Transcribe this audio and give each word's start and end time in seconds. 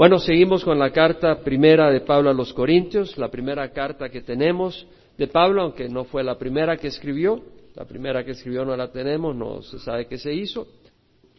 Bueno, 0.00 0.18
seguimos 0.18 0.64
con 0.64 0.78
la 0.78 0.92
carta 0.92 1.42
primera 1.42 1.90
de 1.90 2.00
Pablo 2.00 2.30
a 2.30 2.32
los 2.32 2.54
Corintios, 2.54 3.18
la 3.18 3.30
primera 3.30 3.70
carta 3.70 4.08
que 4.08 4.22
tenemos 4.22 4.86
de 5.18 5.26
Pablo, 5.26 5.60
aunque 5.60 5.90
no 5.90 6.04
fue 6.04 6.24
la 6.24 6.38
primera 6.38 6.78
que 6.78 6.86
escribió, 6.86 7.44
la 7.74 7.84
primera 7.84 8.24
que 8.24 8.30
escribió 8.30 8.64
no 8.64 8.74
la 8.74 8.90
tenemos, 8.90 9.36
no 9.36 9.60
se 9.60 9.78
sabe 9.78 10.06
qué 10.06 10.16
se 10.16 10.32
hizo. 10.32 10.66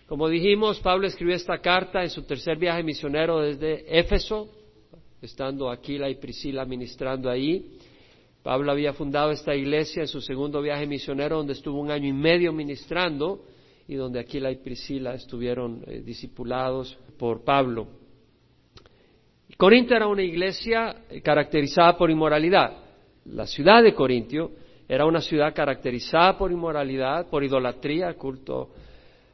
Como 0.06 0.30
dijimos, 0.30 0.80
Pablo 0.80 1.08
escribió 1.08 1.34
esta 1.34 1.58
carta 1.58 2.04
en 2.04 2.12
su 2.12 2.22
tercer 2.22 2.60
viaje 2.60 2.84
misionero 2.84 3.40
desde 3.40 3.84
Éfeso, 3.98 4.48
estando 5.24 5.72
Aquila 5.72 6.08
y 6.08 6.18
Priscila 6.18 6.64
ministrando 6.64 7.32
ahí. 7.32 7.80
Pablo 8.44 8.72
había 8.72 8.94
fundado 8.94 9.32
esta 9.32 9.56
iglesia 9.56 10.04
en 10.04 10.08
su 10.08 10.22
segundo 10.22 10.62
viaje 10.62 10.86
misionero, 10.86 11.38
donde 11.38 11.54
estuvo 11.54 11.82
un 11.82 11.90
año 11.90 12.08
y 12.08 12.14
medio 12.14 12.54
ministrando 12.54 13.44
y 13.88 13.96
donde 13.96 14.20
Aquila 14.20 14.52
y 14.52 14.58
Priscila 14.58 15.16
estuvieron 15.16 15.84
eh, 15.88 16.02
discipulados 16.06 16.96
por 17.18 17.44
Pablo. 17.44 18.01
Corinto 19.62 19.94
era 19.94 20.08
una 20.08 20.24
iglesia 20.24 21.04
caracterizada 21.22 21.96
por 21.96 22.10
inmoralidad. 22.10 22.78
La 23.26 23.46
ciudad 23.46 23.84
de 23.84 23.94
Corintio 23.94 24.50
era 24.90 25.06
una 25.06 25.22
ciudad 25.22 25.54
caracterizada 25.54 26.36
por 26.36 26.52
inmoralidad, 26.52 27.30
por 27.30 27.44
idolatría, 27.44 28.16
culto 28.16 28.70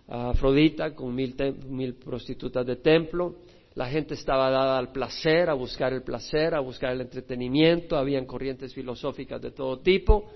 a 0.05 0.31
Afrodita 0.31 0.93
con 0.93 1.15
mil, 1.15 1.33
mil 1.69 1.93
prostitutas 1.93 2.65
de 2.65 2.75
templo. 2.75 3.35
La 3.75 3.87
gente 3.87 4.15
estaba 4.15 4.49
dada 4.49 4.77
al 4.77 4.91
placer, 4.91 5.49
a 5.49 5.53
buscar 5.53 5.93
el 5.93 6.01
placer, 6.01 6.55
a 6.55 6.59
buscar 6.59 6.91
el 6.91 6.99
entretenimiento. 6.99 7.95
Habían 7.95 8.25
corrientes 8.25 8.73
filosóficas 8.73 9.41
de 9.41 9.51
todo 9.51 9.79
tipo, 9.79 10.29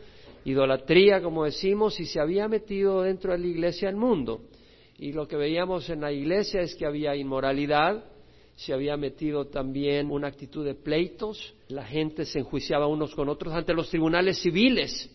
idolatría, 0.45 1.21
como 1.21 1.44
decimos, 1.44 1.99
y 1.99 2.05
se 2.05 2.21
había 2.21 2.47
metido 2.47 3.02
dentro 3.02 3.33
de 3.33 3.39
la 3.39 3.47
iglesia 3.47 3.89
el 3.89 3.97
mundo. 3.97 4.44
Y 4.97 5.11
lo 5.11 5.27
que 5.27 5.35
veíamos 5.35 5.89
en 5.89 5.99
la 5.99 6.13
iglesia 6.13 6.61
es 6.61 6.75
que 6.75 6.85
había 6.85 7.13
inmoralidad, 7.13 8.05
se 8.55 8.73
había 8.73 8.97
metido 8.97 9.47
también 9.47 10.11
una 10.11 10.27
actitud 10.27 10.65
de 10.65 10.75
pleitos, 10.75 11.55
la 11.67 11.83
gente 11.83 12.25
se 12.25 12.39
enjuiciaba 12.39 12.88
unos 12.88 13.16
con 13.16 13.30
otros 13.30 13.53
ante 13.53 13.73
los 13.73 13.89
tribunales 13.89 14.39
civiles. 14.39 15.09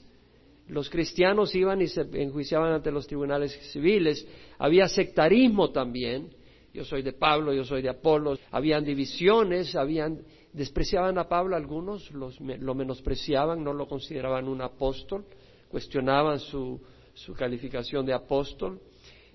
Los 0.68 0.90
cristianos 0.90 1.54
iban 1.54 1.80
y 1.80 1.86
se 1.86 2.00
enjuiciaban 2.00 2.72
ante 2.72 2.90
los 2.90 3.06
tribunales 3.06 3.52
civiles. 3.70 4.26
Había 4.58 4.88
sectarismo 4.88 5.70
también. 5.70 6.30
Yo 6.74 6.84
soy 6.84 7.02
de 7.02 7.12
Pablo, 7.12 7.52
yo 7.52 7.64
soy 7.64 7.82
de 7.82 7.88
Apolo. 7.88 8.36
Habían 8.50 8.84
divisiones, 8.84 9.76
habían 9.76 10.22
despreciaban 10.52 11.18
a 11.18 11.28
Pablo 11.28 11.54
algunos, 11.54 12.10
lo 12.10 12.74
menospreciaban, 12.74 13.62
no 13.62 13.74
lo 13.74 13.86
consideraban 13.86 14.48
un 14.48 14.62
apóstol, 14.62 15.24
cuestionaban 15.70 16.40
su 16.40 16.80
calificación 17.36 18.06
de 18.06 18.14
apóstol. 18.14 18.80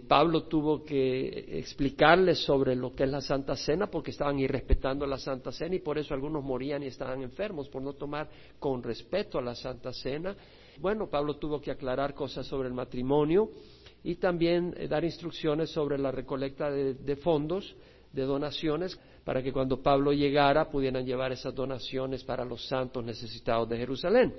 Pablo 0.08 0.44
tuvo 0.44 0.84
que 0.84 1.58
explicarles 1.60 2.40
sobre 2.40 2.76
lo 2.76 2.94
que 2.94 3.04
es 3.04 3.10
la 3.10 3.22
Santa 3.22 3.56
Cena 3.56 3.88
porque 3.88 4.12
estaban 4.12 4.40
irrespetando 4.40 5.06
la 5.06 5.18
Santa 5.18 5.52
Cena 5.52 5.76
y 5.76 5.80
por 5.80 5.98
eso 5.98 6.14
algunos 6.14 6.44
morían 6.44 6.84
y 6.84 6.88
estaban 6.88 7.22
enfermos 7.22 7.70
por 7.70 7.82
no 7.82 7.94
tomar 7.94 8.30
con 8.60 8.84
respeto 8.84 9.38
a 9.38 9.42
la 9.42 9.56
Santa 9.56 9.94
Cena. 9.94 10.36
Bueno, 10.80 11.10
Pablo 11.10 11.38
tuvo 11.38 11.60
que 11.62 11.72
aclarar 11.72 12.14
cosas 12.14 12.46
sobre 12.46 12.68
el 12.68 12.74
matrimonio 12.74 13.50
y 14.04 14.16
también 14.16 14.74
eh, 14.78 14.88
dar 14.88 15.04
instrucciones 15.04 15.70
sobre 15.70 15.98
la 15.98 16.12
recolecta 16.12 16.72
de 16.72 17.16
fondos, 17.18 17.76
de 18.12 18.24
donaciones, 18.24 19.00
para 19.24 19.42
que 19.42 19.54
cuando 19.54 19.82
Pablo 19.82 20.12
llegara 20.12 20.70
pudieran 20.70 21.06
llevar 21.06 21.32
esas 21.32 21.54
donaciones 21.54 22.24
para 22.24 22.44
los 22.44 22.68
santos 22.68 23.04
necesitados 23.04 23.70
de 23.70 23.78
Jerusalén. 23.78 24.34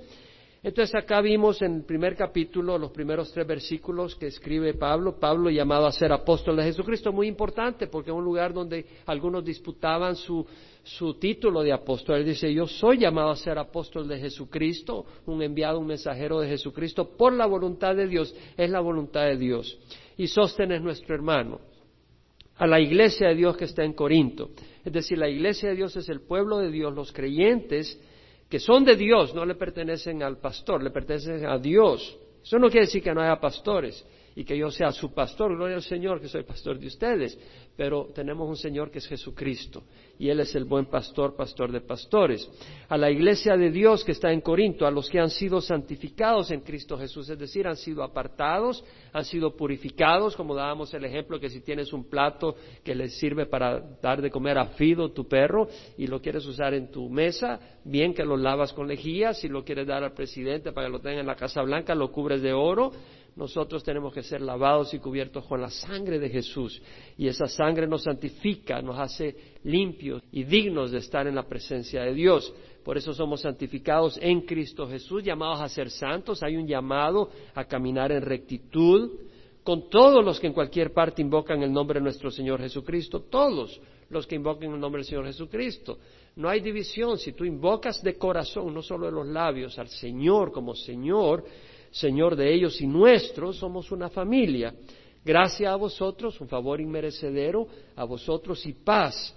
Entonces 0.63 0.95
acá 0.95 1.19
vimos 1.19 1.61
en 1.61 1.75
el 1.75 1.83
primer 1.83 2.15
capítulo 2.15 2.77
los 2.77 2.91
primeros 2.91 3.33
tres 3.33 3.45
versículos 3.45 4.15
que 4.15 4.27
escribe 4.27 4.73
Pablo, 4.75 5.19
Pablo 5.19 5.49
llamado 5.49 5.85
a 5.85 5.91
ser 5.91 6.13
apóstol 6.13 6.55
de 6.55 6.63
Jesucristo, 6.63 7.11
muy 7.11 7.27
importante 7.27 7.87
porque 7.87 8.11
es 8.11 8.15
un 8.15 8.23
lugar 8.23 8.53
donde 8.53 8.85
algunos 9.05 9.43
disputaban 9.43 10.15
su, 10.15 10.47
su 10.81 11.15
título 11.15 11.63
de 11.63 11.73
apóstol. 11.73 12.19
Él 12.19 12.25
dice, 12.25 12.53
yo 12.53 12.65
soy 12.65 12.97
llamado 12.99 13.31
a 13.31 13.35
ser 13.35 13.57
apóstol 13.57 14.07
de 14.07 14.17
Jesucristo, 14.19 15.05
un 15.25 15.41
enviado, 15.41 15.79
un 15.79 15.87
mensajero 15.87 16.39
de 16.39 16.47
Jesucristo, 16.47 17.09
por 17.17 17.33
la 17.33 17.45
voluntad 17.45 17.93
de 17.93 18.07
Dios, 18.07 18.33
es 18.55 18.69
la 18.69 18.79
voluntad 18.79 19.25
de 19.25 19.35
Dios. 19.35 19.77
Y 20.15 20.27
Sóstenes 20.27 20.81
nuestro 20.81 21.13
hermano, 21.13 21.59
a 22.55 22.65
la 22.67 22.79
iglesia 22.79 23.27
de 23.27 23.35
Dios 23.35 23.57
que 23.57 23.65
está 23.65 23.83
en 23.83 23.91
Corinto. 23.91 24.51
Es 24.85 24.93
decir, 24.93 25.17
la 25.17 25.27
iglesia 25.27 25.69
de 25.69 25.75
Dios 25.75 25.93
es 25.97 26.07
el 26.07 26.21
pueblo 26.21 26.59
de 26.59 26.71
Dios, 26.71 26.93
los 26.93 27.11
creyentes 27.11 27.99
que 28.53 28.59
son 28.59 28.85
de 28.85 28.95
Dios, 28.95 29.33
no 29.33 29.45
le 29.45 29.55
pertenecen 29.55 30.21
al 30.21 30.37
pastor, 30.37 30.83
le 30.83 30.91
pertenecen 30.91 31.43
a 31.47 31.57
Dios. 31.57 32.15
Eso 32.43 32.59
no 32.59 32.69
quiere 32.69 32.85
decir 32.85 33.01
que 33.01 33.11
no 33.11 33.19
haya 33.19 33.41
pastores 33.41 34.05
y 34.35 34.43
que 34.43 34.57
yo 34.57 34.71
sea 34.71 34.91
su 34.91 35.13
pastor, 35.13 35.55
gloria 35.55 35.75
al 35.75 35.83
Señor, 35.83 36.19
que 36.19 36.27
soy 36.27 36.43
pastor 36.43 36.79
de 36.79 36.87
ustedes, 36.87 37.37
pero 37.75 38.09
tenemos 38.13 38.47
un 38.47 38.55
Señor 38.55 38.91
que 38.91 38.99
es 38.99 39.07
Jesucristo 39.07 39.83
y 40.17 40.29
Él 40.29 40.39
es 40.39 40.53
el 40.55 40.65
buen 40.65 40.85
pastor, 40.85 41.35
pastor 41.35 41.71
de 41.71 41.81
pastores. 41.81 42.49
A 42.87 42.97
la 42.97 43.09
iglesia 43.09 43.57
de 43.57 43.71
Dios 43.71 44.03
que 44.03 44.11
está 44.11 44.31
en 44.31 44.41
Corinto, 44.41 44.85
a 44.85 44.91
los 44.91 45.09
que 45.09 45.19
han 45.19 45.29
sido 45.29 45.59
santificados 45.59 46.51
en 46.51 46.61
Cristo 46.61 46.97
Jesús, 46.97 47.29
es 47.29 47.39
decir, 47.39 47.67
han 47.67 47.77
sido 47.77 48.03
apartados, 48.03 48.83
han 49.11 49.25
sido 49.25 49.55
purificados, 49.55 50.35
como 50.35 50.55
dábamos 50.55 50.93
el 50.93 51.05
ejemplo 51.05 51.39
que 51.39 51.49
si 51.49 51.61
tienes 51.61 51.93
un 51.93 52.09
plato 52.09 52.55
que 52.83 52.95
le 52.95 53.09
sirve 53.09 53.45
para 53.47 53.79
dar 54.01 54.21
de 54.21 54.29
comer 54.29 54.57
a 54.57 54.65
Fido, 54.73 55.11
tu 55.11 55.27
perro, 55.27 55.67
y 55.97 56.07
lo 56.07 56.21
quieres 56.21 56.45
usar 56.45 56.73
en 56.73 56.91
tu 56.91 57.09
mesa, 57.09 57.59
bien 57.83 58.13
que 58.13 58.23
lo 58.23 58.37
lavas 58.37 58.73
con 58.73 58.87
lejía, 58.87 59.33
si 59.33 59.47
lo 59.47 59.63
quieres 59.63 59.87
dar 59.87 60.03
al 60.03 60.13
presidente 60.13 60.71
para 60.71 60.87
que 60.87 60.93
lo 60.93 60.99
tenga 60.99 61.19
en 61.19 61.27
la 61.27 61.35
Casa 61.35 61.61
Blanca, 61.61 61.95
lo 61.95 62.11
cubres 62.11 62.41
de 62.41 62.53
oro, 62.53 62.91
nosotros 63.35 63.83
tenemos 63.83 64.13
que 64.13 64.21
ser 64.21 64.41
lavados 64.41 64.93
y 64.93 64.99
cubiertos 64.99 65.45
con 65.45 65.59
la 65.59 65.69
sangre 65.69 66.19
de 66.19 66.29
Jesús. 66.29 66.81
Y 67.17 67.27
esa 67.27 67.47
sangre 67.47 67.87
nos 67.87 68.03
santifica, 68.03 68.81
nos 68.81 68.99
hace 68.99 69.35
limpios 69.63 70.21
y 70.31 70.43
dignos 70.43 70.91
de 70.91 70.99
estar 70.99 71.25
en 71.25 71.35
la 71.35 71.47
presencia 71.47 72.03
de 72.03 72.13
Dios. 72.13 72.53
Por 72.83 72.97
eso 72.97 73.13
somos 73.13 73.41
santificados 73.41 74.19
en 74.21 74.41
Cristo 74.41 74.87
Jesús, 74.87 75.23
llamados 75.23 75.61
a 75.61 75.69
ser 75.69 75.89
santos. 75.89 76.43
Hay 76.43 76.55
un 76.55 76.67
llamado 76.67 77.29
a 77.55 77.65
caminar 77.65 78.11
en 78.11 78.21
rectitud 78.21 79.11
con 79.63 79.89
todos 79.89 80.23
los 80.23 80.39
que 80.39 80.47
en 80.47 80.53
cualquier 80.53 80.93
parte 80.93 81.21
invocan 81.21 81.63
el 81.63 81.71
nombre 81.71 81.99
de 81.99 82.03
nuestro 82.03 82.29
Señor 82.29 82.59
Jesucristo, 82.59 83.21
todos 83.21 83.79
los 84.09 84.27
que 84.27 84.35
invoquen 84.35 84.73
el 84.73 84.79
nombre 84.79 84.99
del 84.99 85.07
Señor 85.07 85.25
Jesucristo. 85.25 85.97
No 86.35 86.49
hay 86.49 86.59
división. 86.59 87.17
Si 87.17 87.33
tú 87.33 87.45
invocas 87.45 88.01
de 88.03 88.17
corazón, 88.17 88.73
no 88.73 88.81
solo 88.81 89.07
de 89.07 89.11
los 89.11 89.27
labios, 89.27 89.79
al 89.79 89.87
Señor 89.87 90.51
como 90.51 90.75
Señor, 90.75 91.45
Señor 91.93 92.35
de 92.35 92.51
ellos 92.51 92.81
y 92.81 92.87
nuestros, 92.87 93.57
somos 93.57 93.91
una 93.91 94.09
familia. 94.09 94.73
Gracias 95.23 95.71
a 95.71 95.75
vosotros, 95.75 96.41
un 96.41 96.47
favor 96.47 96.81
inmerecedero, 96.81 97.67
a 97.95 98.03
vosotros 98.03 98.65
y 98.65 98.73
paz, 98.73 99.35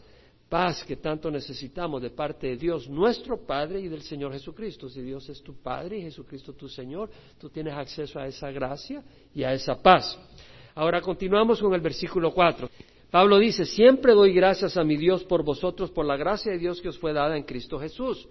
paz 0.48 0.82
que 0.82 0.96
tanto 0.96 1.30
necesitamos 1.30 2.00
de 2.00 2.08
parte 2.08 2.46
de 2.46 2.56
Dios, 2.56 2.88
nuestro 2.88 3.44
Padre 3.46 3.80
y 3.80 3.88
del 3.88 4.00
Señor 4.00 4.32
Jesucristo. 4.32 4.88
Si 4.88 5.02
Dios 5.02 5.28
es 5.28 5.42
tu 5.42 5.60
Padre 5.60 5.98
y 5.98 6.02
Jesucristo 6.02 6.54
tu 6.54 6.66
Señor, 6.66 7.10
tú 7.38 7.50
tienes 7.50 7.74
acceso 7.74 8.18
a 8.18 8.26
esa 8.26 8.50
gracia 8.50 9.04
y 9.34 9.44
a 9.44 9.52
esa 9.52 9.82
paz. 9.82 10.18
Ahora 10.74 11.02
continuamos 11.02 11.60
con 11.60 11.74
el 11.74 11.82
versículo 11.82 12.32
4. 12.32 12.70
Pablo 13.10 13.38
dice, 13.38 13.66
siempre 13.66 14.14
doy 14.14 14.32
gracias 14.32 14.78
a 14.78 14.82
mi 14.82 14.96
Dios 14.96 15.24
por 15.24 15.44
vosotros, 15.44 15.90
por 15.90 16.06
la 16.06 16.16
gracia 16.16 16.52
de 16.52 16.58
Dios 16.58 16.80
que 16.80 16.88
os 16.88 16.98
fue 16.98 17.12
dada 17.12 17.36
en 17.36 17.44
Cristo 17.44 17.78
Jesús 17.78 18.26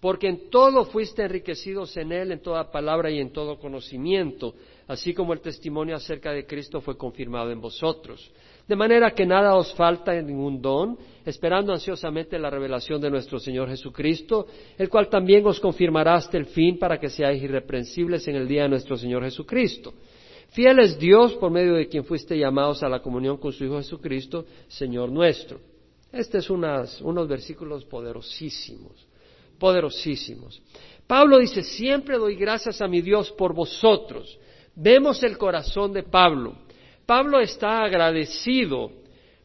porque 0.00 0.28
en 0.28 0.50
todo 0.50 0.84
fuiste 0.84 1.22
enriquecidos 1.22 1.96
en 1.96 2.12
Él, 2.12 2.32
en 2.32 2.42
toda 2.42 2.70
palabra 2.70 3.10
y 3.10 3.18
en 3.18 3.32
todo 3.32 3.58
conocimiento, 3.58 4.54
así 4.86 5.14
como 5.14 5.32
el 5.32 5.40
testimonio 5.40 5.96
acerca 5.96 6.32
de 6.32 6.46
Cristo 6.46 6.80
fue 6.80 6.98
confirmado 6.98 7.50
en 7.50 7.60
vosotros. 7.60 8.30
De 8.68 8.76
manera 8.76 9.12
que 9.12 9.24
nada 9.24 9.54
os 9.54 9.72
falta 9.74 10.14
en 10.14 10.26
ningún 10.26 10.60
don, 10.60 10.98
esperando 11.24 11.72
ansiosamente 11.72 12.38
la 12.38 12.50
revelación 12.50 13.00
de 13.00 13.10
nuestro 13.10 13.38
Señor 13.38 13.68
Jesucristo, 13.68 14.46
el 14.76 14.88
cual 14.88 15.08
también 15.08 15.46
os 15.46 15.60
confirmará 15.60 16.16
hasta 16.16 16.36
el 16.36 16.46
fin 16.46 16.78
para 16.78 16.98
que 16.98 17.08
seáis 17.08 17.42
irreprensibles 17.42 18.26
en 18.28 18.36
el 18.36 18.46
día 18.46 18.64
de 18.64 18.70
nuestro 18.70 18.96
Señor 18.96 19.22
Jesucristo. 19.24 19.94
Fiel 20.50 20.78
es 20.80 20.98
Dios 20.98 21.34
por 21.34 21.50
medio 21.50 21.74
de 21.74 21.88
quien 21.88 22.04
fuiste 22.04 22.36
llamados 22.36 22.82
a 22.82 22.88
la 22.88 23.00
comunión 23.00 23.38
con 23.38 23.52
su 23.52 23.64
Hijo 23.64 23.78
Jesucristo, 23.78 24.44
Señor 24.68 25.10
nuestro. 25.10 25.58
Este 26.12 26.38
es 26.38 26.50
unos 26.50 27.28
versículos 27.28 27.84
poderosísimos 27.84 29.05
poderosísimos. 29.58 30.62
Pablo 31.06 31.38
dice, 31.38 31.62
siempre 31.62 32.18
doy 32.18 32.34
gracias 32.34 32.80
a 32.80 32.88
mi 32.88 33.00
Dios 33.00 33.30
por 33.32 33.54
vosotros. 33.54 34.38
Vemos 34.74 35.22
el 35.22 35.38
corazón 35.38 35.92
de 35.92 36.02
Pablo. 36.02 36.56
Pablo 37.06 37.40
está 37.40 37.84
agradecido 37.84 38.90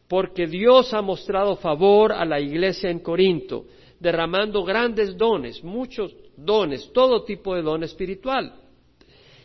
porque 0.08 0.48
Dios 0.48 0.94
ha 0.94 1.02
mostrado 1.02 1.56
favor 1.56 2.12
a 2.12 2.26
la 2.26 2.40
iglesia 2.40 2.90
en 2.90 3.00
Corinto, 3.00 3.66
derramando 4.00 4.64
grandes 4.64 5.16
dones, 5.16 5.64
muchos 5.64 6.14
dones, 6.36 6.92
todo 6.92 7.24
tipo 7.24 7.56
de 7.56 7.62
don 7.62 7.84
espiritual. 7.84 8.56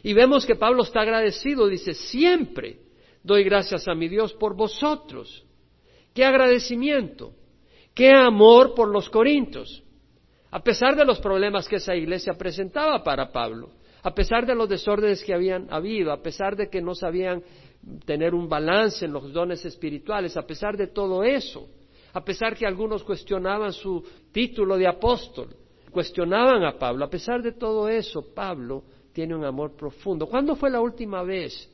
Y 0.03 0.15
vemos 0.15 0.47
que 0.47 0.57
Pablo 0.57 0.83
está 0.83 1.03
agradecido, 1.03 1.69
dice, 1.69 1.93
siempre 1.93 2.79
doy 3.23 3.45
gracias 3.45 3.87
a 3.87 3.95
mi 3.95 4.09
Dios 4.09 4.33
por 4.33 4.57
vosotros. 4.57 5.45
Qué 6.15 6.25
agradecimiento, 6.25 7.33
qué 7.95 8.11
amor 8.11 8.75
por 8.75 8.89
los 8.89 9.11
corintios 9.11 9.83
a 10.51 10.61
pesar 10.61 10.97
de 10.97 11.05
los 11.05 11.19
problemas 11.21 11.69
que 11.69 11.77
esa 11.77 11.95
iglesia 11.95 12.35
presentaba 12.35 13.03
para 13.03 13.33
Pablo, 13.33 13.71
a 14.03 14.15
pesar 14.15 14.47
de 14.47 14.55
los 14.55 14.69
desórdenes 14.69 15.25
que 15.25 15.35
habían 15.35 15.67
habido, 15.73 16.13
a 16.13 16.23
pesar 16.23 16.55
de 16.55 16.69
que 16.69 16.81
no 16.81 16.95
sabían 16.95 17.43
tener 18.05 18.35
un 18.35 18.49
balance 18.49 19.05
en 19.05 19.13
los 19.13 19.33
dones 19.33 19.65
espirituales, 19.65 20.37
a 20.37 20.47
pesar 20.47 20.77
de 20.77 20.87
todo 20.89 21.25
eso, 21.25 21.69
a 22.13 22.25
pesar 22.25 22.57
que 22.57 22.67
algunos 22.67 23.03
cuestionaban 23.03 23.73
su 23.73 24.05
título 24.33 24.77
de 24.77 24.87
apóstol, 24.87 25.49
cuestionaban 25.91 26.65
a 26.65 26.79
Pablo, 26.79 27.05
a 27.05 27.11
pesar 27.11 27.43
de 27.43 27.53
todo 27.53 27.89
eso, 27.89 28.33
Pablo 28.35 28.85
tiene 29.13 29.35
un 29.35 29.45
amor 29.45 29.75
profundo. 29.77 30.27
¿Cuándo 30.27 30.55
fue 30.57 30.71
la 30.71 30.81
última 30.81 31.23
vez 31.23 31.69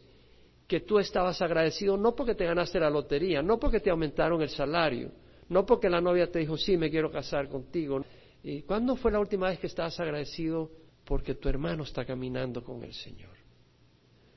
que 0.66 0.80
tú 0.80 0.98
estabas 0.98 1.42
agradecido? 1.42 1.96
No 1.96 2.14
porque 2.14 2.34
te 2.34 2.44
ganaste 2.44 2.80
la 2.80 2.88
lotería, 2.88 3.42
no 3.42 3.58
porque 3.58 3.80
te 3.80 3.90
aumentaron 3.90 4.40
el 4.42 4.48
salario, 4.48 5.10
no 5.48 5.66
porque 5.66 5.90
la 5.90 6.00
novia 6.00 6.30
te 6.30 6.38
dijo, 6.38 6.56
sí, 6.56 6.76
me 6.76 6.88
quiero 6.88 7.10
casar 7.10 7.48
contigo. 7.48 8.04
¿Y 8.44 8.62
cuándo 8.62 8.96
fue 8.96 9.12
la 9.12 9.20
última 9.20 9.48
vez 9.48 9.58
que 9.58 9.68
estabas 9.68 9.98
agradecido 10.00 10.70
porque 11.04 11.34
tu 11.34 11.48
hermano 11.48 11.84
está 11.84 12.04
caminando 12.04 12.62
con 12.64 12.82
el 12.82 12.92
Señor? 12.92 13.30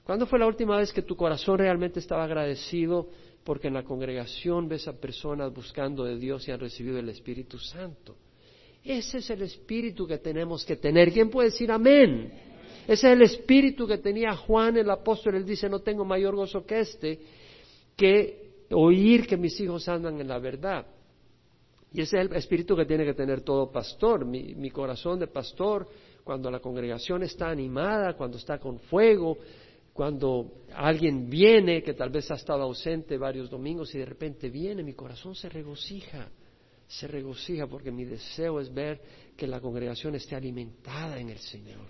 ¿Cuándo 0.03 0.27
fue 0.27 0.37
la 0.37 0.45
última 0.45 0.77
vez 0.77 0.93
que 0.93 1.01
tu 1.01 1.15
corazón 1.15 1.57
realmente 1.57 1.99
estaba 1.99 2.23
agradecido 2.23 3.09
porque 3.43 3.67
en 3.67 3.73
la 3.73 3.83
congregación 3.83 4.67
ves 4.67 4.87
a 4.87 4.93
personas 4.93 5.51
buscando 5.51 6.03
de 6.03 6.17
Dios 6.17 6.47
y 6.47 6.51
han 6.51 6.59
recibido 6.59 6.99
el 6.99 7.09
Espíritu 7.09 7.57
Santo? 7.57 8.15
Ese 8.83 9.17
es 9.17 9.29
el 9.31 9.41
espíritu 9.41 10.05
que 10.05 10.19
tenemos 10.19 10.63
que 10.63 10.75
tener. 10.75 11.11
¿Quién 11.11 11.31
puede 11.31 11.49
decir 11.49 11.71
amén? 11.71 12.31
Ese 12.83 13.07
es 13.07 13.13
el 13.13 13.23
espíritu 13.23 13.87
que 13.87 13.97
tenía 13.97 14.35
Juan 14.35 14.77
el 14.77 14.91
apóstol. 14.91 15.33
Él 15.33 15.45
dice, 15.45 15.67
no 15.67 15.79
tengo 15.79 16.05
mayor 16.05 16.35
gozo 16.35 16.63
que 16.63 16.81
este, 16.81 17.19
que 17.95 18.65
oír 18.69 19.25
que 19.25 19.37
mis 19.37 19.59
hijos 19.59 19.89
andan 19.89 20.21
en 20.21 20.27
la 20.27 20.37
verdad. 20.37 20.85
Y 21.91 22.01
ese 22.01 22.17
es 22.17 22.29
el 22.29 22.35
espíritu 22.35 22.75
que 22.75 22.85
tiene 22.85 23.05
que 23.05 23.13
tener 23.13 23.41
todo 23.41 23.71
pastor. 23.71 24.25
Mi, 24.25 24.69
corazón 24.69 25.19
de 25.19 25.27
pastor, 25.27 25.87
cuando 26.23 26.51
la 26.51 26.59
congregación 26.59 27.23
está 27.23 27.49
animada, 27.49 28.15
cuando 28.17 28.37
está 28.37 28.59
con 28.59 28.79
fuego, 28.79 29.37
cuando 29.93 30.65
alguien 30.73 31.29
viene 31.29 31.81
que 31.81 31.93
tal 31.93 32.09
vez 32.09 32.29
ha 32.31 32.35
estado 32.35 32.63
ausente 32.63 33.17
varios 33.17 33.49
domingos 33.49 33.95
y 33.95 33.99
de 33.99 34.05
repente 34.05 34.49
viene, 34.49 34.83
mi 34.83 34.93
corazón 34.93 35.35
se 35.35 35.47
regocija, 35.47 36.29
se 36.85 37.07
regocija 37.07 37.67
porque 37.67 37.91
mi 37.91 38.03
deseo 38.03 38.59
es 38.59 38.73
ver 38.73 39.01
que 39.38 39.47
la 39.47 39.61
congregación 39.61 40.15
esté 40.15 40.35
alimentada 40.35 41.17
en 41.17 41.29
el 41.29 41.39
Señor. 41.39 41.88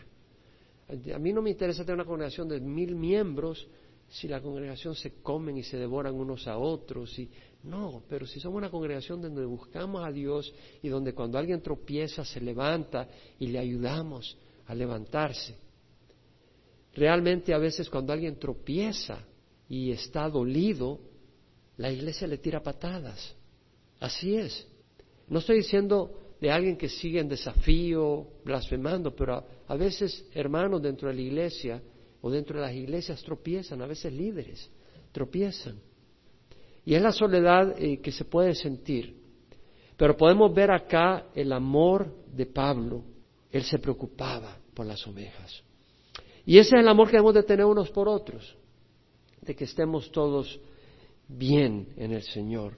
A 0.88 1.18
mí 1.18 1.34
no 1.34 1.42
me 1.42 1.50
interesa 1.50 1.84
tener 1.84 1.96
una 1.96 2.06
congregación 2.06 2.48
de 2.48 2.60
mil 2.60 2.96
miembros 2.96 3.68
si 4.08 4.28
la 4.28 4.40
congregación 4.40 4.96
se 4.96 5.22
comen 5.22 5.58
y 5.58 5.64
se 5.64 5.78
devoran 5.78 6.14
unos 6.14 6.48
a 6.48 6.58
otros 6.58 7.18
y 7.18 7.30
no, 7.66 8.04
pero 8.08 8.28
si 8.28 8.40
somos 8.40 8.58
una 8.58 8.70
congregación 8.70 9.22
donde 9.22 9.44
buscamos 9.46 10.06
a 10.06 10.12
Dios 10.12 10.54
y 10.82 10.88
donde 10.88 11.14
cuando 11.14 11.38
alguien 11.38 11.62
tropieza 11.62 12.24
se 12.24 12.40
levanta 12.40 13.08
y 13.40 13.48
le 13.48 13.60
ayudamos 13.60 14.38
a 14.68 14.76
levantarse. 14.76 15.56
Realmente 16.94 17.54
a 17.54 17.58
veces 17.58 17.90
cuando 17.90 18.14
alguien 18.14 18.38
tropieza 18.38 19.20
y 19.68 19.92
está 19.92 20.30
dolido, 20.30 21.00
la 21.78 21.92
iglesia 21.92 22.28
le 22.28 22.38
tira 22.38 22.62
patadas. 22.62 23.36
Así 24.00 24.36
es. 24.36 24.68
No 25.28 25.40
estoy 25.40 25.58
diciendo 25.58 26.36
de 26.40 26.52
alguien 26.52 26.78
que 26.78 26.88
sigue 26.88 27.20
en 27.20 27.28
desafío, 27.28 28.28
blasfemando, 28.44 29.16
pero 29.16 29.44
a, 29.68 29.76
veces 29.76 30.26
hermanos 30.34 30.82
dentro 30.82 31.10
de 31.10 31.16
la 31.16 31.22
iglesia 31.22 31.82
o 32.22 32.30
dentro 32.30 32.60
de 32.60 32.66
las 32.66 32.76
iglesias 32.76 33.24
tropiezan, 33.24 33.82
a 33.82 33.88
veces 33.88 34.14
líderes 34.14 34.70
tropiezan. 35.12 35.80
Y 36.86 36.94
es 36.94 37.02
la 37.02 37.12
soledad 37.12 37.76
eh, 37.78 38.00
que 38.00 38.12
se 38.12 38.26
puede 38.26 38.54
sentir. 38.54 39.16
Pero 39.98 40.16
podemos 40.16 40.54
ver 40.54 40.72
acá 40.72 41.28
el 41.34 41.52
amor 41.52 42.14
de 42.32 42.46
Pablo. 42.46 43.04
Él 43.52 43.64
se 43.64 43.80
preocupaba 43.80 44.58
por 44.74 44.86
las 44.86 45.06
ovejas. 45.08 45.64
Y 46.46 46.60
ese 46.60 46.76
es 46.76 46.82
el 46.82 46.88
amor 46.88 47.08
que 47.08 47.14
debemos 47.14 47.34
de 47.34 47.44
tener 47.44 47.66
unos 47.66 47.90
por 47.90 48.08
otros, 48.08 48.56
de 49.42 49.56
que 49.56 49.64
estemos 49.64 50.12
todos 50.12 50.60
bien 51.28 51.88
en 51.98 52.12
el 52.12 52.22
Señor, 52.22 52.74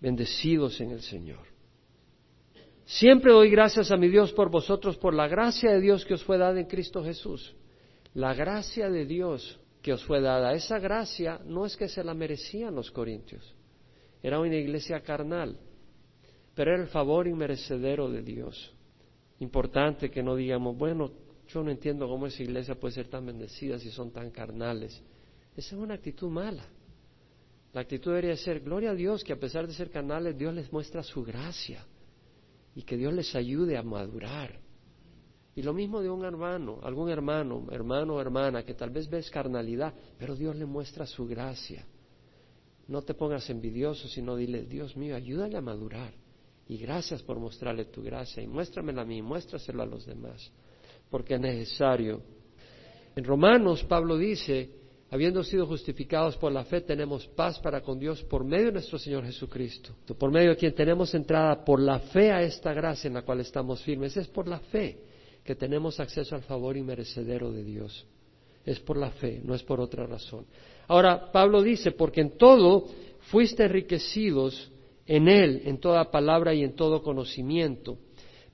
bendecidos 0.00 0.80
en 0.80 0.92
el 0.92 1.02
Señor. 1.02 1.54
Siempre 2.86 3.32
doy 3.32 3.50
gracias 3.50 3.90
a 3.90 3.96
mi 3.96 4.08
Dios 4.08 4.32
por 4.32 4.50
vosotros, 4.50 4.96
por 4.96 5.14
la 5.14 5.28
gracia 5.28 5.72
de 5.72 5.80
Dios 5.80 6.04
que 6.04 6.14
os 6.14 6.24
fue 6.24 6.38
dada 6.38 6.58
en 6.58 6.66
Cristo 6.66 7.02
Jesús. 7.04 7.54
La 8.14 8.32
gracia 8.32 8.88
de 8.88 9.04
Dios 9.04 9.58
que 9.84 9.92
os 9.92 10.02
fue 10.06 10.22
dada. 10.22 10.54
Esa 10.54 10.78
gracia 10.78 11.38
no 11.44 11.66
es 11.66 11.76
que 11.76 11.88
se 11.88 12.02
la 12.02 12.14
merecían 12.14 12.74
los 12.74 12.90
corintios, 12.90 13.54
era 14.22 14.40
una 14.40 14.56
iglesia 14.56 15.02
carnal, 15.02 15.58
pero 16.54 16.72
era 16.72 16.82
el 16.82 16.88
favor 16.88 17.28
inmerecedero 17.28 18.08
de 18.08 18.22
Dios. 18.22 18.74
Importante 19.40 20.10
que 20.10 20.22
no 20.22 20.36
digamos, 20.36 20.78
bueno, 20.78 21.12
yo 21.48 21.62
no 21.62 21.70
entiendo 21.70 22.08
cómo 22.08 22.26
esa 22.26 22.42
iglesia 22.42 22.76
puede 22.76 22.94
ser 22.94 23.08
tan 23.08 23.26
bendecida 23.26 23.78
si 23.78 23.90
son 23.90 24.10
tan 24.10 24.30
carnales. 24.30 25.02
Esa 25.54 25.76
es 25.76 25.80
una 25.82 25.94
actitud 25.94 26.30
mala. 26.30 26.64
La 27.74 27.82
actitud 27.82 28.12
debería 28.12 28.36
ser, 28.38 28.60
gloria 28.60 28.92
a 28.92 28.94
Dios, 28.94 29.22
que 29.22 29.34
a 29.34 29.38
pesar 29.38 29.66
de 29.66 29.74
ser 29.74 29.90
carnales, 29.90 30.38
Dios 30.38 30.54
les 30.54 30.72
muestra 30.72 31.02
su 31.02 31.22
gracia 31.22 31.84
y 32.74 32.84
que 32.84 32.96
Dios 32.96 33.12
les 33.12 33.34
ayude 33.34 33.76
a 33.76 33.82
madurar 33.82 34.63
y 35.56 35.62
lo 35.62 35.72
mismo 35.72 36.00
de 36.02 36.10
un 36.10 36.24
hermano, 36.24 36.80
algún 36.82 37.10
hermano, 37.10 37.66
hermano 37.70 38.14
o 38.14 38.20
hermana 38.20 38.64
que 38.64 38.74
tal 38.74 38.90
vez 38.90 39.08
ves 39.08 39.30
carnalidad, 39.30 39.94
pero 40.18 40.34
Dios 40.34 40.56
le 40.56 40.66
muestra 40.66 41.06
su 41.06 41.26
gracia. 41.26 41.86
No 42.88 43.02
te 43.02 43.14
pongas 43.14 43.48
envidioso, 43.50 44.08
sino 44.08 44.36
dile, 44.36 44.64
Dios 44.64 44.96
mío, 44.96 45.14
ayúdale 45.14 45.56
a 45.56 45.60
madurar. 45.60 46.12
Y 46.66 46.78
gracias 46.78 47.22
por 47.22 47.38
mostrarle 47.38 47.84
tu 47.86 48.02
gracia. 48.02 48.42
Y 48.42 48.46
muéstramela 48.46 49.02
a 49.02 49.04
mí, 49.04 49.22
muéstraselo 49.22 49.82
a 49.82 49.86
los 49.86 50.04
demás. 50.06 50.50
Porque 51.08 51.34
es 51.34 51.40
necesario. 51.40 52.20
En 53.14 53.24
Romanos, 53.24 53.84
Pablo 53.84 54.16
dice, 54.16 54.70
habiendo 55.10 55.44
sido 55.44 55.66
justificados 55.66 56.36
por 56.36 56.50
la 56.50 56.64
fe, 56.64 56.80
tenemos 56.80 57.26
paz 57.28 57.60
para 57.60 57.80
con 57.80 57.98
Dios 57.98 58.22
por 58.24 58.44
medio 58.44 58.66
de 58.66 58.72
nuestro 58.72 58.98
Señor 58.98 59.24
Jesucristo. 59.24 59.94
Por 60.18 60.32
medio 60.32 60.50
de 60.50 60.56
quien 60.56 60.74
tenemos 60.74 61.14
entrada 61.14 61.64
por 61.64 61.80
la 61.80 62.00
fe 62.00 62.32
a 62.32 62.42
esta 62.42 62.72
gracia 62.72 63.08
en 63.08 63.14
la 63.14 63.22
cual 63.22 63.40
estamos 63.40 63.80
firmes. 63.82 64.16
Es 64.16 64.26
por 64.26 64.48
la 64.48 64.58
fe 64.58 65.13
que 65.44 65.54
tenemos 65.54 66.00
acceso 66.00 66.34
al 66.34 66.42
favor 66.42 66.76
inmerecedero 66.76 67.52
de 67.52 67.62
Dios. 67.62 68.06
Es 68.64 68.80
por 68.80 68.96
la 68.96 69.10
fe, 69.10 69.42
no 69.44 69.54
es 69.54 69.62
por 69.62 69.80
otra 69.80 70.06
razón. 70.06 70.46
Ahora, 70.88 71.30
Pablo 71.30 71.62
dice, 71.62 71.92
porque 71.92 72.22
en 72.22 72.38
todo 72.38 72.86
fuiste 73.30 73.64
enriquecidos 73.64 74.70
en 75.06 75.28
Él, 75.28 75.62
en 75.66 75.78
toda 75.78 76.10
palabra 76.10 76.54
y 76.54 76.64
en 76.64 76.74
todo 76.74 77.02
conocimiento. 77.02 77.98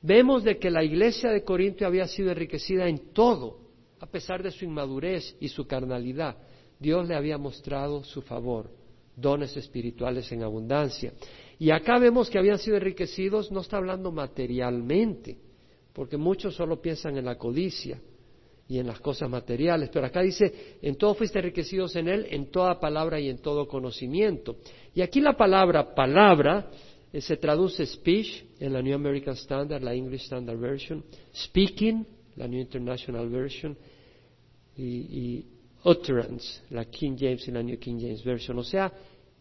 Vemos 0.03 0.43
de 0.43 0.59
que 0.59 0.71
la 0.71 0.83
iglesia 0.83 1.31
de 1.31 1.45
Corinto 1.45 1.87
había 1.87 2.09
sido 2.09 2.31
enriquecida 2.31 2.89
en 2.89 3.13
todo, 3.13 3.59
a 4.01 4.07
pesar 4.07 4.43
de 4.43 4.51
su 4.51 4.65
inmadurez 4.65 5.37
y 5.41 5.49
su 5.49 5.67
carnalidad. 5.67 6.37
Dios 6.79 7.07
le 7.07 7.15
había 7.15 7.39
mostrado 7.39 8.03
su 8.03 8.23
favor, 8.23 8.71
dones 9.15 9.57
espirituales 9.57 10.33
en 10.33 10.43
abundancia. 10.43 11.13
Y 11.59 11.71
acá 11.71 11.99
vemos 11.99 12.31
que 12.31 12.39
habían 12.39 12.59
sido 12.59 12.79
enriquecidos, 12.79 13.53
no 13.53 13.61
está 13.61 13.77
hablando 13.77 14.11
materialmente, 14.11 15.37
porque 16.01 16.17
muchos 16.17 16.55
solo 16.55 16.81
piensan 16.81 17.19
en 17.19 17.27
la 17.27 17.37
codicia 17.37 18.01
y 18.67 18.79
en 18.79 18.87
las 18.87 19.01
cosas 19.01 19.29
materiales, 19.29 19.91
pero 19.93 20.07
acá 20.07 20.23
dice, 20.23 20.79
en 20.81 20.97
todo 20.97 21.15
fuiste 21.15 21.39
enriquecidos 21.39 21.95
en 21.95 22.09
Él, 22.09 22.27
en 22.31 22.51
toda 22.51 22.81
palabra 22.81 23.21
y 23.21 23.29
en 23.29 23.37
todo 23.37 23.69
conocimiento. 23.69 24.57
Y 24.95 25.03
aquí 25.03 25.21
la 25.21 25.37
palabra 25.37 25.95
palabra 25.95 26.71
eh, 27.13 27.21
se 27.21 27.37
traduce 27.37 27.85
speech 27.85 28.45
en 28.59 28.73
la 28.73 28.81
New 28.81 28.95
American 28.95 29.35
Standard, 29.35 29.83
la 29.83 29.93
English 29.93 30.23
Standard 30.23 30.59
Version, 30.59 31.05
speaking, 31.35 32.07
la 32.37 32.49
New 32.49 32.63
International 32.63 33.29
Version, 33.29 33.77
y, 34.79 34.83
y 34.83 35.47
utterance, 35.85 36.63
la 36.71 36.87
King 36.87 37.15
James 37.19 37.47
y 37.47 37.51
la 37.51 37.63
New 37.63 37.79
King 37.79 37.99
James 38.01 38.25
Version. 38.25 38.59
O 38.59 38.65
sea, 38.65 38.91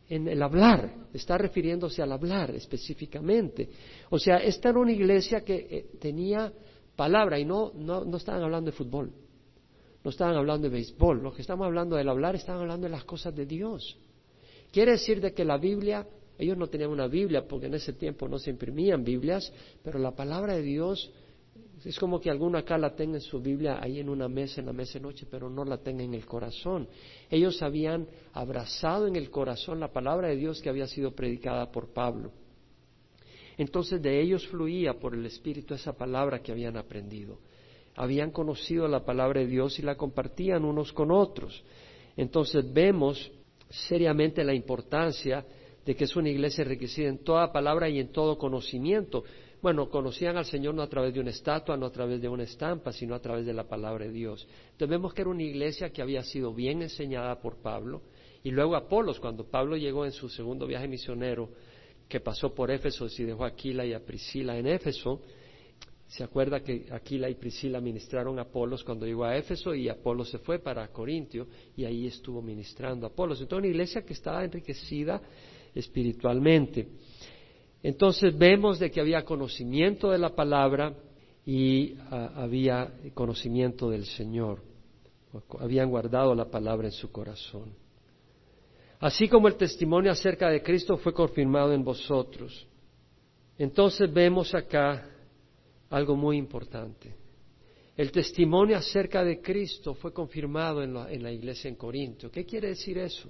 en 0.09 0.27
el 0.27 0.41
hablar, 0.41 1.07
está 1.13 1.37
refiriéndose 1.37 2.01
al 2.01 2.11
hablar 2.11 2.51
específicamente. 2.55 3.69
O 4.09 4.17
sea, 4.17 4.37
esta 4.37 4.69
era 4.69 4.79
una 4.79 4.91
iglesia 4.91 5.41
que 5.41 5.67
eh, 5.69 5.85
tenía 5.99 6.51
palabra 6.95 7.39
y 7.39 7.45
no, 7.45 7.71
no, 7.75 8.03
no 8.03 8.17
estaban 8.17 8.41
hablando 8.41 8.71
de 8.71 8.77
fútbol, 8.77 9.13
no 10.03 10.09
estaban 10.09 10.35
hablando 10.35 10.67
de 10.67 10.73
béisbol, 10.73 11.21
lo 11.21 11.31
que 11.31 11.43
estamos 11.43 11.65
hablando 11.65 11.95
del 11.95 12.09
hablar, 12.09 12.35
estaban 12.35 12.61
hablando 12.61 12.87
de 12.87 12.91
las 12.91 13.05
cosas 13.05 13.35
de 13.35 13.45
Dios. 13.45 13.97
Quiere 14.71 14.93
decir 14.93 15.21
de 15.21 15.33
que 15.33 15.45
la 15.45 15.57
Biblia, 15.57 16.07
ellos 16.37 16.57
no 16.57 16.67
tenían 16.67 16.89
una 16.89 17.07
Biblia 17.07 17.47
porque 17.47 17.67
en 17.67 17.75
ese 17.75 17.93
tiempo 17.93 18.27
no 18.27 18.39
se 18.39 18.49
imprimían 18.49 19.03
Biblias, 19.03 19.53
pero 19.83 19.99
la 19.99 20.15
palabra 20.15 20.55
de 20.55 20.63
Dios 20.63 21.11
es 21.85 21.97
como 21.97 22.19
que 22.19 22.29
alguno 22.29 22.57
acá 22.57 22.77
la 22.77 22.95
tenga 22.95 23.15
en 23.15 23.21
su 23.21 23.39
Biblia 23.39 23.79
ahí 23.81 23.99
en 23.99 24.09
una 24.09 24.27
mesa, 24.27 24.59
en 24.59 24.67
la 24.67 24.73
mesa 24.73 24.93
de 24.93 25.01
noche, 25.01 25.25
pero 25.29 25.49
no 25.49 25.63
la 25.63 25.77
tenga 25.77 26.03
en 26.03 26.13
el 26.13 26.25
corazón. 26.25 26.87
Ellos 27.29 27.61
habían 27.61 28.07
abrazado 28.33 29.07
en 29.07 29.15
el 29.15 29.29
corazón 29.29 29.79
la 29.79 29.91
palabra 29.91 30.27
de 30.27 30.35
Dios 30.35 30.61
que 30.61 30.69
había 30.69 30.87
sido 30.87 31.11
predicada 31.11 31.71
por 31.71 31.93
Pablo. 31.93 32.31
Entonces 33.57 34.01
de 34.01 34.21
ellos 34.21 34.47
fluía 34.47 34.93
por 34.93 35.13
el 35.13 35.25
Espíritu 35.25 35.73
esa 35.73 35.93
palabra 35.93 36.41
que 36.41 36.51
habían 36.51 36.77
aprendido. 36.77 37.39
Habían 37.95 38.31
conocido 38.31 38.87
la 38.87 39.03
palabra 39.03 39.41
de 39.41 39.47
Dios 39.47 39.79
y 39.79 39.81
la 39.81 39.95
compartían 39.95 40.63
unos 40.63 40.93
con 40.93 41.11
otros. 41.11 41.63
Entonces 42.15 42.71
vemos 42.73 43.31
seriamente 43.69 44.43
la 44.43 44.53
importancia 44.53 45.45
de 45.85 45.95
que 45.95 46.03
es 46.03 46.15
una 46.15 46.29
iglesia 46.29 46.63
enriquecida 46.63 47.07
en 47.07 47.23
toda 47.23 47.51
palabra 47.51 47.89
y 47.89 47.99
en 47.99 48.11
todo 48.11 48.37
conocimiento. 48.37 49.23
Bueno, 49.61 49.89
conocían 49.89 50.37
al 50.37 50.45
Señor 50.45 50.73
no 50.73 50.81
a 50.81 50.87
través 50.87 51.13
de 51.13 51.19
una 51.19 51.31
estatua, 51.31 51.75
no 51.75 51.87
a 51.87 51.91
través 51.91 52.21
de 52.21 52.29
una 52.29 52.43
estampa, 52.43 52.93
sino 52.93 53.13
a 53.13 53.19
través 53.19 53.45
de 53.45 53.53
la 53.53 53.67
palabra 53.67 54.05
de 54.05 54.11
Dios. 54.11 54.47
Entonces 54.71 54.89
vemos 54.89 55.13
que 55.13 55.21
era 55.21 55.29
una 55.29 55.43
iglesia 55.43 55.89
que 55.89 56.01
había 56.01 56.23
sido 56.23 56.53
bien 56.53 56.81
enseñada 56.81 57.41
por 57.41 57.57
Pablo. 57.57 58.01
Y 58.41 58.51
luego 58.51 58.77
Apolos, 58.77 59.19
cuando 59.19 59.43
Pablo 59.43 59.75
llegó 59.75 60.05
en 60.05 60.13
su 60.13 60.29
segundo 60.29 60.65
viaje 60.65 60.87
misionero 60.87 61.49
que 62.07 62.21
pasó 62.21 62.53
por 62.55 62.71
Éfeso 62.71 63.07
y 63.17 63.23
dejó 63.23 63.43
a 63.43 63.49
Aquila 63.49 63.85
y 63.85 63.93
a 63.93 64.03
Priscila 64.03 64.57
en 64.57 64.65
Éfeso. 64.65 65.21
Se 66.07 66.23
acuerda 66.23 66.61
que 66.61 66.87
Aquila 66.91 67.29
y 67.29 67.35
Priscila 67.35 67.81
ministraron 67.81 68.39
a 68.39 68.43
Apolos 68.43 68.83
cuando 68.83 69.05
llegó 69.05 69.25
a 69.25 69.37
Éfeso 69.37 69.75
y 69.75 69.89
Apolos 69.89 70.29
se 70.29 70.39
fue 70.39 70.57
para 70.57 70.87
Corintio 70.87 71.47
y 71.75 71.83
ahí 71.83 72.07
estuvo 72.07 72.41
ministrando 72.41 73.05
a 73.05 73.09
Apolos. 73.09 73.41
Entonces, 73.41 73.59
una 73.59 73.71
iglesia 73.71 74.01
que 74.03 74.13
estaba 74.13 74.43
enriquecida 74.43 75.21
espiritualmente. 75.75 76.87
Entonces 77.81 78.37
vemos 78.37 78.79
de 78.79 78.91
que 78.91 78.99
había 78.99 79.23
conocimiento 79.23 80.11
de 80.11 80.17
la 80.17 80.35
palabra 80.35 80.93
y 81.45 81.95
ah, 82.11 82.31
había 82.35 82.93
conocimiento 83.13 83.89
del 83.89 84.05
Señor. 84.05 84.61
Habían 85.59 85.89
guardado 85.89 86.35
la 86.35 86.45
palabra 86.45 86.87
en 86.87 86.91
su 86.91 87.11
corazón. 87.11 87.73
Así 88.99 89.29
como 89.29 89.47
el 89.47 89.55
testimonio 89.55 90.11
acerca 90.11 90.49
de 90.49 90.61
Cristo 90.61 90.97
fue 90.97 91.13
confirmado 91.13 91.71
en 91.73 91.83
vosotros. 91.83 92.67
Entonces 93.57 94.11
vemos 94.11 94.53
acá 94.53 95.09
algo 95.89 96.15
muy 96.15 96.37
importante. 96.37 97.15
El 97.95 98.11
testimonio 98.11 98.77
acerca 98.77 99.23
de 99.23 99.41
Cristo 99.41 99.93
fue 99.93 100.13
confirmado 100.13 100.83
en 100.83 100.93
la, 100.93 101.11
en 101.11 101.23
la 101.23 101.31
iglesia 101.31 101.69
en 101.69 101.75
Corinto. 101.75 102.29
¿Qué 102.29 102.45
quiere 102.45 102.69
decir 102.69 102.97
eso? 102.97 103.29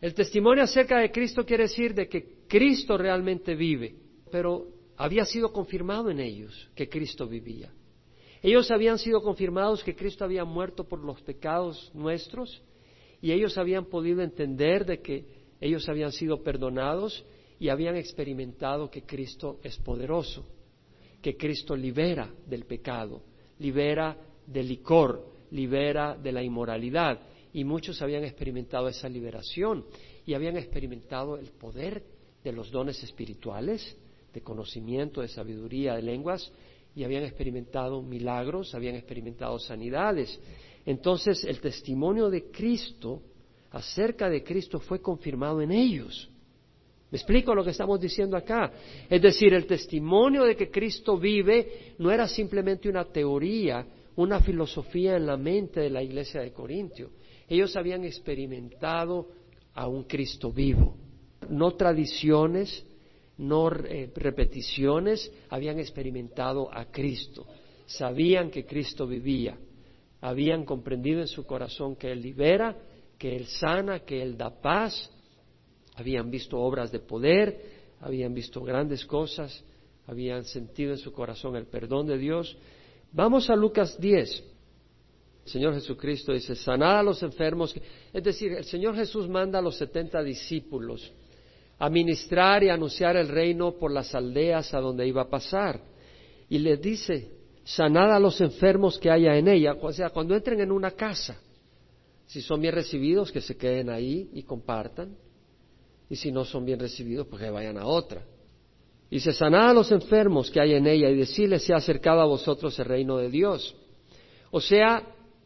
El 0.00 0.14
testimonio 0.14 0.64
acerca 0.64 0.98
de 0.98 1.10
Cristo 1.10 1.44
quiere 1.44 1.64
decir 1.64 1.94
de 1.94 2.08
que 2.08 2.35
Cristo 2.48 2.96
realmente 2.96 3.54
vive, 3.54 3.96
pero 4.30 4.68
había 4.96 5.24
sido 5.24 5.52
confirmado 5.52 6.10
en 6.10 6.20
ellos 6.20 6.70
que 6.74 6.88
Cristo 6.88 7.26
vivía. 7.26 7.72
Ellos 8.42 8.70
habían 8.70 8.98
sido 8.98 9.22
confirmados 9.22 9.82
que 9.82 9.96
Cristo 9.96 10.24
había 10.24 10.44
muerto 10.44 10.84
por 10.84 11.00
los 11.00 11.20
pecados 11.22 11.90
nuestros 11.94 12.62
y 13.20 13.32
ellos 13.32 13.58
habían 13.58 13.86
podido 13.86 14.22
entender 14.22 14.84
de 14.84 15.00
que 15.00 15.24
ellos 15.60 15.88
habían 15.88 16.12
sido 16.12 16.42
perdonados 16.42 17.24
y 17.58 17.70
habían 17.70 17.96
experimentado 17.96 18.90
que 18.90 19.02
Cristo 19.02 19.58
es 19.62 19.76
poderoso, 19.78 20.46
que 21.22 21.36
Cristo 21.36 21.74
libera 21.74 22.32
del 22.46 22.66
pecado, 22.66 23.22
libera 23.58 24.16
del 24.46 24.68
licor, 24.68 25.26
libera 25.50 26.16
de 26.16 26.32
la 26.32 26.42
inmoralidad 26.42 27.20
y 27.52 27.64
muchos 27.64 28.02
habían 28.02 28.24
experimentado 28.24 28.88
esa 28.88 29.08
liberación 29.08 29.86
y 30.26 30.34
habían 30.34 30.56
experimentado 30.56 31.38
el 31.38 31.50
poder 31.52 32.04
de 32.46 32.52
los 32.52 32.70
dones 32.70 33.02
espirituales, 33.02 33.96
de 34.32 34.40
conocimiento, 34.40 35.20
de 35.20 35.26
sabiduría, 35.26 35.96
de 35.96 36.02
lenguas, 36.02 36.52
y 36.94 37.02
habían 37.02 37.24
experimentado 37.24 38.00
milagros, 38.02 38.72
habían 38.72 38.94
experimentado 38.94 39.58
sanidades. 39.58 40.40
Entonces 40.84 41.42
el 41.42 41.60
testimonio 41.60 42.30
de 42.30 42.50
Cristo 42.50 43.20
acerca 43.72 44.30
de 44.30 44.44
Cristo 44.44 44.78
fue 44.78 45.02
confirmado 45.02 45.60
en 45.60 45.72
ellos. 45.72 46.30
¿Me 47.10 47.18
explico 47.18 47.52
lo 47.52 47.64
que 47.64 47.70
estamos 47.70 48.00
diciendo 48.00 48.36
acá? 48.36 48.72
Es 49.10 49.20
decir, 49.20 49.52
el 49.52 49.66
testimonio 49.66 50.44
de 50.44 50.54
que 50.54 50.70
Cristo 50.70 51.18
vive 51.18 51.94
no 51.98 52.12
era 52.12 52.28
simplemente 52.28 52.88
una 52.88 53.04
teoría, 53.06 53.84
una 54.14 54.40
filosofía 54.40 55.16
en 55.16 55.26
la 55.26 55.36
mente 55.36 55.80
de 55.80 55.90
la 55.90 56.02
iglesia 56.02 56.42
de 56.42 56.52
Corintio. 56.52 57.10
Ellos 57.48 57.76
habían 57.76 58.04
experimentado 58.04 59.28
a 59.74 59.88
un 59.88 60.04
Cristo 60.04 60.52
vivo, 60.52 60.96
no 61.50 61.74
tradiciones, 61.74 62.84
no 63.38 63.70
eh, 63.70 64.10
repeticiones, 64.14 65.30
habían 65.50 65.78
experimentado 65.78 66.72
a 66.72 66.86
Cristo. 66.86 67.46
Sabían 67.86 68.50
que 68.50 68.64
Cristo 68.64 69.06
vivía, 69.06 69.56
habían 70.20 70.64
comprendido 70.64 71.20
en 71.20 71.28
su 71.28 71.44
corazón 71.44 71.96
que 71.96 72.10
Él 72.10 72.22
libera, 72.22 72.76
que 73.18 73.36
Él 73.36 73.46
sana, 73.46 74.00
que 74.00 74.22
Él 74.22 74.36
da 74.36 74.50
paz, 74.50 75.10
habían 75.94 76.30
visto 76.30 76.58
obras 76.58 76.90
de 76.90 77.00
poder, 77.00 77.76
habían 78.00 78.34
visto 78.34 78.60
grandes 78.62 79.04
cosas, 79.04 79.64
habían 80.06 80.44
sentido 80.44 80.92
en 80.92 80.98
su 80.98 81.12
corazón 81.12 81.56
el 81.56 81.66
perdón 81.66 82.06
de 82.06 82.18
Dios. 82.18 82.56
Vamos 83.12 83.48
a 83.50 83.56
Lucas 83.56 83.98
10. 84.00 84.44
El 85.44 85.50
Señor 85.50 85.74
Jesucristo 85.74 86.32
dice, 86.32 86.56
sanad 86.56 86.98
a 86.98 87.02
los 87.02 87.22
enfermos. 87.22 87.74
Es 88.12 88.22
decir, 88.22 88.52
el 88.52 88.64
Señor 88.64 88.96
Jesús 88.96 89.28
manda 89.28 89.60
a 89.60 89.62
los 89.62 89.76
setenta 89.76 90.22
discípulos 90.22 91.12
a 91.78 91.90
ministrar 91.90 92.64
y 92.64 92.70
anunciar 92.70 93.16
el 93.16 93.28
reino 93.28 93.72
por 93.72 93.90
las 93.90 94.14
aldeas 94.14 94.72
a 94.72 94.80
donde 94.80 95.06
iba 95.06 95.22
a 95.22 95.28
pasar. 95.28 95.80
Y 96.48 96.58
les 96.58 96.80
dice, 96.80 97.30
sanad 97.64 98.14
a 98.14 98.20
los 98.20 98.40
enfermos 98.40 98.98
que 98.98 99.10
haya 99.10 99.36
en 99.36 99.48
ella. 99.48 99.76
O 99.80 99.92
sea, 99.92 100.10
cuando 100.10 100.34
entren 100.34 100.60
en 100.60 100.72
una 100.72 100.92
casa, 100.92 101.38
si 102.26 102.40
son 102.40 102.60
bien 102.60 102.74
recibidos, 102.74 103.30
que 103.30 103.40
se 103.40 103.56
queden 103.56 103.90
ahí 103.90 104.30
y 104.32 104.42
compartan. 104.42 105.16
Y 106.08 106.16
si 106.16 106.32
no 106.32 106.44
son 106.44 106.64
bien 106.64 106.78
recibidos, 106.78 107.26
pues 107.26 107.42
que 107.42 107.50
vayan 107.50 107.78
a 107.78 107.86
otra. 107.86 108.22
Dice, 109.10 109.32
sanad 109.32 109.70
a 109.70 109.74
los 109.74 109.92
enfermos 109.92 110.50
que 110.50 110.60
hay 110.60 110.74
en 110.74 110.86
ella 110.86 111.08
y 111.10 111.16
decirles, 111.16 111.62
se 111.62 111.72
ha 111.72 111.76
acercado 111.76 112.20
a 112.20 112.26
vosotros 112.26 112.78
el 112.78 112.86
reino 112.86 113.18
de 113.18 113.30
Dios. 113.30 113.76
O 114.50 114.60
sea, 114.60 115.02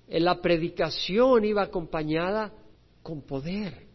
la 0.09 0.41
predicación 0.41 1.45
iba 1.45 1.63
acompañada 1.63 2.53
con 3.03 3.23
poder. 3.23 3.90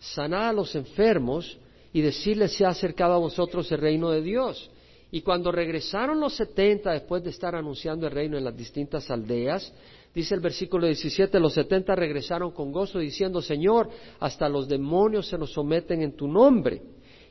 Sanar 0.00 0.44
a 0.44 0.52
los 0.52 0.74
enfermos 0.74 1.58
y 1.92 2.00
decirles 2.00 2.52
se 2.52 2.64
ha 2.64 2.70
acercado 2.70 3.14
a 3.14 3.18
vosotros 3.18 3.70
el 3.70 3.78
reino 3.78 4.10
de 4.10 4.22
Dios. 4.22 4.70
Y 5.12 5.22
cuando 5.22 5.50
regresaron 5.52 6.20
los 6.20 6.34
setenta 6.34 6.92
después 6.92 7.22
de 7.22 7.30
estar 7.30 7.54
anunciando 7.54 8.06
el 8.06 8.12
reino 8.12 8.38
en 8.38 8.44
las 8.44 8.56
distintas 8.56 9.10
aldeas, 9.10 9.72
dice 10.14 10.34
el 10.34 10.40
versículo 10.40 10.86
17, 10.86 11.38
los 11.40 11.52
setenta 11.52 11.94
regresaron 11.94 12.52
con 12.52 12.72
gozo 12.72 12.98
diciendo, 12.98 13.42
Señor, 13.42 13.90
hasta 14.20 14.48
los 14.48 14.68
demonios 14.68 15.28
se 15.28 15.36
nos 15.36 15.52
someten 15.52 16.02
en 16.02 16.16
tu 16.16 16.28
nombre. 16.28 16.80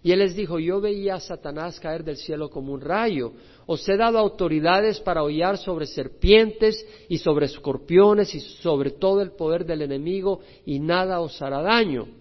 Y 0.02 0.12
él 0.12 0.20
les 0.20 0.36
dijo, 0.36 0.60
yo 0.60 0.80
veía 0.80 1.16
a 1.16 1.20
Satanás 1.20 1.80
caer 1.80 2.04
del 2.04 2.18
cielo 2.18 2.50
como 2.50 2.74
un 2.74 2.82
rayo. 2.82 3.34
Os 3.66 3.88
he 3.90 3.98
dado 3.98 4.18
autoridades 4.18 5.00
para 5.00 5.24
hollar 5.24 5.58
sobre 5.58 5.88
serpientes 5.88 6.86
y 7.10 7.18
sobre 7.18 7.48
escorpiones 7.48 8.34
y 8.34 8.40
sobre 8.40 8.92
todo 8.92 9.22
el 9.22 9.32
poder 9.32 9.66
del 9.66 9.82
enemigo 9.82 10.40
y 10.66 10.80
nada 10.80 11.20
os 11.20 11.42
hará 11.42 11.62
daño. 11.62 12.19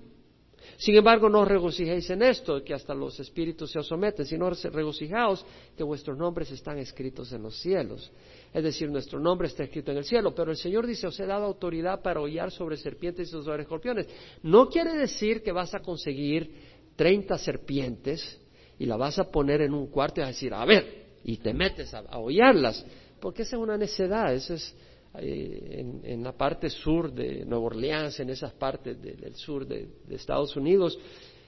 Sin 0.78 0.94
embargo, 0.94 1.28
no 1.28 1.44
regocijéis 1.44 2.08
en 2.10 2.22
esto, 2.22 2.62
que 2.62 2.72
hasta 2.72 2.94
los 2.94 3.18
espíritus 3.18 3.72
se 3.72 3.80
os 3.80 3.86
someten, 3.88 4.24
sino 4.24 4.48
regocijaos 4.48 5.44
que 5.76 5.82
vuestros 5.82 6.16
nombres 6.16 6.52
están 6.52 6.78
escritos 6.78 7.32
en 7.32 7.42
los 7.42 7.60
cielos. 7.60 8.12
Es 8.54 8.62
decir, 8.62 8.88
nuestro 8.88 9.18
nombre 9.18 9.48
está 9.48 9.64
escrito 9.64 9.90
en 9.90 9.98
el 9.98 10.04
cielo, 10.04 10.32
pero 10.32 10.52
el 10.52 10.56
Señor 10.56 10.86
dice, 10.86 11.08
os 11.08 11.18
he 11.18 11.26
dado 11.26 11.46
autoridad 11.46 12.00
para 12.00 12.20
hollar 12.20 12.52
sobre 12.52 12.76
serpientes 12.76 13.26
y 13.26 13.30
sobre 13.32 13.62
escorpiones. 13.62 14.06
No 14.44 14.68
quiere 14.68 14.94
decir 14.94 15.42
que 15.42 15.50
vas 15.50 15.74
a 15.74 15.80
conseguir 15.80 16.54
30 16.94 17.36
serpientes 17.38 18.40
y 18.78 18.86
la 18.86 18.96
vas 18.96 19.18
a 19.18 19.32
poner 19.32 19.62
en 19.62 19.74
un 19.74 19.88
cuarto 19.88 20.20
y 20.20 20.22
vas 20.22 20.28
a 20.28 20.32
decir, 20.32 20.54
a 20.54 20.64
ver, 20.64 21.06
y 21.24 21.38
te 21.38 21.52
metes 21.52 21.92
a, 21.92 22.02
hollarlas, 22.16 22.86
porque 23.20 23.42
esa 23.42 23.56
es 23.56 23.62
una 23.62 23.76
necedad, 23.76 24.32
eso 24.32 24.54
es 24.54 24.76
eh, 25.20 26.00
en, 26.04 26.22
la 26.22 26.32
parte 26.32 26.70
sur 26.70 27.12
de 27.12 27.44
Nueva 27.44 27.66
Orleans, 27.66 28.18
en 28.20 28.30
esas 28.30 28.52
partes 28.52 29.00
del 29.00 29.34
sur 29.34 29.66
de, 29.66 29.88
Estados 30.10 30.56
Unidos, 30.56 30.98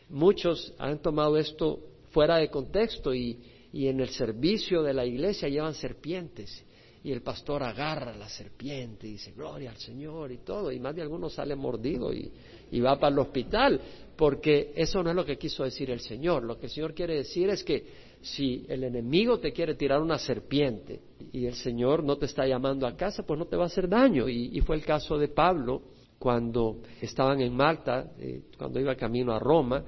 muchos 0.09 0.75
han 0.79 1.01
tomado 1.01 1.37
esto 1.37 1.81
fuera 2.11 2.37
de 2.37 2.49
contexto 2.49 3.15
y, 3.15 3.39
y 3.73 3.87
en 3.87 4.01
el 4.01 4.09
servicio 4.09 4.83
de 4.83 4.95
la 4.95 5.05
iglesia 5.05 5.49
llevan 5.49 5.75
serpientes 5.75 6.65
y 7.03 7.13
el 7.13 7.23
pastor 7.23 7.63
agarra 7.63 8.15
la 8.15 8.29
serpiente 8.29 9.07
y 9.07 9.13
dice 9.13 9.33
gloria 9.33 9.71
al 9.71 9.79
Señor 9.79 10.31
y 10.33 10.39
todo, 10.39 10.71
y 10.71 10.79
más 10.79 10.95
de 10.95 11.03
algunos 11.03 11.33
sale 11.33 11.57
mordido 11.57 12.13
y, 12.13 12.31
y 12.71 12.81
va 12.81 12.99
para 12.99 13.13
el 13.13 13.19
hospital, 13.19 13.81
porque 14.17 14.73
eso 14.77 15.03
no 15.03 15.11
es 15.11 15.17
lo 15.17 15.25
que 15.25 15.39
quiso 15.39 15.65
decir 15.65 15.91
el 15.91 16.01
Señor. 16.01 16.43
Lo 16.45 16.59
que 16.59 16.67
el 16.67 16.73
Señor 16.73 16.95
quiere 16.95 17.17
decir 17.17 17.49
es 17.49 17.65
que 17.65 18.10
si 18.23 18.67
el 18.69 18.85
enemigo 18.85 19.39
te 19.39 19.53
quiere 19.53 19.75
tirar 19.75 20.01
una 20.01 20.19
serpiente 20.19 21.01
y 21.33 21.47
el 21.47 21.55
Señor 21.55 22.05
no 22.05 22.17
te 22.17 22.27
está 22.27 22.47
llamando 22.47 22.87
a 22.87 22.97
casa, 22.97 23.25
pues 23.25 23.39
no 23.39 23.47
te 23.47 23.57
va 23.57 23.65
a 23.65 23.67
hacer 23.67 23.89
daño. 23.89 24.29
Y, 24.29 24.61
fue 24.61 24.77
el 24.77 24.85
caso 24.85 25.19
de 25.19 25.29
Pablo 25.29 25.83
cuando 26.19 26.83
estaban 27.01 27.41
en 27.41 27.55
Malta, 27.55 28.13
eh, 28.19 28.43
cuando 28.59 28.79
iba 28.79 28.95
camino 28.95 29.33
a 29.33 29.39
Roma, 29.39 29.85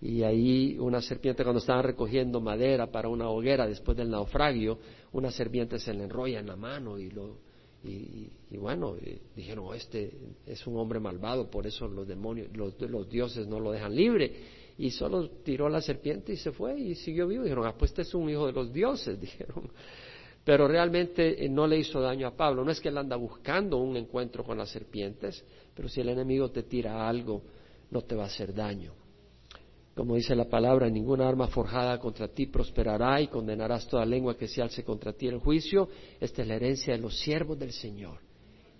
y 0.00 0.22
ahí 0.22 0.76
una 0.78 1.00
serpiente 1.00 1.42
cuando 1.42 1.60
estaban 1.60 1.82
recogiendo 1.82 2.40
madera 2.40 2.90
para 2.90 3.08
una 3.08 3.28
hoguera 3.28 3.66
después 3.66 3.96
del 3.96 4.10
naufragio, 4.10 4.78
una 5.12 5.30
serpiente 5.30 5.78
se 5.78 5.94
le 5.94 6.04
enrolla 6.04 6.40
en 6.40 6.46
la 6.46 6.56
mano 6.56 6.98
y 6.98 7.10
lo 7.10 7.38
y, 7.84 8.56
bueno, 8.56 8.96
eh, 8.96 9.20
dijeron, 9.36 9.66
oh, 9.68 9.74
este 9.74 10.10
es 10.46 10.66
un 10.66 10.78
hombre 10.78 11.00
malvado, 11.00 11.50
por 11.50 11.66
eso 11.66 11.86
los 11.86 12.08
demonios, 12.08 12.48
los, 12.56 12.80
los, 12.80 13.08
dioses 13.10 13.46
no 13.46 13.60
lo 13.60 13.72
dejan 13.72 13.94
libre. 13.94 14.32
Y 14.78 14.90
solo 14.90 15.28
tiró 15.44 15.68
la 15.68 15.80
serpiente 15.80 16.32
y 16.32 16.36
se 16.36 16.50
fue 16.50 16.78
y 16.80 16.94
siguió 16.94 17.28
vivo. 17.28 17.44
Dijeron, 17.44 17.66
ah, 17.66 17.74
pues 17.78 17.90
este 17.90 18.02
es 18.02 18.14
un 18.14 18.30
hijo 18.30 18.46
de 18.46 18.52
los 18.52 18.72
dioses, 18.72 19.20
dijeron. 19.20 19.70
Pero 20.44 20.66
realmente 20.66 21.44
eh, 21.44 21.48
no 21.48 21.66
le 21.66 21.78
hizo 21.78 22.00
daño 22.00 22.26
a 22.26 22.36
Pablo. 22.36 22.64
No 22.64 22.70
es 22.70 22.80
que 22.80 22.88
él 22.88 22.98
anda 22.98 23.16
buscando 23.16 23.76
un 23.76 23.96
encuentro 23.96 24.44
con 24.44 24.56
las 24.56 24.70
serpientes, 24.70 25.44
pero 25.74 25.88
si 25.88 26.00
el 26.00 26.08
enemigo 26.08 26.50
te 26.50 26.62
tira 26.62 27.06
algo, 27.06 27.42
no 27.90 28.02
te 28.02 28.14
va 28.14 28.24
a 28.24 28.26
hacer 28.26 28.54
daño. 28.54 28.92
Como 29.94 30.16
dice 30.16 30.34
la 30.34 30.48
palabra, 30.48 30.90
ninguna 30.90 31.28
arma 31.28 31.46
forjada 31.46 31.98
contra 31.98 32.28
ti 32.28 32.46
prosperará 32.46 33.20
y 33.20 33.28
condenarás 33.28 33.86
toda 33.86 34.04
lengua 34.04 34.36
que 34.36 34.48
se 34.48 34.60
alce 34.60 34.82
contra 34.82 35.12
ti 35.12 35.28
en 35.28 35.38
juicio. 35.38 35.88
Esta 36.20 36.42
es 36.42 36.48
la 36.48 36.56
herencia 36.56 36.94
de 36.94 37.00
los 37.00 37.16
siervos 37.18 37.58
del 37.58 37.72
Señor 37.72 38.18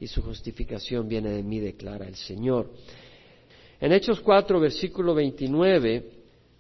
y 0.00 0.06
su 0.06 0.22
justificación 0.22 1.08
viene 1.08 1.30
de 1.30 1.42
mí, 1.42 1.60
declara 1.60 2.06
el 2.06 2.16
Señor. 2.16 2.70
En 3.80 3.92
Hechos 3.92 4.20
4, 4.20 4.60
versículo 4.60 5.14
29, 5.14 6.10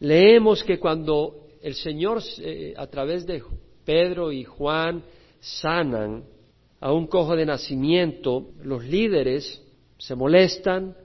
leemos 0.00 0.62
que 0.62 0.78
cuando 0.78 1.46
el 1.60 1.74
Señor 1.74 2.22
eh, 2.38 2.74
a 2.76 2.86
través 2.86 3.26
de 3.26 3.42
Pedro 3.84 4.30
y 4.30 4.44
Juan 4.44 5.02
sanan 5.40 6.24
a 6.80 6.92
un 6.92 7.06
cojo 7.06 7.34
de 7.34 7.46
nacimiento, 7.46 8.52
los 8.62 8.84
líderes 8.84 9.62
se 9.98 10.14
molestan, 10.14 10.96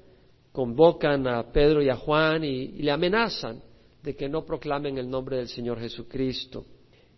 convocan 0.51 1.27
a 1.27 1.51
Pedro 1.51 1.81
y 1.81 1.89
a 1.89 1.95
Juan 1.95 2.43
y, 2.43 2.67
le 2.81 2.91
amenazan 2.91 3.61
de 4.03 4.15
que 4.15 4.29
no 4.29 4.45
proclamen 4.45 4.97
el 4.97 5.09
nombre 5.09 5.37
del 5.37 5.47
Señor 5.47 5.79
Jesucristo. 5.79 6.65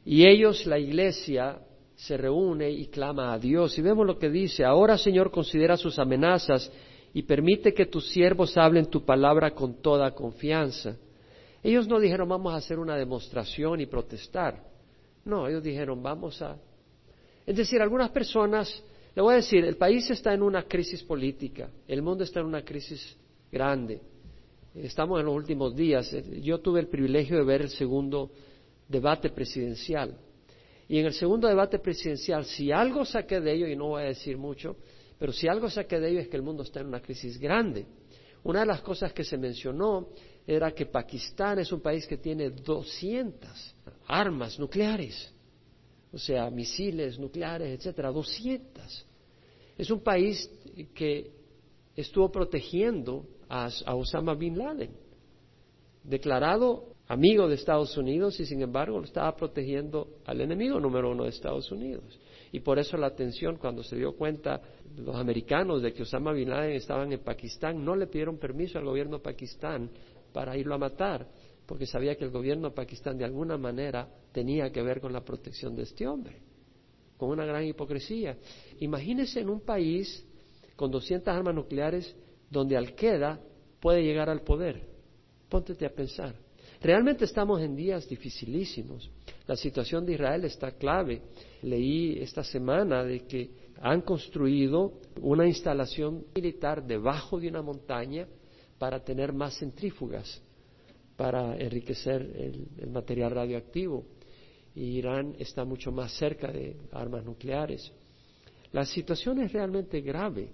Y 0.06 0.26
ellos, 0.26 0.66
la 0.66 0.80
iglesia, 0.80 1.60
se 1.96 2.18
reúne 2.18 2.72
y 2.72 2.88
clama 2.88 3.34
a 3.34 3.40
Dios. 3.40 3.78
Y 3.78 3.82
vemos 3.82 4.08
lo 4.08 4.18
que 4.18 4.30
dice, 4.30 4.66
ahora 4.66 4.98
Señor 4.98 5.30
considera 5.32 5.78
sus 5.78 6.00
amenazas 6.00 6.72
y 7.14 7.24
permite 7.24 7.74
que 7.74 7.86
tus 7.86 8.10
siervos 8.10 8.58
hablen 8.58 8.88
tu 8.88 9.06
palabra 9.06 9.52
con 9.52 9.82
toda 9.82 10.12
confianza. 10.12 10.98
Ellos 11.64 11.88
no 11.88 12.00
dijeron 12.00 12.28
vamos 12.28 12.54
a 12.54 12.58
hacer 12.58 12.80
una 12.80 12.96
demostración 12.96 13.82
y 13.82 13.86
protestar. 13.86 14.64
No, 15.26 15.48
ellos 15.48 15.64
dijeron 15.64 16.02
vamos 16.02 16.42
a... 16.42 16.58
Es 17.46 17.56
decir, 17.56 17.82
algunas 17.82 18.10
personas, 18.12 18.84
le 19.14 19.22
voy 19.22 19.34
a 19.34 19.38
decir, 19.38 19.66
el 19.66 19.76
país 19.76 20.10
está 20.10 20.34
en 20.34 20.42
una 20.42 20.64
crisis 20.64 21.04
política, 21.04 21.70
el 21.88 22.02
mundo 22.02 22.24
está 22.24 22.40
en 22.40 22.46
una 22.46 22.64
crisis 22.64 23.18
grande. 23.52 24.02
Estamos 24.74 25.20
en 25.20 25.26
los 25.26 25.36
últimos 25.36 25.76
días. 25.76 26.16
Yo 26.42 26.60
tuve 26.60 26.80
el 26.80 26.88
privilegio 26.88 27.38
de 27.38 27.44
ver 27.44 27.62
el 27.62 27.70
segundo 27.70 28.32
debate 28.88 29.30
presidencial. 29.30 30.18
Y 30.88 31.00
en 31.00 31.06
el 31.08 31.14
segundo 31.14 31.48
debate 31.48 31.80
presidencial, 31.80 32.46
si 32.46 32.72
algo 32.72 33.04
saqué 33.04 33.42
de 33.42 33.54
ello, 33.54 33.68
y 33.68 33.76
no 33.76 33.90
voy 33.90 34.04
a 34.04 34.06
decir 34.08 34.38
mucho, 34.38 34.78
pero 35.20 35.34
si 35.34 35.48
algo 35.48 35.70
saqué 35.70 36.00
de 36.00 36.10
ello 36.10 36.20
es 36.22 36.30
que 36.30 36.38
el 36.38 36.44
mundo 36.44 36.64
está 36.64 36.80
en 36.80 36.88
una 36.88 37.02
crisis 37.02 37.38
grande. 37.38 37.86
Una 38.44 38.62
de 38.62 38.66
las 38.66 38.82
cosas 38.82 39.14
que 39.14 39.24
se 39.24 39.38
mencionó 39.38 40.10
era 40.48 40.72
que 40.72 40.86
Pakistán 40.86 41.60
es 41.60 41.72
un 41.72 41.82
país 41.82 42.08
que 42.08 42.18
tiene 42.18 42.50
200 42.50 43.76
armas 44.08 44.58
nucleares, 44.58 45.34
o 46.14 46.18
sea, 46.18 46.50
misiles 46.50 47.18
nucleares, 47.18 47.80
etcétera, 47.80 48.12
200. 48.12 49.06
Es 49.78 49.90
un 49.90 50.02
país 50.02 50.50
que 50.94 51.32
estuvo 51.96 52.32
protegiendo 52.32 53.26
a, 53.50 53.70
Osama 53.96 54.34
Bin 54.36 54.58
Laden, 54.58 54.92
declarado 56.04 56.92
amigo 57.08 57.48
de 57.48 57.56
Estados 57.56 57.98
Unidos 57.98 58.40
y 58.40 58.46
sin 58.46 58.62
embargo 58.62 59.00
lo 59.00 59.06
estaba 59.06 59.36
protegiendo 59.36 60.08
al 60.26 60.40
enemigo 60.40 60.80
número 60.80 61.12
uno 61.12 61.24
de 61.24 61.30
Estados 61.30 61.72
Unidos. 61.72 62.20
Y 62.54 62.60
por 62.60 62.80
eso 62.80 62.98
la 62.98 63.08
atención 63.08 63.58
cuando 63.58 63.84
se 63.84 63.96
dio 63.96 64.16
cuenta 64.16 64.62
los 64.98 65.16
americanos 65.16 65.82
de 65.82 65.94
que 65.94 66.04
Osama 66.04 66.34
Bin 66.34 66.50
Laden 66.50 66.74
estaban 66.74 67.12
en 67.12 67.20
Pakistán, 67.20 67.84
no 67.84 67.96
le 67.96 68.08
pidieron 68.08 68.38
permiso 68.38 68.78
al 68.78 68.86
gobierno 68.86 69.18
de 69.18 69.24
Pakistán 69.24 69.90
para 70.34 70.58
irlo 70.58 70.76
a 70.76 70.78
matar, 70.78 71.28
porque 71.72 71.86
sabía 71.86 72.18
que 72.18 72.26
el 72.26 72.32
gobierno 72.32 72.68
de 72.68 72.76
Pakistán 72.76 73.18
de 73.18 73.24
alguna 73.24 73.58
manera 73.58 74.06
tenía 74.34 74.70
que 74.74 74.82
ver 74.82 75.00
con 75.00 75.14
la 75.14 75.24
protección 75.24 75.74
de 75.74 75.84
este 75.84 76.06
hombre, 76.06 76.36
con 77.16 77.30
una 77.30 77.46
gran 77.46 77.64
hipocresía. 77.64 78.38
Imagínese 78.82 79.40
en 79.40 79.50
un 79.50 79.62
país 79.62 80.22
con 80.76 80.92
200 80.92 81.34
armas 81.34 81.56
nucleares 81.56 82.14
donde 82.50 82.76
Al-Qaeda 82.76 83.40
puede 83.80 84.04
llegar 84.04 84.30
al 84.30 84.42
poder. 84.42 84.86
Póntete 85.48 85.86
a 85.86 85.94
pensar. 85.94 86.36
Realmente 86.82 87.24
estamos 87.24 87.62
en 87.62 87.74
días 87.74 88.06
dificilísimos. 88.06 89.10
La 89.48 89.56
situación 89.56 90.06
de 90.06 90.16
Israel 90.16 90.44
está 90.44 90.72
clave. 90.74 91.22
Leí 91.62 92.20
esta 92.20 92.44
semana 92.44 93.02
de 93.06 93.22
que 93.26 93.50
han 93.80 94.02
construido 94.02 95.00
una 95.22 95.48
instalación 95.48 96.26
militar 96.36 96.86
debajo 96.86 97.40
de 97.40 97.48
una 97.48 97.62
montaña 97.62 98.28
para 98.78 99.02
tener 99.02 99.32
más 99.32 99.58
centrífugas, 99.58 100.42
para 101.22 101.56
enriquecer 101.56 102.20
el, 102.80 102.90
material 102.90 103.30
radioactivo. 103.30 104.04
Y 104.74 104.98
Irán 104.98 105.36
está 105.38 105.64
mucho 105.64 105.92
más 105.92 106.12
cerca 106.18 106.52
de 106.52 106.76
armas 106.92 107.24
nucleares. 107.24 107.92
La 108.72 108.86
situación 108.86 109.40
es 109.40 109.54
realmente 109.54 110.02
grave. 110.02 110.50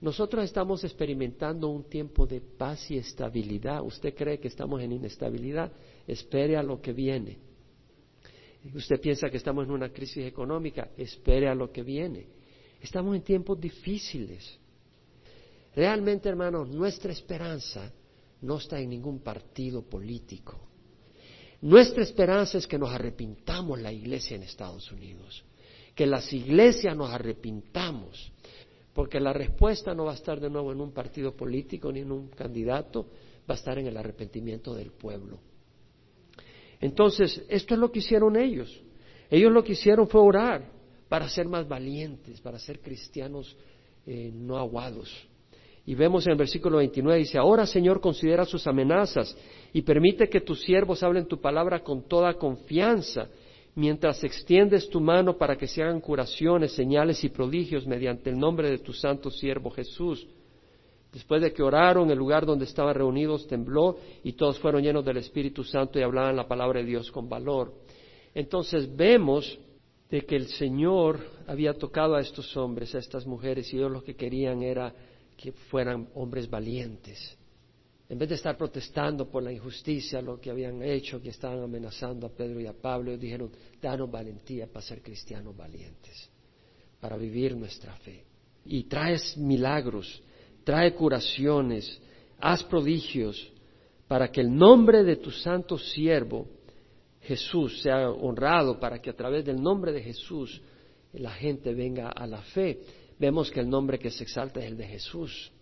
Nosotros 0.00 0.42
estamos 0.42 0.82
experimentando 0.82 1.68
un 1.68 1.84
tiempo 1.84 2.26
de 2.26 2.40
paz 2.40 2.90
y 2.90 2.96
estabilidad. 2.96 3.80
¿Usted 3.84 4.12
cree 4.12 4.40
que 4.40 4.48
estamos 4.48 4.82
en 4.82 4.90
inestabilidad? 4.90 5.70
Espere 6.04 6.56
a 6.56 6.64
lo 6.64 6.80
que 6.80 6.92
viene. 6.92 7.38
Usted 8.74 9.00
piensa 9.00 9.30
que 9.30 9.36
estamos 9.36 9.66
en 9.66 9.70
una 9.70 9.90
crisis 9.90 10.26
económica, 10.26 10.90
espere 10.96 11.48
a 11.48 11.54
lo 11.54 11.70
que 11.70 11.84
viene. 11.84 12.26
Estamos 12.80 13.14
en 13.14 13.22
tiempos 13.22 13.60
difíciles. 13.60 14.58
Realmente, 15.76 16.28
hermanos, 16.28 16.68
nuestra 16.68 17.12
esperanza 17.12 17.92
no 18.42 18.58
está 18.58 18.78
en 18.78 18.90
ningún 18.90 19.20
partido 19.20 19.82
político. 19.82 20.60
Nuestra 21.62 22.02
esperanza 22.02 22.58
es 22.58 22.66
que 22.66 22.78
nos 22.78 22.90
arrepintamos 22.90 23.80
la 23.80 23.92
iglesia 23.92 24.36
en 24.36 24.42
Estados 24.42 24.90
Unidos, 24.92 25.44
que 25.94 26.06
las 26.06 26.32
iglesias 26.32 26.96
nos 26.96 27.10
arrepintamos 27.10 28.32
porque 28.92 29.20
la 29.20 29.32
respuesta 29.32 29.94
no 29.94 30.04
va 30.04 30.12
a 30.12 30.16
estar 30.16 30.38
de 30.38 30.50
nuevo 30.50 30.72
en 30.72 30.80
un 30.80 30.92
partido 30.92 31.34
político 31.34 31.90
ni 31.90 32.00
en 32.00 32.12
un 32.12 32.28
candidato, 32.28 33.06
va 33.48 33.54
a 33.54 33.58
estar 33.58 33.78
en 33.78 33.86
el 33.86 33.96
arrepentimiento 33.96 34.74
del 34.74 34.92
pueblo. 34.92 35.38
Entonces, 36.80 37.42
esto 37.48 37.74
es 37.74 37.80
lo 37.80 37.90
que 37.90 38.00
hicieron 38.00 38.36
ellos. 38.36 38.82
Ellos 39.30 39.52
lo 39.52 39.64
que 39.64 39.72
hicieron 39.72 40.08
fue 40.08 40.20
orar 40.20 40.70
para 41.08 41.28
ser 41.28 41.46
más 41.48 41.66
valientes, 41.66 42.40
para 42.40 42.58
ser 42.58 42.80
cristianos 42.80 43.56
eh, 44.04 44.30
no 44.34 44.58
aguados. 44.58 45.10
Y 45.84 45.94
vemos 45.94 46.26
en 46.26 46.32
el 46.32 46.38
versículo 46.38 46.78
29, 46.78 47.18
dice, 47.18 47.38
ahora 47.38 47.66
Señor 47.66 48.00
considera 48.00 48.44
sus 48.44 48.66
amenazas 48.66 49.36
y 49.72 49.82
permite 49.82 50.28
que 50.28 50.40
tus 50.40 50.62
siervos 50.62 51.02
hablen 51.02 51.26
tu 51.26 51.40
palabra 51.40 51.80
con 51.80 52.06
toda 52.06 52.34
confianza 52.34 53.28
mientras 53.74 54.22
extiendes 54.22 54.88
tu 54.88 55.00
mano 55.00 55.36
para 55.36 55.56
que 55.56 55.66
se 55.66 55.82
hagan 55.82 56.00
curaciones, 56.00 56.72
señales 56.72 57.24
y 57.24 57.30
prodigios 57.30 57.86
mediante 57.86 58.30
el 58.30 58.38
nombre 58.38 58.70
de 58.70 58.78
tu 58.78 58.92
santo 58.92 59.30
siervo 59.30 59.70
Jesús. 59.70 60.26
Después 61.12 61.42
de 61.42 61.52
que 61.52 61.62
oraron, 61.62 62.10
el 62.10 62.18
lugar 62.18 62.46
donde 62.46 62.64
estaban 62.64 62.94
reunidos 62.94 63.46
tembló 63.46 63.96
y 64.22 64.32
todos 64.32 64.58
fueron 64.58 64.82
llenos 64.82 65.04
del 65.04 65.18
Espíritu 65.18 65.62
Santo 65.62 65.98
y 65.98 66.02
hablaban 66.02 66.36
la 66.36 66.48
palabra 66.48 66.80
de 66.80 66.86
Dios 66.86 67.10
con 67.10 67.28
valor. 67.28 67.72
Entonces 68.34 68.94
vemos 68.94 69.58
de 70.10 70.22
que 70.22 70.36
el 70.36 70.46
Señor 70.48 71.20
había 71.46 71.74
tocado 71.74 72.14
a 72.14 72.20
estos 72.20 72.56
hombres, 72.56 72.94
a 72.94 72.98
estas 72.98 73.26
mujeres, 73.26 73.72
y 73.72 73.76
ellos 73.76 73.90
lo 73.90 74.02
que 74.02 74.14
querían 74.14 74.62
era 74.62 74.94
que 75.42 75.50
fueran 75.50 76.08
hombres 76.14 76.48
valientes, 76.48 77.36
en 78.08 78.16
vez 78.16 78.28
de 78.28 78.36
estar 78.36 78.56
protestando 78.56 79.28
por 79.28 79.42
la 79.42 79.52
injusticia, 79.52 80.22
lo 80.22 80.40
que 80.40 80.50
habían 80.50 80.80
hecho, 80.84 81.20
que 81.20 81.30
estaban 81.30 81.60
amenazando 81.60 82.28
a 82.28 82.30
Pedro 82.30 82.60
y 82.60 82.66
a 82.66 82.72
Pablo, 82.72 83.16
dijeron, 83.16 83.50
danos 83.80 84.08
valentía 84.08 84.68
para 84.68 84.86
ser 84.86 85.02
cristianos 85.02 85.56
valientes, 85.56 86.30
para 87.00 87.16
vivir 87.16 87.56
nuestra 87.56 87.92
fe. 87.96 88.22
Y 88.66 88.84
traes 88.84 89.36
milagros, 89.36 90.22
trae 90.62 90.94
curaciones, 90.94 92.00
haz 92.38 92.62
prodigios, 92.62 93.50
para 94.06 94.30
que 94.30 94.42
el 94.42 94.54
nombre 94.54 95.02
de 95.02 95.16
tu 95.16 95.32
santo 95.32 95.76
siervo, 95.76 96.46
Jesús, 97.22 97.82
sea 97.82 98.10
honrado, 98.10 98.78
para 98.78 99.00
que 99.00 99.10
a 99.10 99.16
través 99.16 99.44
del 99.44 99.60
nombre 99.60 99.90
de 99.90 100.02
Jesús 100.02 100.62
la 101.14 101.32
gente 101.32 101.74
venga 101.74 102.10
a 102.10 102.28
la 102.28 102.42
fe. 102.42 102.80
Vemos 103.22 103.52
que 103.52 103.60
el 103.60 103.70
nombre 103.70 104.00
que 104.00 104.10
se 104.10 104.24
exalta 104.24 104.58
es 104.58 104.66
el 104.66 104.76
de 104.76 104.84
Jesús. 104.84 105.52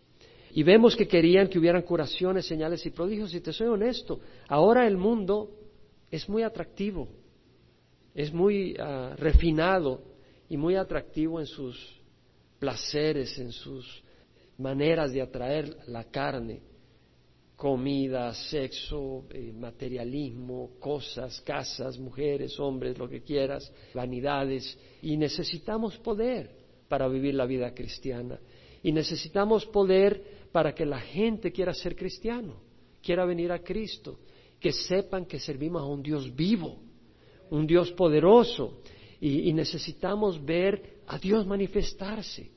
Y 0.53 0.63
vemos 0.63 0.97
que 0.97 1.07
querían 1.07 1.47
que 1.47 1.59
hubieran 1.59 1.83
curaciones, 1.83 2.47
señales 2.47 2.87
y 2.87 2.91
prodigios. 2.91 3.35
Y 3.35 3.41
te 3.43 3.53
soy 3.53 3.67
honesto, 3.67 4.19
ahora 4.49 4.87
el 4.87 4.97
mundo 4.97 5.51
es 6.11 6.27
muy 6.27 6.43
atractivo, 6.43 7.07
es 8.15 8.33
muy 8.33 8.75
ah, 8.81 9.15
refinado 9.19 10.01
y 10.49 10.57
muy 10.57 10.75
atractivo 10.75 11.39
en 11.39 11.45
sus 11.45 12.01
placeres, 12.59 13.39
en 13.39 13.53
sus 13.53 14.03
maneras 14.57 15.13
de 15.13 15.21
atraer 15.21 15.77
la 15.89 16.05
carne, 16.05 16.63
comida, 17.57 18.33
sexo, 18.33 19.27
eh, 19.35 19.53
materialismo, 19.53 20.71
cosas, 20.81 21.43
casas, 21.43 21.99
mujeres, 21.99 22.59
hombres, 22.59 22.97
lo 22.97 23.07
que 23.07 23.21
quieras, 23.21 23.71
vanidades. 23.93 24.79
Y 25.03 25.19
necesitamos 25.19 25.99
poder 25.99 26.60
para 26.91 27.07
vivir 27.07 27.37
la 27.37 27.47
vida 27.47 27.73
cristiana. 27.73 28.41
Y 28.83 28.91
necesitamos 28.91 29.65
poder 29.65 30.49
para 30.51 30.75
que 30.75 30.85
la 30.85 30.99
gente 30.99 31.53
quiera 31.53 31.73
ser 31.73 31.95
cristiano, 31.95 32.57
quiera 33.01 33.25
venir 33.25 33.53
a 33.53 33.61
Cristo, 33.61 34.19
que 34.59 34.73
sepan 34.73 35.25
que 35.25 35.39
servimos 35.39 35.83
a 35.83 35.87
un 35.87 36.03
Dios 36.03 36.35
vivo, 36.35 36.81
un 37.51 37.65
Dios 37.65 37.93
poderoso, 37.93 38.81
y, 39.21 39.53
necesitamos 39.53 40.45
ver 40.45 41.03
a 41.07 41.17
Dios 41.19 41.47
manifestarse, 41.47 42.51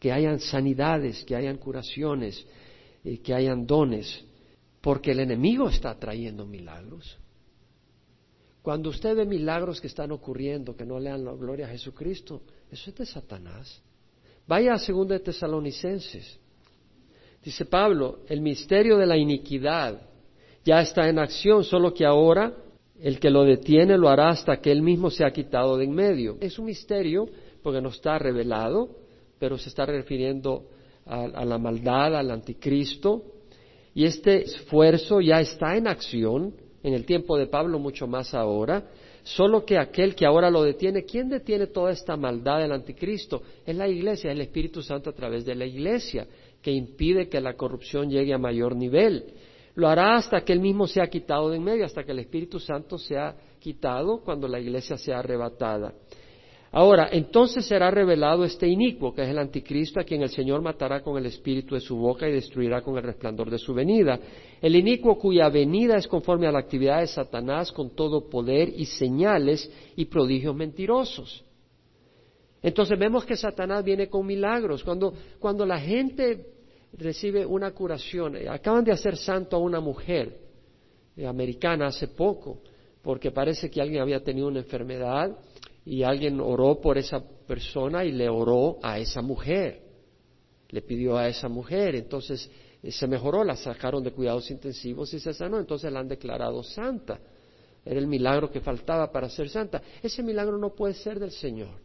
que 0.00 0.12
hayan 0.12 0.40
sanidades, 0.40 1.22
que 1.24 1.36
hayan 1.36 1.58
curaciones, 1.58 2.46
y 3.04 3.18
que 3.18 3.34
hayan 3.34 3.66
dones, 3.66 4.24
porque 4.80 5.10
el 5.10 5.20
enemigo 5.20 5.68
está 5.68 5.94
trayendo 5.98 6.46
milagros. 6.46 7.18
Cuando 8.62 8.88
usted 8.90 9.14
ve 9.14 9.26
milagros 9.26 9.80
que 9.80 9.88
están 9.88 10.10
ocurriendo, 10.12 10.74
que 10.74 10.86
no 10.86 10.98
le 10.98 11.10
dan 11.10 11.24
la 11.24 11.34
gloria 11.34 11.66
a 11.66 11.70
Jesucristo, 11.70 12.42
eso 12.70 12.90
es 12.90 12.96
de 12.96 13.06
Satanás. 13.06 13.82
Vaya 14.46 14.74
a 14.74 14.78
2 14.78 15.08
de 15.08 15.20
Tesalonicenses. 15.20 16.38
Dice 17.42 17.64
Pablo, 17.64 18.20
el 18.28 18.40
misterio 18.40 18.96
de 18.96 19.06
la 19.06 19.16
iniquidad 19.16 20.00
ya 20.64 20.80
está 20.80 21.08
en 21.08 21.18
acción, 21.18 21.64
solo 21.64 21.94
que 21.94 22.04
ahora 22.04 22.54
el 23.00 23.20
que 23.20 23.30
lo 23.30 23.44
detiene 23.44 23.96
lo 23.96 24.08
hará 24.08 24.30
hasta 24.30 24.60
que 24.60 24.72
él 24.72 24.82
mismo 24.82 25.10
se 25.10 25.24
ha 25.24 25.30
quitado 25.30 25.76
de 25.76 25.84
en 25.84 25.94
medio. 25.94 26.36
Es 26.40 26.58
un 26.58 26.66
misterio 26.66 27.26
porque 27.62 27.80
no 27.80 27.90
está 27.90 28.18
revelado, 28.18 28.88
pero 29.38 29.56
se 29.56 29.68
está 29.68 29.86
refiriendo 29.86 30.66
a, 31.06 31.24
a 31.24 31.44
la 31.44 31.58
maldad, 31.58 32.16
al 32.16 32.30
anticristo, 32.30 33.22
y 33.94 34.04
este 34.04 34.42
esfuerzo 34.42 35.20
ya 35.20 35.40
está 35.40 35.76
en 35.76 35.88
acción, 35.88 36.54
en 36.82 36.94
el 36.94 37.04
tiempo 37.04 37.36
de 37.36 37.46
Pablo 37.46 37.78
mucho 37.78 38.06
más 38.06 38.34
ahora, 38.34 38.84
solo 39.22 39.64
que 39.64 39.78
aquel 39.78 40.14
que 40.14 40.26
ahora 40.26 40.50
lo 40.50 40.62
detiene, 40.62 41.04
¿quién 41.04 41.28
detiene 41.28 41.66
toda 41.66 41.92
esta 41.92 42.16
maldad 42.16 42.60
del 42.60 42.72
anticristo? 42.72 43.42
Es 43.66 43.76
la 43.76 43.88
iglesia, 43.88 44.30
es 44.30 44.36
el 44.36 44.42
Espíritu 44.42 44.82
Santo 44.82 45.10
a 45.10 45.14
través 45.14 45.44
de 45.44 45.54
la 45.54 45.66
iglesia, 45.66 46.26
que 46.62 46.70
impide 46.70 47.28
que 47.28 47.40
la 47.40 47.54
corrupción 47.54 48.10
llegue 48.10 48.32
a 48.32 48.38
mayor 48.38 48.74
nivel. 48.74 49.24
Lo 49.74 49.88
hará 49.88 50.16
hasta 50.16 50.40
que 50.40 50.52
él 50.52 50.60
mismo 50.60 50.86
sea 50.86 51.06
quitado 51.06 51.50
de 51.50 51.56
en 51.56 51.64
medio, 51.64 51.84
hasta 51.84 52.02
que 52.02 52.12
el 52.12 52.18
Espíritu 52.18 52.58
Santo 52.58 52.98
sea 52.98 53.36
quitado 53.60 54.20
cuando 54.24 54.48
la 54.48 54.58
iglesia 54.58 54.96
sea 54.96 55.20
arrebatada. 55.20 55.94
Ahora, 56.70 57.08
entonces 57.10 57.64
será 57.64 57.90
revelado 57.90 58.44
este 58.44 58.68
inicuo, 58.68 59.14
que 59.14 59.22
es 59.22 59.28
el 59.28 59.38
anticristo, 59.38 60.00
a 60.00 60.04
quien 60.04 60.22
el 60.22 60.28
Señor 60.28 60.60
matará 60.60 61.00
con 61.00 61.16
el 61.16 61.24
espíritu 61.24 61.74
de 61.74 61.80
su 61.80 61.96
boca 61.96 62.28
y 62.28 62.32
destruirá 62.32 62.82
con 62.82 62.96
el 62.96 63.02
resplandor 63.02 63.50
de 63.50 63.58
su 63.58 63.72
venida. 63.72 64.20
El 64.60 64.76
inicuo 64.76 65.18
cuya 65.18 65.48
venida 65.48 65.96
es 65.96 66.06
conforme 66.06 66.46
a 66.46 66.52
la 66.52 66.58
actividad 66.58 67.00
de 67.00 67.06
Satanás 67.06 67.72
con 67.72 67.90
todo 67.90 68.28
poder 68.28 68.68
y 68.68 68.84
señales 68.84 69.70
y 69.96 70.04
prodigios 70.04 70.54
mentirosos. 70.54 71.42
Entonces 72.62 72.98
vemos 72.98 73.24
que 73.24 73.36
Satanás 73.36 73.82
viene 73.82 74.08
con 74.08 74.26
milagros. 74.26 74.84
Cuando, 74.84 75.14
cuando 75.38 75.64
la 75.64 75.78
gente 75.78 76.46
recibe 76.92 77.46
una 77.46 77.70
curación, 77.70 78.36
eh, 78.36 78.48
acaban 78.48 78.84
de 78.84 78.92
hacer 78.92 79.16
santo 79.16 79.56
a 79.56 79.60
una 79.60 79.80
mujer 79.80 80.36
eh, 81.16 81.26
americana 81.26 81.86
hace 81.86 82.08
poco, 82.08 82.58
porque 83.02 83.30
parece 83.30 83.70
que 83.70 83.80
alguien 83.80 84.02
había 84.02 84.22
tenido 84.22 84.48
una 84.48 84.58
enfermedad 84.58 85.36
y 85.88 86.02
alguien 86.02 86.38
oró 86.38 86.82
por 86.82 86.98
esa 86.98 87.18
persona 87.46 88.04
y 88.04 88.12
le 88.12 88.28
oró 88.28 88.78
a 88.82 88.98
esa 88.98 89.22
mujer. 89.22 89.80
Le 90.68 90.82
pidió 90.82 91.16
a 91.16 91.28
esa 91.28 91.48
mujer, 91.48 91.94
entonces 91.94 92.50
eh, 92.82 92.92
se 92.92 93.06
mejoró, 93.06 93.42
la 93.42 93.56
sacaron 93.56 94.04
de 94.04 94.12
cuidados 94.12 94.50
intensivos 94.50 95.14
y 95.14 95.18
se 95.18 95.32
sanó, 95.32 95.58
entonces 95.58 95.90
la 95.90 96.00
han 96.00 96.08
declarado 96.08 96.62
santa. 96.62 97.18
Era 97.86 97.98
el 97.98 98.06
milagro 98.06 98.50
que 98.50 98.60
faltaba 98.60 99.10
para 99.10 99.30
ser 99.30 99.48
santa. 99.48 99.80
Ese 100.02 100.22
milagro 100.22 100.58
no 100.58 100.74
puede 100.74 100.92
ser 100.92 101.18
del 101.18 101.30
Señor. 101.30 101.80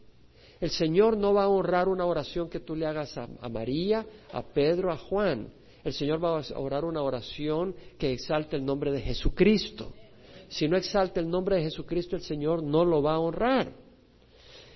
El 0.60 0.72
Señor 0.72 1.16
no 1.16 1.34
va 1.34 1.44
a 1.44 1.48
honrar 1.48 1.88
una 1.88 2.06
oración 2.06 2.50
que 2.50 2.60
tú 2.60 2.76
le 2.76 2.86
hagas 2.86 3.18
a, 3.18 3.28
María, 3.48 4.06
a 4.34 4.44
Pedro, 4.44 4.92
a 4.92 4.98
Juan. 4.98 5.48
El 5.82 5.94
Señor 5.94 6.22
va 6.22 6.42
a 6.42 6.60
orar 6.60 6.84
una 6.84 7.02
oración 7.02 7.74
que 7.98 8.12
exalte 8.12 8.58
el 8.58 8.66
nombre 8.66 8.92
de 8.92 9.00
Jesucristo. 9.00 9.94
Si 10.50 10.68
no 10.68 10.76
exalta 10.76 11.22
el 11.22 11.30
nombre 11.30 11.56
de 11.56 11.64
Jesucristo, 11.64 12.18
el 12.18 12.22
Señor 12.24 12.62
no 12.62 12.84
lo 12.84 13.02
va 13.02 13.14
a 13.14 13.20
honrar. 13.20 13.83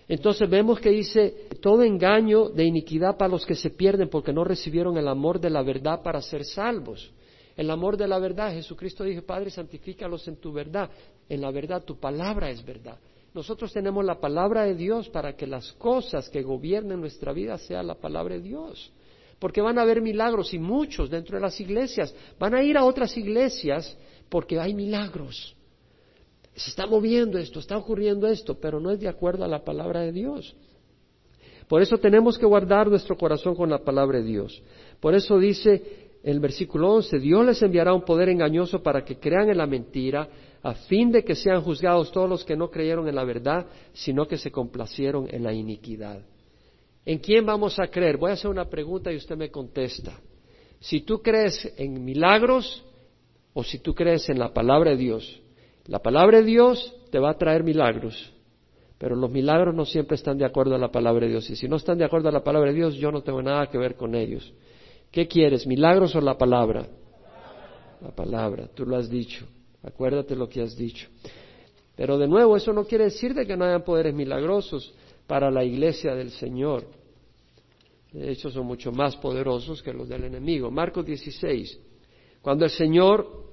Entonces 0.08 0.50
vemos 0.50 0.80
que 0.80 0.90
dice, 0.90 1.48
todo 1.62 1.84
engaño 1.84 2.50
de 2.50 2.64
iniquidad 2.64 3.18
para 3.18 3.32
los 3.32 3.46
que 3.46 3.56
se 3.56 3.72
pierden 3.72 4.10
porque 4.10 4.32
no 4.32 4.44
recibieron 4.44 4.98
el 4.98 5.08
amor 5.08 5.40
de 5.40 5.50
la 5.50 5.62
verdad 5.62 6.02
para 6.02 6.22
ser 6.22 6.46
salvos. 6.46 7.12
El 7.58 7.70
amor 7.70 7.98
de 7.98 8.08
la 8.08 8.18
verdad, 8.18 8.54
Jesucristo 8.54 9.04
dijo, 9.04 9.24
Padre, 9.24 9.50
santifícalos 9.50 10.28
en 10.28 10.38
tu 10.38 10.54
verdad. 10.54 10.90
En 11.28 11.42
la 11.42 11.52
verdad, 11.52 11.84
tu 11.84 12.00
palabra 12.00 12.50
es 12.50 12.64
verdad. 12.64 12.98
Nosotros 13.34 13.74
tenemos 13.74 14.06
la 14.06 14.20
palabra 14.20 14.64
de 14.64 14.76
Dios 14.76 15.10
para 15.10 15.36
que 15.36 15.46
las 15.46 15.74
cosas 15.74 16.30
que 16.30 16.42
gobiernen 16.42 17.02
nuestra 17.02 17.34
vida 17.34 17.58
sean 17.58 17.88
la 17.88 17.96
palabra 17.96 18.36
de 18.36 18.42
Dios. 18.42 18.92
Porque 19.40 19.62
van 19.62 19.78
a 19.78 19.82
haber 19.82 20.02
milagros 20.02 20.54
y 20.54 20.60
muchos 20.60 21.10
dentro 21.10 21.36
de 21.36 21.42
las 21.42 21.60
iglesias. 21.60 22.16
Van 22.40 22.56
a 22.56 22.64
ir 22.64 22.78
a 22.78 22.86
otras 22.86 23.16
iglesias 23.18 23.98
porque 24.30 24.60
hay 24.60 24.74
milagros 24.74 25.57
se 26.58 26.72
está 26.72 26.88
moviendo 26.88 27.38
esto, 27.38 27.60
está 27.60 27.78
ocurriendo 27.78 28.28
esto, 28.28 28.60
pero 28.60 28.80
no 28.80 28.90
es 28.90 29.00
de 29.00 29.08
acuerdo 29.08 29.46
a 29.46 29.48
la 29.48 29.64
palabra 29.64 30.02
de 30.02 30.12
Dios. 30.12 30.56
Por 31.68 31.84
eso 31.84 32.00
tenemos 32.00 32.38
que 32.38 32.48
guardar 32.48 32.90
nuestro 32.90 33.16
corazón 33.16 33.56
con 33.56 33.70
la 33.70 33.84
palabra 33.84 34.18
de 34.18 34.26
Dios. 34.26 34.64
Por 35.00 35.14
eso 35.14 35.38
dice 35.38 36.10
el 36.24 36.40
versículo 36.40 36.94
11, 36.96 37.20
Dios 37.20 37.46
les 37.46 37.62
enviará 37.62 37.94
un 37.94 38.04
poder 38.04 38.30
engañoso 38.30 38.82
para 38.82 39.06
que 39.06 39.20
crean 39.20 39.52
en 39.52 39.58
la 39.58 39.68
mentira, 39.68 40.28
a 40.64 40.74
fin 40.74 41.12
de 41.12 41.24
que 41.24 41.36
sean 41.36 41.62
juzgados 41.62 42.12
todos 42.12 42.28
los 42.28 42.44
que 42.44 42.58
no 42.58 42.72
creyeron 42.72 43.08
en 43.08 43.16
la 43.16 43.24
verdad, 43.24 43.68
sino 43.94 44.28
que 44.28 44.38
se 44.38 44.52
complacieron 44.52 45.28
en 45.30 45.44
la 45.44 45.54
iniquidad. 45.54 46.22
¿En 47.06 47.20
quién 47.20 47.46
vamos 47.46 47.78
a 47.78 47.88
creer? 47.88 48.18
Voy 48.18 48.32
a 48.32 48.34
hacer 48.34 48.50
una 48.50 48.66
pregunta 48.68 49.14
y 49.14 49.18
usted 49.18 49.38
me 49.38 49.52
contesta. 49.52 50.20
Si 50.80 51.02
tú 51.02 51.22
crees 51.22 51.72
en 51.78 52.04
milagros 52.04 52.84
o 53.54 53.64
si 53.64 53.78
tú 53.78 53.94
crees 53.94 54.28
en 54.30 54.40
la 54.40 54.52
palabra 54.52 54.92
de 54.92 54.98
Dios, 54.98 55.42
la 55.88 56.00
palabra 56.00 56.40
de 56.40 56.44
Dios 56.44 56.94
te 57.12 57.20
va 57.20 57.32
a 57.32 57.38
traer 57.38 57.64
milagros, 57.64 58.34
pero 58.98 59.16
los 59.16 59.32
milagros 59.32 59.74
no 59.74 59.86
siempre 59.86 60.16
están 60.16 60.38
de 60.38 60.46
acuerdo 60.46 60.76
a 60.76 60.78
la 60.78 60.92
palabra 60.92 61.26
de 61.26 61.32
Dios. 61.32 61.50
Y 61.50 61.56
si 61.56 61.68
no 61.68 61.78
están 61.78 61.98
de 61.98 62.06
acuerdo 62.06 62.30
a 62.30 62.32
la 62.32 62.44
palabra 62.44 62.72
de 62.72 62.76
Dios, 62.76 62.96
yo 62.96 63.12
no 63.12 63.22
tengo 63.22 63.42
nada 63.42 63.68
que 63.68 63.78
ver 63.78 63.96
con 63.96 64.16
ellos. 64.16 64.54
¿Qué 65.12 65.28
quieres, 65.28 65.66
milagros 65.66 66.16
o 66.16 66.22
la 66.22 66.38
palabra? 66.38 66.88
La 68.02 68.12
palabra, 68.12 68.68
tú 68.74 68.86
lo 68.86 68.98
has 68.98 69.10
dicho. 69.10 69.46
Acuérdate 69.84 70.36
lo 70.36 70.50
que 70.50 70.62
has 70.62 70.76
dicho. 70.76 71.08
Pero 71.96 72.18
de 72.18 72.28
nuevo, 72.28 72.58
eso 72.58 72.74
no 72.74 72.86
quiere 72.86 73.06
decir 73.06 73.34
de 73.34 73.46
que 73.46 73.56
no 73.56 73.66
hayan 73.66 73.84
poderes 73.84 74.14
milagrosos 74.14 74.94
para 75.26 75.50
la 75.50 75.64
iglesia 75.64 76.14
del 76.14 76.32
Señor. 76.32 76.84
De 78.12 78.32
hecho, 78.32 78.50
son 78.50 78.66
mucho 78.66 78.92
más 78.92 79.16
poderosos 79.18 79.82
que 79.82 79.94
los 79.94 80.10
del 80.10 80.26
enemigo. 80.26 80.70
Marcos 80.70 81.06
16. 81.06 81.80
Cuando 82.42 82.66
el 82.66 82.72
Señor 82.72 83.47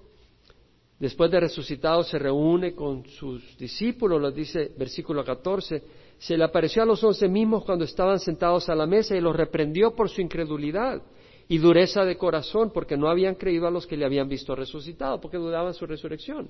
después 1.05 1.31
de 1.31 1.39
resucitado 1.39 2.03
se 2.03 2.19
reúne 2.19 2.75
con 2.75 3.05
sus 3.07 3.59
discípulos, 3.59 4.23
lo 4.23 4.31
dice 4.31 4.73
versículo 4.79 5.23
14, 5.23 5.83
se 6.17 6.39
le 6.39 6.45
apareció 6.45 6.83
a 6.83 6.87
los 6.87 7.05
once 7.05 7.29
mismos 7.29 7.63
cuando 7.65 7.85
estaban 7.85 8.19
sentados 8.19 8.71
a 8.71 8.75
la 8.75 8.87
mesa 8.87 9.15
y 9.15 9.21
los 9.21 9.37
reprendió 9.37 9.95
por 9.95 10.09
su 10.09 10.23
incredulidad 10.23 11.03
y 11.47 11.59
dureza 11.59 12.07
de 12.07 12.17
corazón, 12.17 12.71
porque 12.73 12.97
no 12.97 13.11
habían 13.11 13.35
creído 13.35 13.67
a 13.67 13.71
los 13.71 13.87
que 13.87 13.99
le 13.99 14.07
habían 14.07 14.31
visto 14.31 14.57
resucitado, 14.57 15.21
porque 15.21 15.37
dudaban 15.37 15.75
su 15.75 15.85
resurrección. 15.85 16.49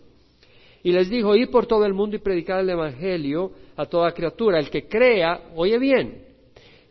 Y 0.84 0.92
les 0.92 1.10
dijo, 1.10 1.34
id 1.34 1.50
por 1.50 1.66
todo 1.66 1.84
el 1.84 1.92
mundo 1.92 2.14
y 2.14 2.20
predicad 2.20 2.60
el 2.60 2.70
Evangelio 2.70 3.50
a 3.74 3.86
toda 3.86 4.12
criatura. 4.12 4.60
El 4.60 4.70
que 4.70 4.86
crea, 4.86 5.50
oye 5.56 5.78
bien, 5.80 6.26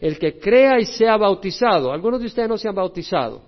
el 0.02 0.19
que 0.19 0.38
crea 0.38 0.82
y 0.82 0.86
sea 0.86 1.15
bautizado. 1.15 1.93
Algunos 1.93 2.19
de 2.19 2.26
ustedes 2.26 2.49
no 2.49 2.58
se 2.58 2.67
han 2.67 2.76
bautizado. 2.76 3.41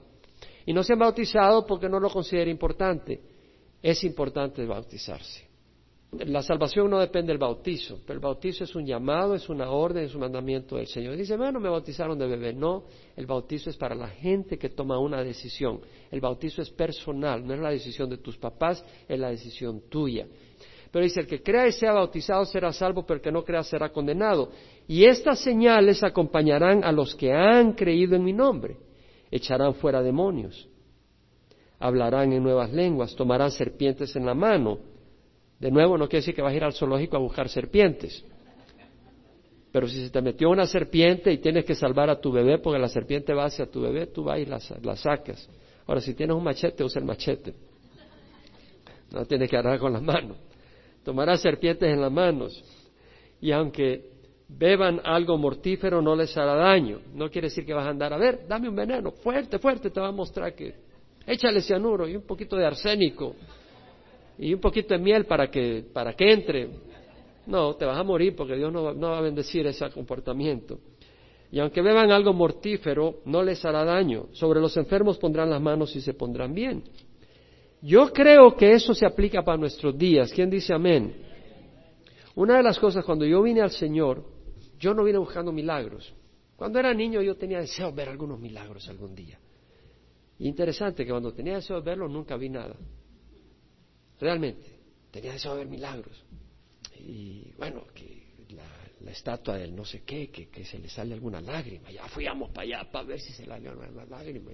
Y 0.65 0.71
no 0.71 0.83
se 0.83 0.93
han 0.93 0.99
bautizado 0.99 1.65
porque 1.65 1.89
no 1.89 1.99
lo 1.99 2.09
considera 2.09 2.49
importante 2.49 3.34
es 3.85 4.03
importante 4.03 4.65
bautizarse. 4.65 5.45
La 6.25 6.41
salvación 6.41 6.89
no 6.89 6.99
depende 6.99 7.31
del 7.31 7.37
bautizo, 7.37 7.99
pero 8.03 8.17
el 8.17 8.19
bautizo 8.19 8.63
es 8.63 8.73
un 8.73 8.83
llamado, 8.83 9.35
es 9.35 9.47
una 9.47 9.69
orden, 9.69 10.05
es 10.05 10.15
un 10.15 10.21
mandamiento 10.21 10.77
del 10.77 10.87
Señor. 10.87 11.15
Dice, 11.15 11.37
bueno, 11.37 11.59
me 11.59 11.69
bautizaron 11.69 12.17
de 12.17 12.25
bebé. 12.25 12.51
No, 12.51 12.85
el 13.15 13.27
bautizo 13.27 13.69
es 13.69 13.77
para 13.77 13.93
la 13.93 14.07
gente 14.07 14.57
que 14.57 14.69
toma 14.69 14.97
una 14.97 15.23
decisión. 15.23 15.81
El 16.09 16.19
bautizo 16.19 16.63
es 16.63 16.71
personal, 16.71 17.45
no 17.45 17.53
es 17.53 17.59
la 17.59 17.69
decisión 17.69 18.09
de 18.09 18.17
tus 18.17 18.37
papás, 18.37 18.83
es 19.07 19.19
la 19.19 19.29
decisión 19.29 19.83
tuya. 19.87 20.25
Pero 20.91 21.03
dice, 21.05 21.19
el 21.19 21.27
que 21.27 21.43
crea 21.43 21.67
y 21.67 21.71
sea 21.71 21.91
bautizado 21.91 22.43
será 22.45 22.73
salvo, 22.73 23.05
pero 23.05 23.17
el 23.17 23.21
que 23.21 23.31
no 23.31 23.43
crea 23.43 23.61
será 23.61 23.91
condenado. 23.91 24.49
Y 24.87 25.05
estas 25.05 25.41
señales 25.41 26.03
acompañarán 26.03 26.83
a 26.83 26.91
los 26.91 27.13
que 27.13 27.31
han 27.31 27.73
creído 27.73 28.15
en 28.15 28.23
mi 28.23 28.33
nombre. 28.33 28.77
Echarán 29.29 29.75
fuera 29.75 30.01
demonios 30.01 30.69
hablarán 31.85 32.33
en 32.33 32.43
nuevas 32.43 32.71
lenguas, 32.73 33.15
tomarán 33.15 33.51
serpientes 33.51 34.15
en 34.15 34.25
la 34.25 34.33
mano. 34.33 34.79
De 35.59 35.71
nuevo, 35.71 35.97
no 35.97 36.07
quiere 36.07 36.21
decir 36.21 36.35
que 36.35 36.41
vas 36.41 36.53
a 36.53 36.55
ir 36.55 36.63
al 36.63 36.73
zoológico 36.73 37.15
a 37.15 37.19
buscar 37.19 37.47
serpientes. 37.47 38.23
Pero 39.71 39.87
si 39.87 40.03
se 40.03 40.09
te 40.09 40.21
metió 40.21 40.49
una 40.49 40.65
serpiente 40.65 41.31
y 41.31 41.37
tienes 41.37 41.65
que 41.65 41.75
salvar 41.75 42.09
a 42.09 42.19
tu 42.19 42.31
bebé 42.31 42.59
porque 42.59 42.79
la 42.79 42.87
serpiente 42.87 43.33
va 43.33 43.45
hacia 43.45 43.65
tu 43.65 43.81
bebé, 43.81 44.07
tú 44.07 44.23
vas 44.23 44.39
y 44.39 44.45
la, 44.45 44.59
sacas. 44.95 45.49
Ahora, 45.85 46.01
si 46.01 46.13
tienes 46.13 46.35
un 46.35 46.43
machete, 46.43 46.83
usa 46.83 46.99
el 46.99 47.05
machete. 47.05 47.53
No 49.11 49.25
tienes 49.25 49.49
que 49.49 49.57
agarrar 49.57 49.79
con 49.79 49.93
las 49.93 50.01
manos. 50.01 50.37
Tomarás 51.03 51.41
serpientes 51.41 51.87
en 51.87 52.01
las 52.01 52.11
manos. 52.11 52.63
Y 53.39 53.51
aunque 53.51 54.11
beban 54.47 55.01
algo 55.03 55.37
mortífero, 55.37 56.01
no 56.01 56.15
les 56.15 56.35
hará 56.37 56.55
daño. 56.55 56.99
No 57.13 57.29
quiere 57.29 57.47
decir 57.47 57.65
que 57.65 57.73
vas 57.73 57.85
a 57.85 57.89
andar, 57.89 58.13
a 58.13 58.17
ver, 58.17 58.47
dame 58.47 58.69
un 58.69 58.75
veneno, 58.75 59.11
fuerte, 59.11 59.59
fuerte, 59.59 59.89
te 59.89 59.99
va 59.99 60.07
a 60.07 60.11
mostrar 60.11 60.55
que 60.55 60.84
Échale 61.25 61.61
cianuro 61.61 62.07
y 62.07 62.15
un 62.15 62.23
poquito 62.23 62.55
de 62.55 62.65
arsénico 62.65 63.35
y 64.37 64.53
un 64.53 64.59
poquito 64.59 64.93
de 64.93 64.99
miel 64.99 65.25
para 65.25 65.49
que, 65.49 65.83
para 65.93 66.13
que 66.13 66.31
entre. 66.31 66.69
No, 67.47 67.75
te 67.75 67.85
vas 67.85 67.97
a 67.97 68.03
morir 68.03 68.35
porque 68.35 68.55
Dios 68.55 68.71
no, 68.71 68.95
va 68.97 69.17
a 69.17 69.21
bendecir 69.21 69.65
ese 69.67 69.89
comportamiento. 69.89 70.79
Y 71.51 71.59
aunque 71.59 71.81
beban 71.81 72.11
algo 72.11 72.33
mortífero, 72.33 73.21
no 73.25 73.43
les 73.43 73.63
hará 73.63 73.85
daño. 73.85 74.27
Sobre 74.33 74.59
los 74.59 74.75
enfermos 74.77 75.17
pondrán 75.17 75.49
las 75.49 75.61
manos 75.61 75.95
y 75.95 76.01
se 76.01 76.13
pondrán 76.13 76.53
bien. 76.53 76.83
Yo 77.81 78.11
creo 78.11 78.55
que 78.55 78.73
eso 78.73 78.93
se 78.93 79.05
aplica 79.05 79.43
para 79.43 79.57
nuestros 79.57 79.97
días. 79.97 80.31
¿Quién 80.33 80.49
dice 80.49 80.73
amén? 80.73 81.15
Una 82.33 82.57
de 82.57 82.63
las 82.63 82.79
cosas, 82.79 83.05
cuando 83.05 83.25
yo 83.25 83.41
vine 83.41 83.61
al 83.61 83.71
Señor, 83.71 84.23
yo 84.79 84.93
no 84.93 85.03
vine 85.03 85.19
buscando 85.19 85.51
milagros. 85.51 86.13
Cuando 86.55 86.79
era 86.79 86.93
niño 86.93 87.21
yo 87.21 87.35
tenía 87.35 87.59
deseo 87.59 87.89
de 87.89 87.95
ver 87.95 88.09
algunos 88.09 88.39
milagros 88.39 88.87
algún 88.89 89.13
día. 89.15 89.39
Interesante 90.39 91.05
que 91.05 91.11
cuando 91.11 91.33
tenía 91.33 91.55
deseo 91.55 91.77
de 91.77 91.83
verlo 91.83 92.09
nunca 92.09 92.35
vi 92.35 92.49
nada. 92.49 92.75
realmente, 94.19 94.65
tenía 95.11 95.33
deseo 95.33 95.53
de 95.53 95.59
ver 95.59 95.67
milagros. 95.67 96.23
Y 96.99 97.51
bueno, 97.57 97.85
que 97.93 98.45
la, 98.49 99.11
estatua 99.11 99.57
del 99.57 99.75
no 99.75 99.85
sé 99.85 100.03
qué, 100.03 100.29
que, 100.29 100.65
se 100.65 100.79
le 100.79 100.89
sale 100.89 101.13
alguna 101.13 101.39
lágrima, 101.39 101.91
ya 101.91 102.07
fuimos 102.07 102.49
para 102.49 102.63
allá 102.63 102.91
para 102.91 103.05
ver 103.05 103.19
si 103.21 103.31
se 103.31 103.43
le 103.43 103.49
sale 103.49 103.69
alguna 103.69 104.05
lágrima. 104.05 104.51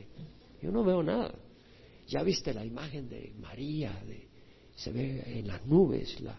Yo 0.62 0.72
no 0.72 0.84
veo 0.84 1.02
nada. 1.02 1.34
Ya 2.08 2.22
viste 2.22 2.54
la 2.54 2.66
imagen 2.66 3.10
de 3.10 3.34
María, 3.40 3.92
de, 4.06 4.28
se 4.76 4.92
ve 4.92 5.24
en 5.40 5.48
las 5.48 5.66
nubes 5.66 6.20
la, 6.22 6.38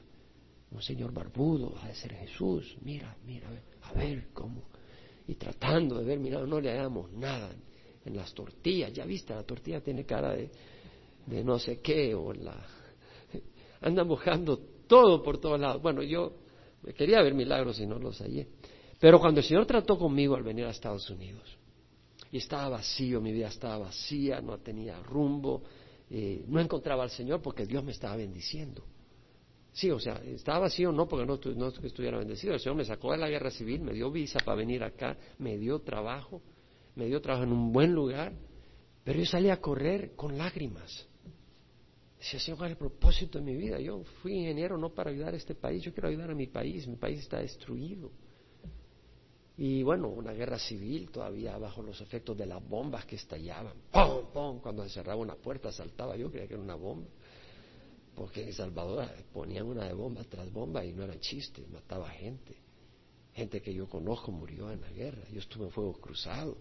un 0.70 0.82
señor 0.82 1.12
barbudo, 1.12 1.74
ha 1.82 1.88
de 1.88 1.94
ser 1.94 2.14
Jesús, 2.14 2.76
mira, 2.82 3.16
mira, 3.26 3.48
a 3.82 3.92
ver 3.92 4.28
cómo. 4.32 4.62
Y 5.26 5.34
tratando 5.34 5.98
de 5.98 6.04
ver, 6.04 6.18
mira, 6.18 6.44
no 6.44 6.60
le 6.60 6.70
hagamos 6.70 7.10
nada 7.12 7.50
en 8.04 8.16
las 8.16 8.32
tortillas, 8.34 8.92
ya 8.92 9.04
viste, 9.04 9.34
la 9.34 9.44
tortilla 9.44 9.80
tiene 9.80 10.04
cara 10.04 10.32
de, 10.32 10.50
de 11.26 11.44
no 11.44 11.58
sé 11.58 11.80
qué, 11.80 12.14
o 12.14 12.32
la... 12.32 12.56
Andan 13.80 14.06
buscando 14.06 14.58
todo 14.86 15.22
por 15.22 15.38
todos 15.38 15.58
lados. 15.58 15.82
Bueno, 15.82 16.02
yo 16.02 16.32
quería 16.96 17.22
ver 17.22 17.34
milagros 17.34 17.80
y 17.80 17.86
no 17.86 17.98
los 17.98 18.18
hallé. 18.20 18.48
Pero 19.00 19.18
cuando 19.18 19.40
el 19.40 19.46
Señor 19.46 19.66
trató 19.66 19.98
conmigo 19.98 20.36
al 20.36 20.42
venir 20.42 20.64
a 20.64 20.70
Estados 20.70 21.08
Unidos, 21.10 21.58
y 22.30 22.38
estaba 22.38 22.68
vacío, 22.70 23.20
mi 23.20 23.32
vida 23.32 23.48
estaba 23.48 23.78
vacía, 23.78 24.40
no 24.40 24.58
tenía 24.58 25.00
rumbo, 25.02 25.62
eh, 26.08 26.44
no 26.46 26.60
encontraba 26.60 27.02
al 27.02 27.10
Señor 27.10 27.42
porque 27.42 27.66
Dios 27.66 27.84
me 27.84 27.92
estaba 27.92 28.16
bendiciendo. 28.16 28.82
Sí, 29.72 29.90
o 29.90 29.98
sea, 29.98 30.22
estaba 30.24 30.60
vacío 30.60 30.92
no 30.92 31.08
porque 31.08 31.26
no, 31.26 31.38
no 31.56 31.68
estuviera 31.68 32.18
bendecido, 32.18 32.54
el 32.54 32.60
Señor 32.60 32.76
me 32.76 32.84
sacó 32.84 33.12
de 33.12 33.18
la 33.18 33.28
guerra 33.28 33.50
civil, 33.50 33.80
me 33.80 33.92
dio 33.92 34.10
visa 34.10 34.38
para 34.44 34.56
venir 34.56 34.82
acá, 34.82 35.16
me 35.38 35.56
dio 35.56 35.80
trabajo, 35.80 36.42
me 36.94 37.06
dio 37.06 37.20
trabajo 37.20 37.44
en 37.44 37.52
un 37.52 37.72
buen 37.72 37.92
lugar, 37.92 38.32
pero 39.04 39.18
yo 39.18 39.26
salí 39.26 39.50
a 39.50 39.60
correr 39.60 40.14
con 40.14 40.36
lágrimas. 40.36 41.06
Decía, 42.18 42.38
Señor, 42.38 42.58
¿cuál 42.58 42.70
es 42.70 42.72
el 42.74 42.78
propósito 42.78 43.38
de 43.38 43.44
mi 43.44 43.56
vida? 43.56 43.80
Yo 43.80 44.04
fui 44.22 44.34
ingeniero 44.34 44.78
no 44.78 44.90
para 44.90 45.10
ayudar 45.10 45.34
a 45.34 45.36
este 45.36 45.54
país, 45.54 45.82
yo 45.82 45.92
quiero 45.92 46.08
ayudar 46.08 46.30
a 46.30 46.34
mi 46.34 46.46
país, 46.46 46.86
mi 46.86 46.96
país 46.96 47.18
está 47.18 47.38
destruido. 47.38 48.10
Y 49.56 49.82
bueno, 49.82 50.08
una 50.08 50.32
guerra 50.32 50.58
civil 50.58 51.10
todavía 51.10 51.58
bajo 51.58 51.82
los 51.82 52.00
efectos 52.00 52.36
de 52.36 52.46
las 52.46 52.66
bombas 52.66 53.04
que 53.04 53.16
estallaban. 53.16 53.74
¡Pum! 53.90 54.26
¡Pum! 54.32 54.60
Cuando 54.60 54.82
se 54.84 54.90
cerraba 54.90 55.20
una 55.20 55.34
puerta 55.34 55.70
saltaba. 55.70 56.16
Yo 56.16 56.30
creía 56.30 56.48
que 56.48 56.54
era 56.54 56.62
una 56.62 56.74
bomba. 56.74 57.08
Porque 58.14 58.42
en 58.42 58.48
El 58.48 58.54
Salvador 58.54 59.08
ponían 59.32 59.66
una 59.66 59.86
de 59.86 59.94
bomba 59.94 60.22
tras 60.24 60.50
bomba 60.52 60.84
y 60.84 60.92
no 60.92 61.04
era 61.04 61.18
chiste, 61.20 61.64
mataba 61.70 62.08
gente. 62.10 62.56
Gente 63.34 63.60
que 63.62 63.72
yo 63.72 63.88
conozco 63.88 64.30
murió 64.30 64.70
en 64.70 64.80
la 64.80 64.90
guerra. 64.90 65.22
Yo 65.32 65.38
estuve 65.38 65.66
en 65.66 65.70
fuego 65.70 65.92
cruzado. 65.94 66.56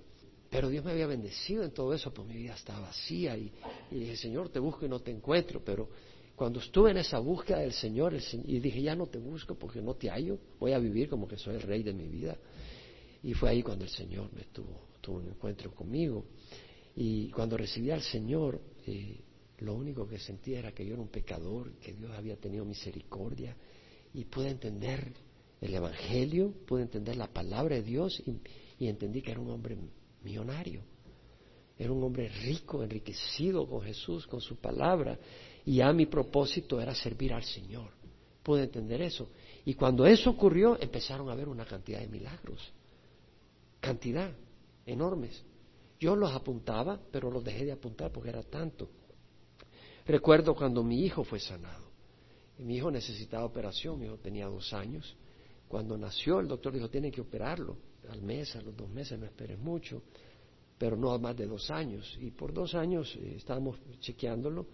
Pero 0.51 0.69
Dios 0.69 0.83
me 0.83 0.91
había 0.91 1.07
bendecido 1.07 1.63
en 1.63 1.71
todo 1.71 1.93
eso, 1.93 2.13
pues 2.13 2.27
mi 2.27 2.35
vida 2.35 2.53
estaba 2.53 2.81
vacía 2.81 3.37
y, 3.37 3.51
y 3.89 3.99
dije, 3.99 4.17
Señor, 4.17 4.49
te 4.49 4.59
busco 4.59 4.85
y 4.85 4.89
no 4.89 4.99
te 4.99 5.09
encuentro. 5.09 5.63
Pero 5.63 5.89
cuando 6.35 6.59
estuve 6.59 6.91
en 6.91 6.97
esa 6.97 7.19
búsqueda 7.19 7.59
del 7.59 7.71
Señor, 7.71 8.13
y 8.13 8.59
dije, 8.59 8.81
ya 8.81 8.93
no 8.93 9.07
te 9.07 9.17
busco 9.17 9.55
porque 9.55 9.81
no 9.81 9.93
te 9.93 10.09
hallo, 10.09 10.37
voy 10.59 10.73
a 10.73 10.79
vivir 10.79 11.07
como 11.07 11.25
que 11.25 11.37
soy 11.37 11.55
el 11.55 11.61
rey 11.61 11.83
de 11.83 11.93
mi 11.93 12.07
vida. 12.07 12.37
Y 13.23 13.33
fue 13.33 13.49
ahí 13.49 13.63
cuando 13.63 13.85
el 13.85 13.91
Señor 13.91 14.29
me 14.33 14.43
tuvo, 14.45 14.89
tuvo 14.99 15.19
un 15.19 15.29
encuentro 15.29 15.73
conmigo. 15.73 16.25
Y 16.97 17.29
cuando 17.29 17.55
recibí 17.55 17.89
al 17.91 18.01
Señor, 18.01 18.59
eh, 18.85 19.21
lo 19.59 19.75
único 19.75 20.05
que 20.05 20.19
sentía 20.19 20.59
era 20.59 20.73
que 20.73 20.85
yo 20.85 20.93
era 20.93 21.01
un 21.01 21.07
pecador, 21.07 21.73
que 21.75 21.93
Dios 21.93 22.11
había 22.11 22.35
tenido 22.35 22.65
misericordia. 22.65 23.55
Y 24.13 24.25
pude 24.25 24.49
entender 24.49 25.13
el 25.61 25.73
Evangelio, 25.73 26.53
pude 26.65 26.81
entender 26.81 27.15
la 27.15 27.27
palabra 27.27 27.75
de 27.75 27.83
Dios 27.83 28.21
y, 28.25 28.87
entendí 28.87 29.21
que 29.21 29.31
era 29.31 29.39
un 29.39 29.51
hombre 29.51 29.77
millonario. 30.23 30.83
Era 31.77 31.91
un 31.91 32.03
hombre 32.03 32.29
rico, 32.29 32.83
enriquecido 32.83 33.67
con 33.67 33.81
Jesús, 33.81 34.27
con 34.27 34.41
su 34.41 34.57
palabra. 34.57 35.17
Y 35.65 35.75
ya 35.77 35.91
mi 35.93 36.05
propósito 36.05 36.79
era 36.79 36.93
servir 36.93 37.33
al 37.33 37.43
Señor. 37.43 37.89
Pude 38.43 38.63
entender 38.63 39.01
eso. 39.01 39.29
Y 39.65 39.73
cuando 39.73 40.05
eso 40.05 40.29
ocurrió, 40.29 40.79
empezaron 40.79 41.29
a 41.29 41.33
haber 41.33 41.47
una 41.47 41.65
cantidad 41.65 41.99
de 41.99 42.07
milagros 42.07 42.71
cantidad, 43.81 44.31
enormes. 44.85 45.43
Yo 45.99 46.15
los 46.15 46.31
apuntaba, 46.31 46.99
pero 47.11 47.29
los 47.29 47.43
dejé 47.43 47.65
de 47.65 47.73
apuntar 47.73 48.11
porque 48.11 48.29
era 48.29 48.43
tanto. 48.43 48.89
Recuerdo 50.05 50.55
cuando 50.55 50.83
mi 50.83 51.03
hijo 51.03 51.23
fue 51.25 51.39
sanado. 51.39 51.91
mi 52.59 52.75
hijo 52.75 52.91
necesitaba 52.91 53.43
operación, 53.43 53.99
mi 53.99 54.05
hijo 54.05 54.17
tenía 54.17 54.45
dos 54.45 54.71
años. 54.71 55.15
Cuando 55.67 55.97
nació, 55.97 56.39
el 56.39 56.47
doctor 56.47 56.73
dijo, 56.73 56.89
tiene 56.89 57.11
que 57.11 57.21
operarlo. 57.21 57.77
Al 58.09 58.21
mes, 58.21 58.55
a 58.55 58.61
los 58.61 58.75
dos 58.75 58.89
meses, 58.89 59.19
no 59.19 59.25
esperes 59.25 59.59
mucho, 59.59 60.03
pero 60.77 60.97
no 60.97 61.17
más 61.19 61.35
de 61.37 61.45
dos 61.45 61.69
años. 61.69 62.17
Y 62.19 62.31
por 62.31 62.53
dos 62.53 62.73
años 62.75 63.15
eh, 63.15 63.35
estábamos 63.37 63.77
chequeándolo. 63.99 64.65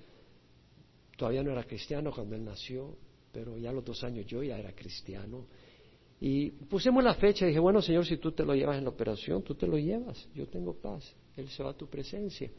Todavía 1.17 1.43
no 1.43 1.51
era 1.51 1.63
cristiano 1.63 2.11
cuando 2.11 2.35
él 2.35 2.45
nació, 2.45 2.95
pero 3.31 3.57
ya 3.57 3.71
a 3.71 3.73
los 3.73 3.83
dos 3.83 4.03
años 4.03 4.25
yo 4.25 4.43
ya 4.43 4.57
era 4.57 4.73
cristiano. 4.73 5.47
Y 6.19 6.49
pusimos 6.49 7.03
la 7.03 7.13
fecha 7.15 7.45
y 7.45 7.49
dije, 7.49 7.59
bueno, 7.59 7.81
Señor, 7.81 8.05
si 8.05 8.17
tú 8.17 8.31
te 8.31 8.43
lo 8.43 8.55
llevas 8.55 8.77
en 8.77 8.85
la 8.85 8.89
operación, 8.89 9.43
tú 9.43 9.55
te 9.55 9.67
lo 9.67 9.77
llevas, 9.77 10.27
yo 10.33 10.47
tengo 10.47 10.73
paz, 10.73 11.15
Él 11.35 11.47
se 11.49 11.61
va 11.61 11.71
a 11.71 11.77
tu 11.77 11.87
presencia. 11.87 12.49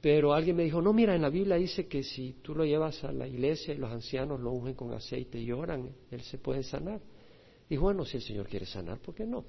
Pero 0.00 0.32
alguien 0.32 0.56
me 0.56 0.64
dijo, 0.64 0.80
no, 0.80 0.92
mira, 0.92 1.14
en 1.14 1.22
la 1.22 1.28
Biblia 1.28 1.56
dice 1.56 1.86
que 1.86 2.02
si 2.02 2.36
tú 2.42 2.54
lo 2.54 2.64
llevas 2.64 3.02
a 3.04 3.12
la 3.12 3.28
iglesia 3.28 3.74
y 3.74 3.78
los 3.78 3.90
ancianos 3.90 4.40
lo 4.40 4.50
ungen 4.52 4.74
con 4.74 4.92
aceite 4.92 5.38
y 5.38 5.52
oran, 5.52 5.90
Él 6.10 6.22
se 6.22 6.38
puede 6.38 6.62
sanar. 6.62 7.00
Y 7.70 7.76
bueno, 7.76 8.04
si 8.04 8.16
el 8.16 8.22
Señor 8.22 8.48
quiere 8.48 8.66
sanar, 8.66 8.98
¿por 8.98 9.14
qué 9.14 9.24
no? 9.24 9.44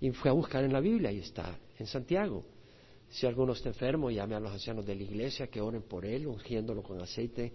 Y 0.00 0.10
fue 0.10 0.30
a 0.30 0.34
buscar 0.34 0.64
en 0.64 0.72
la 0.72 0.80
Biblia 0.80 1.12
y 1.12 1.20
está 1.20 1.56
en 1.78 1.86
Santiago. 1.86 2.44
Si 3.08 3.26
alguno 3.26 3.52
está 3.52 3.68
enfermo, 3.68 4.10
llame 4.10 4.34
a 4.34 4.40
los 4.40 4.52
ancianos 4.52 4.84
de 4.84 4.94
la 4.96 5.04
iglesia 5.04 5.46
que 5.46 5.60
oren 5.60 5.82
por 5.82 6.04
él, 6.04 6.26
ungiéndolo 6.26 6.82
con 6.82 7.00
aceite 7.00 7.52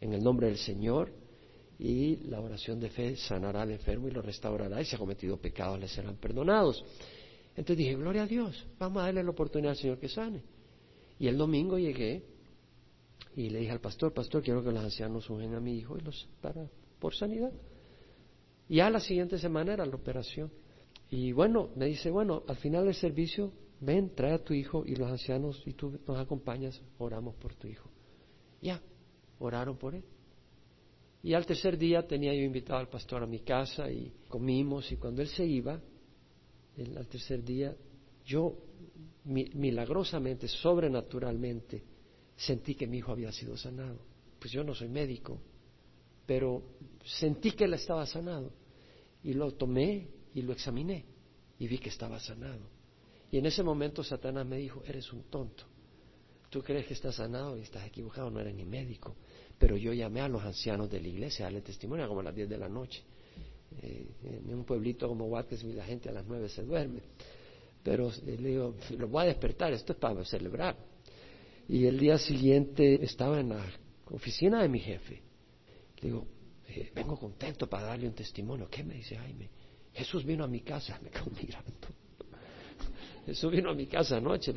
en 0.00 0.14
el 0.14 0.22
nombre 0.22 0.46
del 0.46 0.56
Señor 0.56 1.10
y 1.80 2.16
la 2.28 2.40
oración 2.40 2.78
de 2.78 2.90
fe 2.90 3.16
sanará 3.16 3.62
al 3.62 3.72
enfermo 3.72 4.06
y 4.06 4.12
lo 4.12 4.22
restaurará 4.22 4.80
y 4.80 4.84
si 4.84 4.94
ha 4.94 4.98
cometido 4.98 5.36
pecados 5.36 5.80
le 5.80 5.88
serán 5.88 6.16
perdonados. 6.16 6.84
Entonces 7.50 7.78
dije, 7.78 7.96
gloria 7.96 8.22
a 8.22 8.26
Dios, 8.26 8.66
vamos 8.78 9.02
a 9.02 9.06
darle 9.06 9.24
la 9.24 9.30
oportunidad 9.30 9.72
al 9.72 9.76
Señor 9.76 9.98
que 9.98 10.08
sane. 10.08 10.42
Y 11.18 11.26
el 11.26 11.36
domingo 11.36 11.76
llegué 11.78 12.22
y 13.34 13.50
le 13.50 13.60
dije 13.60 13.72
al 13.72 13.80
pastor, 13.80 14.12
pastor, 14.12 14.42
quiero 14.42 14.62
que 14.62 14.70
los 14.70 14.84
ancianos 14.84 15.28
ungen 15.28 15.54
a 15.54 15.60
mi 15.60 15.76
hijo 15.76 15.98
y 15.98 16.02
los 16.02 16.28
para 16.40 16.68
por 17.00 17.14
sanidad. 17.14 17.52
Y 18.70 18.76
ya 18.76 18.88
la 18.88 19.00
siguiente 19.00 19.36
semana 19.36 19.72
era 19.72 19.84
la 19.84 19.96
operación. 19.96 20.48
Y 21.10 21.32
bueno, 21.32 21.70
me 21.74 21.86
dice, 21.86 22.08
bueno, 22.08 22.44
al 22.46 22.54
final 22.54 22.84
del 22.84 22.94
servicio, 22.94 23.52
ven, 23.80 24.14
trae 24.14 24.34
a 24.34 24.44
tu 24.44 24.54
hijo 24.54 24.84
y 24.86 24.94
los 24.94 25.10
ancianos 25.10 25.60
y 25.66 25.72
tú 25.72 25.98
nos 26.06 26.16
acompañas, 26.16 26.80
oramos 26.98 27.34
por 27.34 27.56
tu 27.56 27.66
hijo. 27.66 27.90
Ya, 28.62 28.80
oraron 29.40 29.76
por 29.76 29.96
él. 29.96 30.04
Y 31.20 31.34
al 31.34 31.46
tercer 31.46 31.76
día 31.76 32.06
tenía 32.06 32.32
yo 32.32 32.42
invitado 32.42 32.78
al 32.78 32.88
pastor 32.88 33.24
a 33.24 33.26
mi 33.26 33.40
casa 33.40 33.90
y 33.90 34.12
comimos 34.28 34.92
y 34.92 34.98
cuando 34.98 35.20
él 35.20 35.28
se 35.28 35.44
iba, 35.44 35.80
al 36.78 37.08
tercer 37.08 37.42
día, 37.42 37.74
yo 38.24 38.54
milagrosamente, 39.24 40.46
sobrenaturalmente, 40.46 41.82
sentí 42.36 42.76
que 42.76 42.86
mi 42.86 42.98
hijo 42.98 43.10
había 43.10 43.32
sido 43.32 43.56
sanado. 43.56 43.98
Pues 44.38 44.52
yo 44.52 44.62
no 44.62 44.76
soy 44.76 44.88
médico, 44.88 45.40
pero 46.24 46.62
sentí 47.04 47.50
que 47.50 47.64
él 47.64 47.74
estaba 47.74 48.06
sanado. 48.06 48.59
Y 49.22 49.34
lo 49.34 49.52
tomé 49.52 50.08
y 50.34 50.42
lo 50.42 50.52
examiné 50.52 51.04
y 51.58 51.68
vi 51.68 51.78
que 51.78 51.90
estaba 51.90 52.18
sanado. 52.18 52.62
Y 53.30 53.38
en 53.38 53.46
ese 53.46 53.62
momento 53.62 54.02
Satanás 54.02 54.46
me 54.46 54.56
dijo, 54.56 54.82
eres 54.86 55.12
un 55.12 55.24
tonto. 55.24 55.64
Tú 56.48 56.62
crees 56.62 56.86
que 56.86 56.94
estás 56.94 57.16
sanado 57.16 57.56
y 57.56 57.60
estás 57.60 57.86
equivocado, 57.86 58.28
no 58.30 58.40
eres 58.40 58.54
ni 58.54 58.64
médico. 58.64 59.14
Pero 59.56 59.76
yo 59.76 59.92
llamé 59.92 60.20
a 60.20 60.28
los 60.28 60.42
ancianos 60.42 60.90
de 60.90 61.00
la 61.00 61.08
iglesia 61.08 61.44
a 61.44 61.48
darle 61.48 61.60
testimonio 61.60 62.08
como 62.08 62.20
a 62.20 62.24
las 62.24 62.34
10 62.34 62.48
de 62.48 62.58
la 62.58 62.68
noche. 62.68 63.02
Eh, 63.82 64.06
en 64.24 64.54
un 64.54 64.64
pueblito 64.64 65.06
como 65.06 65.26
Watkins 65.26 65.62
la 65.64 65.84
gente 65.84 66.08
a 66.08 66.12
las 66.12 66.26
9 66.26 66.48
se 66.48 66.64
duerme. 66.64 67.02
Pero 67.84 68.10
eh, 68.10 68.36
le 68.40 68.48
digo, 68.48 68.74
lo 68.98 69.08
voy 69.08 69.24
a 69.24 69.26
despertar, 69.26 69.72
esto 69.72 69.92
es 69.92 69.98
para 69.98 70.24
celebrar. 70.24 70.76
Y 71.68 71.86
el 71.86 71.98
día 71.98 72.18
siguiente 72.18 73.04
estaba 73.04 73.38
en 73.38 73.50
la 73.50 73.64
oficina 74.06 74.62
de 74.62 74.68
mi 74.68 74.80
jefe. 74.80 75.22
Le 76.00 76.08
digo, 76.08 76.26
eh, 76.76 76.92
vengo 76.94 77.18
contento 77.18 77.68
para 77.68 77.86
darle 77.86 78.08
un 78.08 78.14
testimonio. 78.14 78.68
¿Qué 78.70 78.82
me 78.84 78.94
dice 78.94 79.16
Jaime? 79.16 79.50
Jesús 79.92 80.24
vino 80.24 80.44
a 80.44 80.48
mi 80.48 80.60
casa, 80.60 80.98
me 81.02 81.10
quedo 81.10 81.26
mirando. 81.42 81.72
Jesús 83.26 83.50
vino 83.52 83.70
a 83.70 83.74
mi 83.74 83.86
casa 83.86 84.16
anoche. 84.16 84.52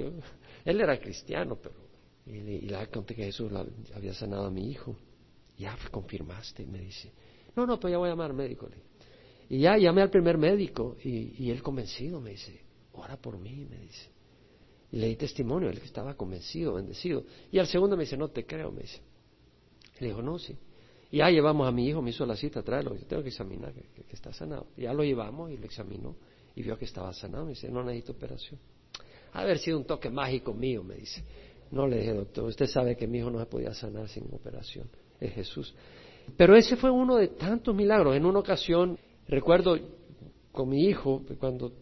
Él 0.66 0.82
era 0.82 1.00
cristiano, 1.00 1.58
pero 1.62 1.84
y, 2.26 2.62
le 2.62 2.88
conté 2.88 3.16
que 3.16 3.26
Jesús 3.26 3.52
había 3.94 4.14
sanado 4.14 4.46
a 4.46 4.52
mi 4.52 4.70
hijo. 4.70 4.96
Ya 5.58 5.78
confirmaste, 5.92 6.66
me 6.66 6.80
dice. 6.80 7.12
No, 7.56 7.66
no, 7.66 7.80
pues 7.80 7.92
ya 7.92 7.98
voy 7.98 8.08
a 8.08 8.12
llamar 8.12 8.32
al 8.32 8.38
médico. 8.38 8.70
Y 9.50 9.60
ya 9.60 9.78
llamé 9.78 10.02
al 10.02 10.10
primer 10.10 10.38
médico 10.38 10.98
y, 11.04 11.50
él 11.50 11.62
convencido 11.62 12.20
me 12.20 12.32
dice, 12.32 12.62
ora 12.94 13.18
por 13.18 13.38
mí, 13.38 13.68
me 13.70 13.78
dice. 13.78 14.10
Y 14.92 14.98
le 14.98 15.08
di 15.08 15.16
testimonio, 15.16 15.70
él 15.70 15.80
estaba 15.84 16.16
convencido, 16.16 16.74
bendecido. 16.74 17.26
Y 17.52 17.60
al 17.60 17.68
segundo 17.68 17.98
me 17.98 18.04
dice, 18.04 18.18
no 18.18 18.30
te 18.30 18.46
creo, 18.46 18.72
me 18.72 18.84
dice. 18.84 19.02
Le 20.00 20.08
dijo, 20.08 20.22
no, 20.22 20.40
sí. 20.40 20.56
Y 21.14 21.18
ya 21.18 21.30
llevamos 21.30 21.68
a 21.68 21.72
mi 21.72 21.88
hijo, 21.88 22.02
me 22.02 22.10
hizo 22.10 22.26
la 22.26 22.36
cita, 22.36 22.64
tráelo, 22.64 22.96
yo 22.96 23.06
tengo 23.06 23.22
que 23.22 23.30
examinar 23.30 23.72
que, 23.72 23.84
que, 24.04 24.16
está 24.16 24.34
sanado. 24.34 24.66
Ya 24.76 24.92
lo 24.94 25.04
llevamos 25.04 25.52
y 25.52 25.58
lo 25.58 25.66
examinó 25.66 26.16
y 26.56 26.64
vio 26.64 26.76
que 26.76 26.86
estaba 26.86 27.14
sanado. 27.14 27.44
Me 27.46 27.52
dice, 27.52 27.70
no 27.70 27.84
necesito 27.84 28.14
operación. 28.14 28.60
Ha 29.34 29.42
haber 29.42 29.60
sido 29.60 29.78
un 29.78 29.86
toque 29.86 30.10
mágico 30.10 30.56
mío, 30.56 30.84
me 30.84 30.96
dice. 30.96 31.24
No 31.70 31.86
le 31.86 32.00
dije, 32.00 32.14
doctor, 32.16 32.46
usted 32.46 32.66
sabe 32.66 32.98
que 32.98 33.06
mi 33.06 33.20
hijo 33.20 33.30
no 33.30 33.38
se 33.38 33.46
podía 33.46 33.76
sanar 33.76 34.10
sin 34.10 34.24
operación. 34.34 34.90
es 35.20 35.32
Jesús. 35.34 35.76
Pero 36.36 36.56
ese 36.56 36.78
fue 36.78 36.90
uno 36.90 37.18
de 37.18 37.28
tantos 37.28 37.76
milagros. 37.76 38.16
En 38.16 38.26
una 38.26 38.40
ocasión, 38.40 38.98
recuerdo 39.28 39.78
con 40.52 40.68
mi 40.68 40.86
hijo, 40.86 41.22
cuando 41.40 41.74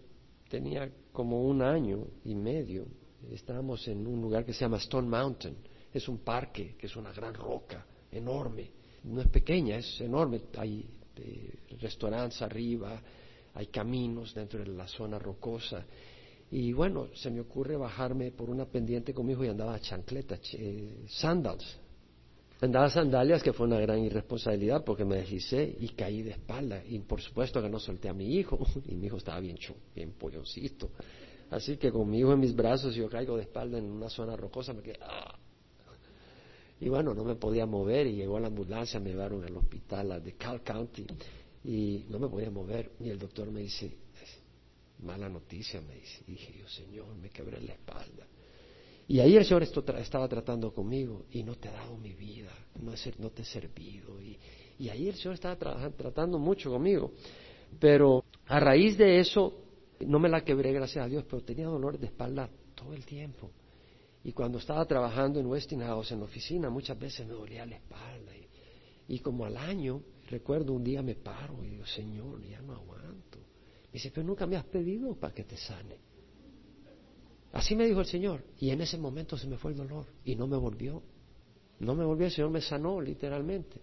tenía 0.50 0.92
como 1.14 1.42
un 1.46 1.62
año 1.62 2.06
y 2.26 2.36
medio, 2.36 2.86
estábamos 3.32 3.88
en 3.88 4.06
un 4.06 4.22
lugar 4.22 4.44
que 4.44 4.52
se 4.52 4.66
llama 4.66 4.76
Stone 4.76 5.08
Mountain. 5.08 5.56
Es 5.94 6.10
un 6.10 6.18
parque, 6.18 6.76
que 6.78 6.88
es 6.88 6.98
una 6.98 7.14
gran 7.14 7.34
roca 7.34 7.86
enorme. 8.12 8.81
No 9.04 9.22
es 9.22 9.28
pequeña, 9.28 9.78
es 9.78 10.02
enorme. 10.02 10.42
Hay 10.58 10.86
eh, 11.18 11.54
restaurantes 11.80 12.42
arriba, 12.42 13.02
hay 13.54 13.68
caminos 13.68 14.34
dentro 14.34 14.60
de 14.60 14.68
la 14.68 14.88
zona 14.88 15.18
rocosa. 15.20 15.86
Y 16.52 16.74
bueno, 16.74 17.08
se 17.16 17.32
me 17.32 17.40
ocurre 17.40 17.78
bajarme 17.78 18.32
por 18.32 18.50
una 18.50 18.66
pendiente 18.66 19.14
con 19.14 19.26
mi 19.26 19.34
hijo 19.34 19.46
y 19.46 19.48
andaba 19.48 19.80
chancleta, 19.80 20.38
eh, 20.54 21.06
sandals. 21.08 21.80
Andaba 22.60 22.90
sandalias, 22.90 23.42
que 23.42 23.54
fue 23.54 23.66
una 23.66 23.80
gran 23.80 24.04
irresponsabilidad 24.04 24.84
porque 24.84 25.04
me 25.04 25.16
deslicé 25.16 25.76
y 25.80 25.90
caí 25.90 26.22
de 26.22 26.32
espalda. 26.32 26.84
Y 26.86 27.00
por 27.00 27.20
supuesto 27.20 27.60
que 27.62 27.70
no 27.70 27.80
solté 27.80 28.08
a 28.08 28.14
mi 28.14 28.36
hijo. 28.36 28.60
Y 28.86 28.94
mi 28.96 29.08
hijo 29.08 29.18
estaba 29.18 29.40
bien, 29.40 29.58
bien 29.96 30.12
polloncito. 30.12 30.92
Así 31.50 31.78
que 31.78 31.92
con 31.92 32.10
mi 32.10 32.20
hijo 32.20 32.34
en 32.34 32.40
mis 32.40 32.56
brazos, 32.56 32.94
yo 32.94 33.10
caigo 33.10 33.36
de 33.36 33.44
espalda 33.44 33.80
en 33.80 33.86
una 33.86 34.10
zona 34.10 34.36
rocosa, 34.36 34.74
me 34.74 34.82
quedé. 34.82 35.00
¡ah! 35.02 35.41
Y 36.82 36.90
bueno, 36.90 37.14
no 37.14 37.24
me 37.24 37.36
podía 37.36 37.68
mover 37.68 38.08
y 38.08 38.16
llegó 38.16 38.40
la 38.40 38.48
ambulancia, 38.48 39.00
me 39.00 39.12
llevaron 39.12 39.44
al 39.46 39.56
hospital 39.56 40.22
de 40.22 40.34
Cal 40.34 40.64
County 40.64 41.06
y 41.64 42.06
no 42.10 42.18
me 42.18 42.28
podía 42.28 42.50
mover. 42.50 42.94
Y 43.00 43.10
el 43.10 43.20
doctor 43.20 43.52
me 43.52 43.62
dice, 43.62 43.96
mala 45.04 45.30
noticia, 45.30 45.80
me 45.80 45.94
dice. 45.94 46.24
Dije 46.26 46.56
yo, 46.58 46.68
Señor, 46.68 47.16
me 47.16 47.30
quebré 47.30 47.62
la 47.62 47.74
espalda. 47.74 48.26
Y 49.08 49.20
ahí 49.20 49.36
el 49.36 49.46
Señor 49.46 49.62
estaba 49.64 50.28
tratando 50.28 50.74
conmigo 50.74 51.26
y 51.32 51.44
no 51.44 51.56
te 51.56 51.70
he 51.70 51.72
dado 51.72 51.98
mi 51.98 52.14
vida, 52.14 52.52
no, 52.82 53.30
te 53.30 53.44
he 53.44 53.46
servido. 53.46 54.20
Y, 54.20 54.90
ahí 54.90 55.08
el 55.08 55.16
Señor 55.16 55.36
estaba 55.36 55.56
tratando 55.58 56.40
mucho 56.40 56.72
conmigo. 56.72 57.12
Pero 57.80 58.24
a 58.48 58.60
raíz 58.60 58.98
de 58.98 59.20
eso, 59.20 59.54
no 60.00 60.18
me 60.18 60.30
la 60.30 60.44
quebré, 60.44 60.74
gracias 60.74 61.06
a 61.06 61.08
Dios, 61.08 61.26
pero 61.30 61.44
tenía 61.44 61.68
dolor 61.68 62.00
de 62.00 62.08
espalda 62.08 62.50
todo 62.74 62.94
el 62.94 63.06
tiempo. 63.06 63.52
Y 64.24 64.34
cuando 64.34 64.60
estaba 64.60 64.86
trabajando 64.86 65.40
en 65.40 65.48
Westinghouse, 65.48 66.12
en 66.12 66.20
la 66.20 66.26
oficina, 66.26 66.70
muchas 66.70 66.98
veces 66.98 67.26
me 67.26 67.34
dolía 67.34 67.66
la 67.66 67.78
espalda. 67.78 68.32
Y, 69.08 69.20
como 69.20 69.46
al 69.46 69.58
año, 69.58 70.04
recuerdo 70.30 70.74
un 70.74 70.84
día 70.84 71.02
me 71.02 71.16
paro 71.16 71.64
y 71.64 71.70
digo, 71.70 71.86
Señor, 71.86 72.42
ya 72.44 72.62
no 72.62 72.74
aguanto. 72.74 73.40
Me 73.40 73.94
dice, 73.94 74.12
pero 74.14 74.26
nunca 74.26 74.46
me 74.46 74.56
has 74.56 74.66
pedido 74.66 75.16
para 75.16 75.34
que 75.34 75.44
te 75.44 75.58
sane. 75.58 75.98
Así 77.52 77.76
me 77.76 77.86
dijo 77.86 78.00
el 78.00 78.06
Señor. 78.06 78.44
Y 78.60 78.70
en 78.70 78.82
ese 78.82 78.98
momento 78.98 79.38
se 79.38 79.48
me 79.48 79.58
fue 79.58 79.72
el 79.72 79.78
dolor 79.78 80.06
y 80.24 80.36
no 80.36 80.48
me 80.48 80.56
volvió. 80.56 81.02
No 81.80 81.96
me 81.96 82.06
volvió, 82.06 82.28
el 82.28 82.32
Señor 82.32 82.52
me 82.52 82.62
sanó 82.62 83.02
literalmente. 83.02 83.82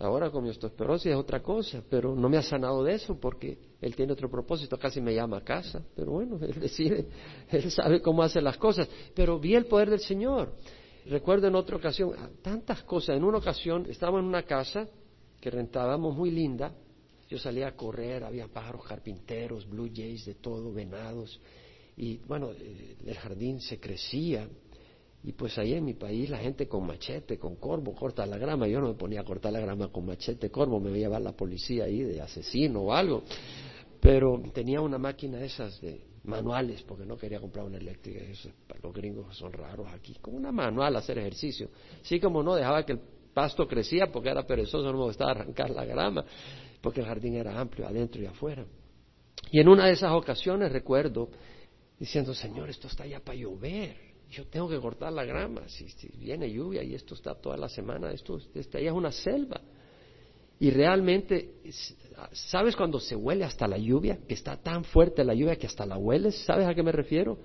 Ahora 0.00 0.30
con 0.30 0.42
mi 0.42 0.48
osteoporosis 0.48 1.12
es 1.12 1.16
otra 1.16 1.42
cosa, 1.42 1.82
pero 1.90 2.14
no 2.16 2.30
me 2.30 2.38
ha 2.38 2.42
sanado 2.42 2.82
de 2.82 2.94
eso 2.94 3.20
porque 3.20 3.58
Él 3.82 3.94
tiene 3.94 4.14
otro 4.14 4.30
propósito, 4.30 4.78
casi 4.78 4.98
me 4.98 5.14
llama 5.14 5.36
a 5.36 5.44
casa, 5.44 5.82
pero 5.94 6.12
bueno, 6.12 6.38
Él 6.40 6.58
decide, 6.58 7.06
Él 7.50 7.70
sabe 7.70 8.00
cómo 8.00 8.22
hacer 8.22 8.42
las 8.42 8.56
cosas. 8.56 8.88
Pero 9.14 9.38
vi 9.38 9.54
el 9.54 9.66
poder 9.66 9.90
del 9.90 10.00
Señor. 10.00 10.54
Recuerdo 11.04 11.48
en 11.48 11.54
otra 11.54 11.76
ocasión, 11.76 12.14
ah, 12.18 12.30
tantas 12.40 12.82
cosas, 12.84 13.14
en 13.14 13.24
una 13.24 13.38
ocasión 13.38 13.86
estábamos 13.90 14.20
en 14.20 14.26
una 14.26 14.44
casa 14.44 14.88
que 15.38 15.50
rentábamos 15.50 16.16
muy 16.16 16.30
linda, 16.30 16.72
yo 17.28 17.38
salía 17.38 17.68
a 17.68 17.76
correr, 17.76 18.24
había 18.24 18.48
pájaros 18.48 18.86
carpinteros, 18.86 19.68
blue 19.68 19.90
jays, 19.94 20.24
de 20.24 20.34
todo, 20.34 20.72
venados, 20.72 21.40
y 21.96 22.18
bueno, 22.26 22.52
eh, 22.52 22.96
el 23.04 23.16
jardín 23.16 23.60
se 23.60 23.78
crecía, 23.78 24.48
y 25.22 25.32
pues 25.32 25.58
ahí 25.58 25.74
en 25.74 25.84
mi 25.84 25.94
país 25.94 26.30
la 26.30 26.38
gente 26.38 26.66
con 26.66 26.86
machete, 26.86 27.38
con 27.38 27.56
corvo, 27.56 27.94
corta 27.94 28.24
la 28.24 28.38
grama. 28.38 28.66
Yo 28.66 28.80
no 28.80 28.88
me 28.88 28.94
ponía 28.94 29.20
a 29.20 29.24
cortar 29.24 29.52
la 29.52 29.60
grama 29.60 29.88
con 29.88 30.06
machete, 30.06 30.50
corvo, 30.50 30.80
me 30.80 30.88
iba 30.88 30.96
a 30.96 31.00
llevar 31.00 31.22
la 31.22 31.32
policía 31.32 31.84
ahí 31.84 32.02
de 32.02 32.22
asesino 32.22 32.80
o 32.80 32.92
algo. 32.92 33.22
Pero 34.00 34.40
tenía 34.54 34.80
una 34.80 34.96
máquina 34.96 35.38
de 35.38 35.46
esas 35.46 35.78
de 35.82 36.00
manuales, 36.24 36.82
porque 36.82 37.04
no 37.04 37.18
quería 37.18 37.38
comprar 37.38 37.66
una 37.66 37.76
eléctrica. 37.76 38.20
los 38.82 38.94
gringos 38.94 39.36
son 39.36 39.52
raros 39.52 39.88
aquí. 39.92 40.14
Con 40.22 40.34
una 40.34 40.52
manual 40.52 40.96
hacer 40.96 41.18
ejercicio. 41.18 41.68
Sí 42.02 42.18
como 42.18 42.42
no, 42.42 42.54
dejaba 42.54 42.84
que 42.86 42.92
el 42.92 43.00
pasto 43.34 43.68
crecía 43.68 44.06
porque 44.10 44.30
era 44.30 44.46
perezoso, 44.46 44.90
no 44.90 44.98
me 44.98 45.04
gustaba 45.04 45.32
arrancar 45.32 45.70
la 45.70 45.84
grama, 45.84 46.24
porque 46.80 47.00
el 47.00 47.06
jardín 47.06 47.34
era 47.34 47.60
amplio, 47.60 47.86
adentro 47.86 48.22
y 48.22 48.26
afuera. 48.26 48.64
Y 49.50 49.60
en 49.60 49.68
una 49.68 49.86
de 49.86 49.92
esas 49.92 50.12
ocasiones 50.12 50.72
recuerdo 50.72 51.28
diciendo, 51.98 52.32
Señor, 52.32 52.70
esto 52.70 52.86
está 52.86 53.06
ya 53.06 53.20
para 53.20 53.36
llover 53.36 54.09
yo 54.30 54.46
tengo 54.46 54.68
que 54.68 54.78
cortar 54.78 55.12
la 55.12 55.24
grama, 55.24 55.68
si, 55.68 55.86
viene 56.16 56.50
lluvia 56.50 56.82
y 56.84 56.94
esto 56.94 57.14
está 57.14 57.34
toda 57.34 57.56
la 57.56 57.68
semana, 57.68 58.12
esto, 58.12 58.38
esta 58.54 58.78
ya 58.80 58.90
es 58.90 58.94
una 58.94 59.10
selva. 59.10 59.60
Y 60.60 60.70
realmente, 60.70 61.54
¿sabes 62.32 62.76
cuando 62.76 63.00
se 63.00 63.16
huele 63.16 63.44
hasta 63.44 63.66
la 63.66 63.78
lluvia? 63.78 64.18
Que 64.28 64.34
está 64.34 64.56
tan 64.56 64.84
fuerte 64.84 65.24
la 65.24 65.34
lluvia 65.34 65.56
que 65.56 65.66
hasta 65.66 65.84
la 65.84 65.96
hueles, 65.96 66.36
¿sabes 66.44 66.66
a 66.66 66.74
qué 66.74 66.82
me 66.82 66.92
refiero? 66.92 67.38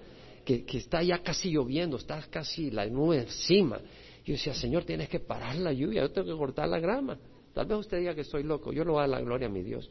Que, 0.44 0.64
que 0.64 0.78
está 0.78 1.02
ya 1.02 1.24
casi 1.24 1.50
lloviendo, 1.50 1.98
está 1.98 2.22
casi 2.30 2.70
la 2.70 2.86
nube 2.86 3.20
encima. 3.20 3.80
Yo 4.24 4.34
decía, 4.34 4.54
Señor, 4.54 4.84
tienes 4.84 5.10
que 5.10 5.20
parar 5.20 5.56
la 5.56 5.74
lluvia, 5.74 6.02
yo 6.02 6.12
tengo 6.12 6.28
que 6.28 6.38
cortar 6.38 6.68
la 6.68 6.80
grama. 6.80 7.18
Tal 7.54 7.66
vez 7.66 7.80
usted 7.80 8.00
diga 8.00 8.14
que 8.14 8.22
estoy 8.22 8.44
loco, 8.44 8.74
yo 8.74 8.84
lo 8.84 8.94
voy 8.94 9.00
a 9.00 9.02
dar 9.04 9.10
la 9.10 9.22
gloria 9.22 9.48
a 9.48 9.50
mi 9.50 9.64
Dios. 9.64 9.90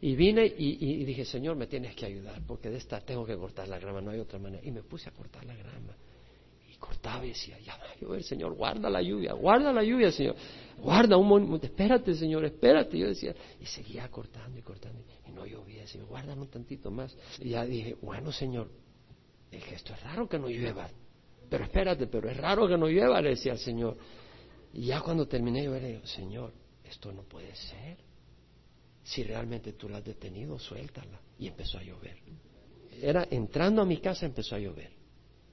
Y 0.00 0.16
vine 0.16 0.46
y, 0.46 1.04
dije, 1.04 1.24
Señor, 1.24 1.56
me 1.56 1.66
tienes 1.66 1.94
que 1.94 2.06
ayudar, 2.06 2.42
porque 2.46 2.70
de 2.70 2.78
esta 2.78 3.00
tengo 3.00 3.24
que 3.24 3.36
cortar 3.36 3.68
la 3.68 3.78
grama, 3.78 4.00
no 4.00 4.10
hay 4.10 4.20
otra 4.20 4.38
manera. 4.38 4.64
Y 4.66 4.70
me 4.72 4.82
puse 4.82 5.08
a 5.08 5.12
cortar 5.12 5.44
la 5.44 5.54
grama 5.54 5.94
cortaba 6.76 7.24
y 7.24 7.30
decía, 7.30 7.58
ya 7.60 7.76
va 7.76 7.84
a 7.84 7.96
llover, 8.00 8.22
Señor, 8.22 8.54
guarda 8.54 8.88
la 8.90 9.02
lluvia, 9.02 9.32
guarda 9.32 9.72
la 9.72 9.82
lluvia, 9.82 10.10
Señor, 10.10 10.36
guarda 10.78 11.16
un 11.16 11.28
momento, 11.28 11.66
espérate, 11.66 12.14
Señor, 12.14 12.44
espérate. 12.44 12.98
Yo 12.98 13.08
decía, 13.08 13.34
y 13.60 13.66
seguía 13.66 14.08
cortando 14.10 14.58
y 14.58 14.62
cortando, 14.62 15.00
y 15.26 15.32
no 15.32 15.46
llovía, 15.46 15.86
Señor, 15.86 16.08
guárdame 16.08 16.42
un 16.42 16.48
tantito 16.48 16.90
más. 16.90 17.16
Y 17.40 17.50
ya 17.50 17.64
dije, 17.64 17.96
bueno, 18.00 18.32
Señor, 18.32 18.70
dije, 19.50 19.74
esto 19.74 19.92
es 19.94 20.02
raro 20.02 20.28
que 20.28 20.38
no 20.38 20.48
llueva, 20.48 20.88
pero 21.48 21.64
espérate, 21.64 22.06
pero 22.06 22.28
es 22.28 22.36
raro 22.36 22.66
que 22.66 22.76
no 22.76 22.88
llueva, 22.88 23.20
le 23.20 23.30
decía 23.30 23.52
al 23.52 23.58
Señor. 23.58 23.96
Y 24.72 24.86
ya 24.86 25.00
cuando 25.00 25.26
terminé, 25.26 25.64
yo 25.64 25.72
le 25.72 25.80
dije, 25.80 26.06
Señor, 26.06 26.52
esto 26.84 27.12
no 27.12 27.22
puede 27.22 27.54
ser. 27.54 27.98
Si 29.04 29.22
realmente 29.22 29.74
tú 29.74 29.88
la 29.88 29.98
has 29.98 30.04
detenido, 30.04 30.58
suéltala. 30.58 31.20
Y 31.38 31.46
empezó 31.46 31.78
a 31.78 31.82
llover. 31.82 32.16
Era 33.00 33.26
entrando 33.30 33.82
a 33.82 33.84
mi 33.84 33.98
casa, 33.98 34.26
empezó 34.26 34.56
a 34.56 34.58
llover. 34.58 34.90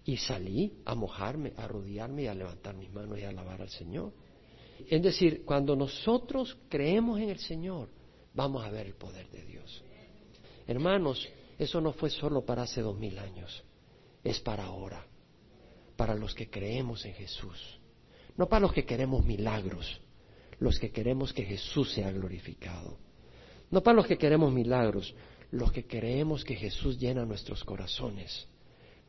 Y 0.06 0.18
salí 0.18 0.74
a 0.86 0.96
mojarme, 0.96 1.54
a 1.58 1.68
rodearme 1.68 2.24
y 2.24 2.28
a 2.28 2.34
levantar 2.34 2.76
mis 2.76 2.92
manos 2.92 3.20
y 3.20 3.24
a 3.24 3.30
alabar 3.30 3.62
al 3.62 3.70
Señor. 3.70 4.14
Es 4.90 5.02
decir, 5.02 5.44
cuando 5.46 5.76
nosotros 5.76 6.58
creemos 6.70 7.20
en 7.20 7.30
el 7.30 7.40
Señor, 7.40 7.90
vamos 8.34 8.64
a 8.64 8.70
ver 8.70 8.88
el 8.88 8.96
poder 8.96 9.30
de 9.30 9.44
Dios. 9.44 9.84
Hermanos, 10.66 11.28
eso 11.58 11.82
no 11.82 11.94
fue 11.94 12.10
solo 12.10 12.44
para 12.44 12.64
hace 12.64 12.82
dos 12.82 12.98
mil 12.98 13.20
años, 13.20 13.64
es 14.24 14.40
para 14.40 14.66
ahora, 14.66 15.06
para 15.96 16.16
los 16.16 16.34
que 16.34 16.50
creemos 16.50 17.06
en 17.06 17.14
Jesús. 17.14 17.80
No 18.38 18.48
para 18.48 18.62
los 18.62 18.74
que 18.74 18.86
queremos 18.86 19.24
milagros, 19.26 20.02
los 20.60 20.80
que 20.80 20.92
queremos 20.92 21.34
que 21.34 21.44
Jesús 21.44 21.92
sea 21.92 22.12
glorificado. 22.12 22.98
No 23.70 23.84
para 23.84 23.98
los 23.98 24.08
que 24.08 24.18
queremos 24.18 24.52
milagros, 24.52 25.14
los 25.52 25.72
que 25.72 25.86
creemos 25.86 26.44
que 26.44 26.56
Jesús 26.56 26.98
llena 26.98 27.26
nuestros 27.26 27.64
corazones 27.64 28.48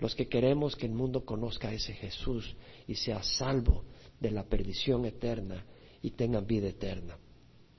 los 0.03 0.17
que 0.17 0.27
queremos 0.27 0.75
que 0.75 0.87
el 0.87 0.93
mundo 0.93 1.25
conozca 1.25 1.69
a 1.69 1.73
ese 1.73 1.93
Jesús 1.93 2.57
y 2.89 2.97
sea 2.97 3.23
salvo 3.23 3.85
de 4.19 4.33
la 4.33 4.43
perdición 4.43 5.05
eterna 5.05 5.65
y 6.03 6.11
tenga 6.11 6.41
vida 6.41 6.67
eterna. 6.67 7.17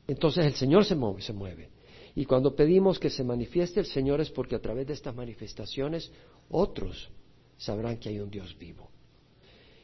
Entonces 0.08 0.46
el 0.46 0.54
Señor 0.54 0.86
se 0.86 0.96
mueve, 0.96 1.22
se 1.22 1.34
mueve. 1.34 1.70
Y 2.16 2.24
cuando 2.24 2.56
pedimos 2.56 2.98
que 2.98 3.10
se 3.10 3.26
manifieste 3.26 3.82
el 3.82 3.88
Señor 3.88 4.22
es 4.22 4.30
porque 4.30 4.56
a 4.56 4.62
través 4.62 4.88
de 4.88 4.94
estas 4.94 5.14
manifestaciones 5.14 6.14
otros 6.50 7.10
sabrán 7.58 7.98
que 7.98 8.08
hay 8.08 8.20
un 8.22 8.30
Dios 8.30 8.58
vivo. 8.58 8.90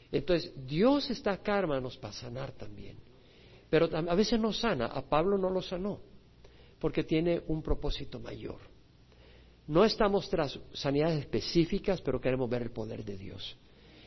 Entonces 0.09 0.53
Dios 0.65 1.09
está 1.09 1.33
acá, 1.33 1.59
hermanos, 1.59 1.97
para 1.97 2.13
sanar 2.13 2.53
también. 2.53 2.97
Pero 3.69 3.89
a 3.93 4.15
veces 4.15 4.39
no 4.39 4.53
sana. 4.53 4.85
A 4.85 5.01
Pablo 5.01 5.37
no 5.37 5.49
lo 5.49 5.61
sanó 5.61 5.99
porque 6.79 7.03
tiene 7.03 7.41
un 7.47 7.61
propósito 7.61 8.17
mayor. 8.17 8.61
No 9.69 9.85
estamos 9.85 10.27
tras 10.31 10.59
sanidades 10.73 11.19
específicas, 11.19 12.01
pero 12.01 12.19
queremos 12.19 12.49
ver 12.49 12.63
el 12.63 12.71
poder 12.71 13.05
de 13.05 13.15
Dios. 13.15 13.55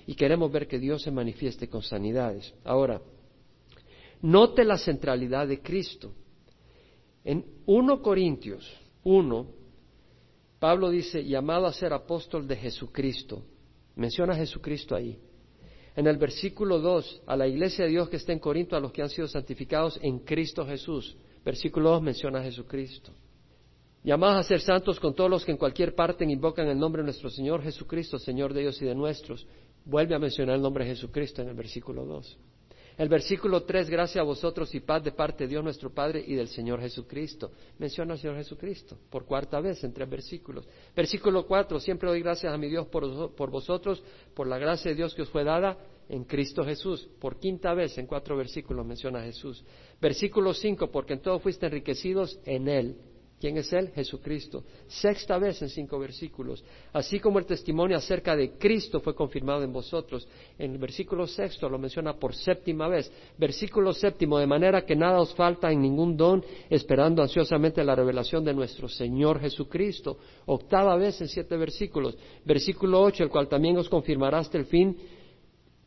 Y 0.09 0.17
queremos 0.17 0.51
ver 0.51 0.67
que 0.67 0.81
Dios 0.81 1.03
se 1.03 1.13
manifieste 1.13 1.69
con 1.69 1.83
sanidades. 1.83 2.53
Ahora, 2.65 3.01
note 4.23 4.65
la 4.65 4.77
centralidad 4.77 5.47
de 5.47 5.63
Cristo. 5.63 6.13
En 7.25 7.47
1 7.67 8.03
Corintios 8.03 8.69
1, 9.05 9.47
Pablo 10.59 10.91
dice, 10.91 11.25
llamado 11.25 11.67
a 11.67 11.73
ser 11.73 11.93
apóstol 11.93 12.49
de 12.49 12.57
Jesucristo. 12.57 13.45
Menciona 13.95 14.33
a 14.33 14.39
Jesucristo 14.39 14.97
ahí. 14.97 15.17
En 15.95 16.09
el 16.09 16.17
versículo 16.17 16.81
2, 16.81 17.23
a 17.25 17.37
la 17.37 17.47
iglesia 17.47 17.85
de 17.85 17.93
Dios 17.93 18.09
que 18.09 18.17
está 18.17 18.33
en 18.33 18.41
Corinto, 18.41 18.75
a 18.75 18.81
los 18.81 18.91
que 18.91 19.03
han 19.03 19.11
sido 19.11 19.29
santificados 19.29 19.97
en 20.03 20.19
Cristo 20.19 20.67
Jesús. 20.67 21.17
Versículo 21.45 21.91
2 21.91 22.03
menciona 22.03 22.41
a 22.41 22.43
Jesucristo. 22.43 23.13
Llamados 24.05 24.41
a 24.41 24.49
ser 24.49 24.61
santos 24.61 24.99
con 24.99 25.15
todos 25.15 25.31
los 25.31 25.45
que 25.45 25.53
en 25.53 25.57
cualquier 25.57 25.95
parte 25.95 26.25
invocan 26.25 26.67
el 26.67 26.79
nombre 26.79 27.03
de 27.03 27.05
nuestro 27.05 27.31
Señor 27.31 27.63
Jesucristo, 27.63 28.19
Señor 28.19 28.53
de 28.53 28.63
ellos 28.63 28.83
y 28.83 28.85
de 28.85 28.97
nuestros. 28.97 29.47
Vuelve 29.85 30.17
a 30.17 30.19
mencionar 30.19 30.57
el 30.57 30.63
nombre 30.63 30.85
de 30.85 30.91
Jesucristo 30.91 31.41
en 31.41 31.49
el 31.49 31.55
versículo 31.55 32.05
2. 32.05 32.39
El 32.99 33.09
versículo 33.09 33.63
3, 33.63 33.89
gracias 33.89 34.21
a 34.21 34.25
vosotros 34.25 34.75
y 34.75 34.81
paz 34.81 35.05
de 35.05 35.13
parte 35.13 35.45
de 35.45 35.51
Dios 35.51 35.63
nuestro 35.63 35.95
Padre 35.95 36.23
y 36.27 36.35
del 36.35 36.49
Señor 36.49 36.81
Jesucristo. 36.81 37.53
Menciona 37.79 38.15
al 38.15 38.19
Señor 38.19 38.37
Jesucristo 38.37 38.99
por 39.09 39.25
cuarta 39.25 39.61
vez 39.61 39.83
en 39.85 39.93
tres 39.93 40.11
versículos. 40.11 40.69
Versículo 40.97 41.47
4, 41.47 41.79
siempre 41.79 42.09
doy 42.09 42.21
gracias 42.21 42.53
a 42.53 42.59
mi 42.59 42.69
Dios 42.69 42.89
por, 42.89 43.51
vosotros, 43.51 44.03
por 44.35 44.49
la 44.49 44.59
gracia 44.59 44.91
de 44.91 44.97
Dios 44.97 45.15
que 45.15 45.23
os 45.23 45.31
fue 45.31 45.45
dada 45.45 45.79
en 46.09 46.25
Cristo 46.25 46.65
Jesús. 46.65 47.09
Por 47.21 47.39
quinta 47.39 47.73
vez 47.73 47.97
en 47.99 48.07
cuatro 48.09 48.37
versículos 48.37 48.85
menciona 48.85 49.23
Jesús. 49.23 49.65
Versículo 50.01 50.53
5, 50.53 50.91
porque 50.91 51.15
en 51.15 51.23
todo 51.23 51.39
fuiste 51.39 51.67
enriquecidos 51.67 52.41
en 52.45 52.69
Él 52.69 52.97
¿Quién 53.43 53.57
es 53.57 53.72
Él? 53.72 53.88
Jesucristo. 53.88 54.62
Sexta 54.86 55.36
vez 55.36 55.61
en 55.62 55.68
cinco 55.68 55.99
versículos. 55.99 56.62
Así 56.93 57.18
como 57.18 57.40
el 57.40 57.45
testimonio 57.45 57.97
acerca 57.97 58.36
de 58.36 58.53
Cristo 58.53 59.01
fue 59.01 59.16
confirmado 59.16 59.64
en 59.64 59.72
vosotros. 59.72 60.28
En 60.57 60.70
el 60.70 60.78
versículo 60.78 61.26
sexto 61.26 61.68
lo 61.68 61.76
menciona 61.76 62.14
por 62.14 62.36
séptima 62.36 62.86
vez. 62.86 63.11
Versículo 63.36 63.93
séptimo, 63.95 64.38
de 64.38 64.47
manera 64.47 64.86
que 64.86 64.95
nada 64.95 65.20
os 65.20 65.34
falta 65.34 65.72
en 65.72 65.82
ningún 65.82 66.16
don, 66.16 66.45
esperando 66.70 67.20
ansiosamente 67.20 67.82
la 67.82 67.97
revelación 67.97 68.45
de 68.45 68.55
nuestro 68.55 68.88
Señor 68.88 69.40
Jesucristo. 69.40 70.18
Octava 70.47 70.95
vez 70.95 71.20
en 71.20 71.26
siete 71.26 71.57
versículos. 71.57 72.16
Versículo 72.45 73.03
ocho, 73.03 73.24
el 73.24 73.28
cual 73.28 73.49
también 73.49 73.76
os 73.76 73.88
confirmará 73.88 74.38
hasta 74.38 74.57
el 74.57 74.66
fin. 74.66 74.97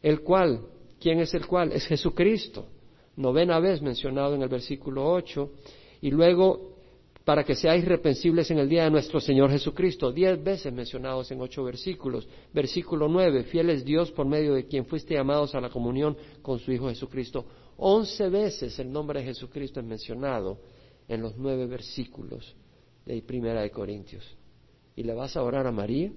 El 0.02 0.20
cual, 0.24 0.60
¿quién 1.00 1.22
es 1.22 1.34
el 1.34 1.48
cual? 1.48 1.72
Es 1.72 1.86
Jesucristo. 1.86 2.68
Novena 3.16 3.62
vez 3.62 3.82
mencionado 3.82 4.36
en 4.36 4.42
el 4.42 4.50
versículo 4.50 5.10
ocho. 5.10 5.52
Y 6.02 6.12
luego 6.12 6.75
para 7.26 7.44
que 7.44 7.56
seáis 7.56 7.84
repensibles 7.84 8.52
en 8.52 8.60
el 8.60 8.70
día 8.70 8.84
de 8.84 8.92
nuestro 8.92 9.20
Señor 9.20 9.50
Jesucristo. 9.50 10.12
Diez 10.12 10.42
veces 10.42 10.72
mencionados 10.72 11.32
en 11.32 11.42
ocho 11.42 11.64
versículos. 11.64 12.28
Versículo 12.54 13.08
nueve, 13.10 13.44
fiel 13.46 13.72
es 13.72 13.84
Dios 13.84 14.12
por 14.12 14.28
medio 14.28 14.54
de 14.54 14.68
quien 14.68 14.86
fuiste 14.86 15.16
llamados 15.16 15.56
a 15.56 15.60
la 15.60 15.70
comunión 15.70 16.16
con 16.44 16.60
su 16.60 16.72
Hijo 16.72 16.88
Jesucristo. 16.88 17.44
Once 17.78 18.30
veces 18.30 18.78
el 18.78 18.92
nombre 18.92 19.20
de 19.20 19.26
Jesucristo 19.26 19.80
es 19.80 19.86
mencionado 19.86 20.60
en 21.08 21.24
los 21.24 21.36
nueve 21.36 21.66
versículos 21.66 22.56
de 23.06 23.20
Primera 23.24 23.62
de 23.62 23.72
Corintios. 23.72 24.38
¿Y 24.96 25.02
le 25.02 25.14
vas 25.16 25.36
a 25.36 25.42
orar 25.42 25.66
a 25.66 25.72
María? 25.72 26.12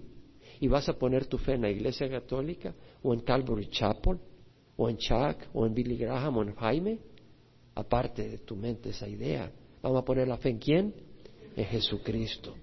¿Y 0.60 0.68
vas 0.68 0.90
a 0.90 0.98
poner 0.98 1.24
tu 1.24 1.38
fe 1.38 1.54
en 1.54 1.62
la 1.62 1.70
Iglesia 1.70 2.08
Católica? 2.10 2.74
¿O 3.02 3.14
en 3.14 3.20
Calvary 3.20 3.68
Chapel? 3.70 4.18
¿O 4.76 4.90
en 4.90 4.98
Chuck? 4.98 5.38
¿O 5.54 5.66
en 5.66 5.72
Billy 5.72 5.96
Graham? 5.96 6.36
¿O 6.36 6.42
en 6.42 6.54
Jaime? 6.54 6.98
Aparte 7.74 8.28
de 8.28 8.38
tu 8.38 8.56
mente 8.56 8.90
esa 8.90 9.08
idea 9.08 9.50
Vamos 9.82 10.02
a 10.02 10.04
poner 10.04 10.28
la 10.28 10.36
fe 10.36 10.50
en 10.50 10.58
quién? 10.58 10.94
En 11.56 11.64
Jesucristo. 11.66 12.54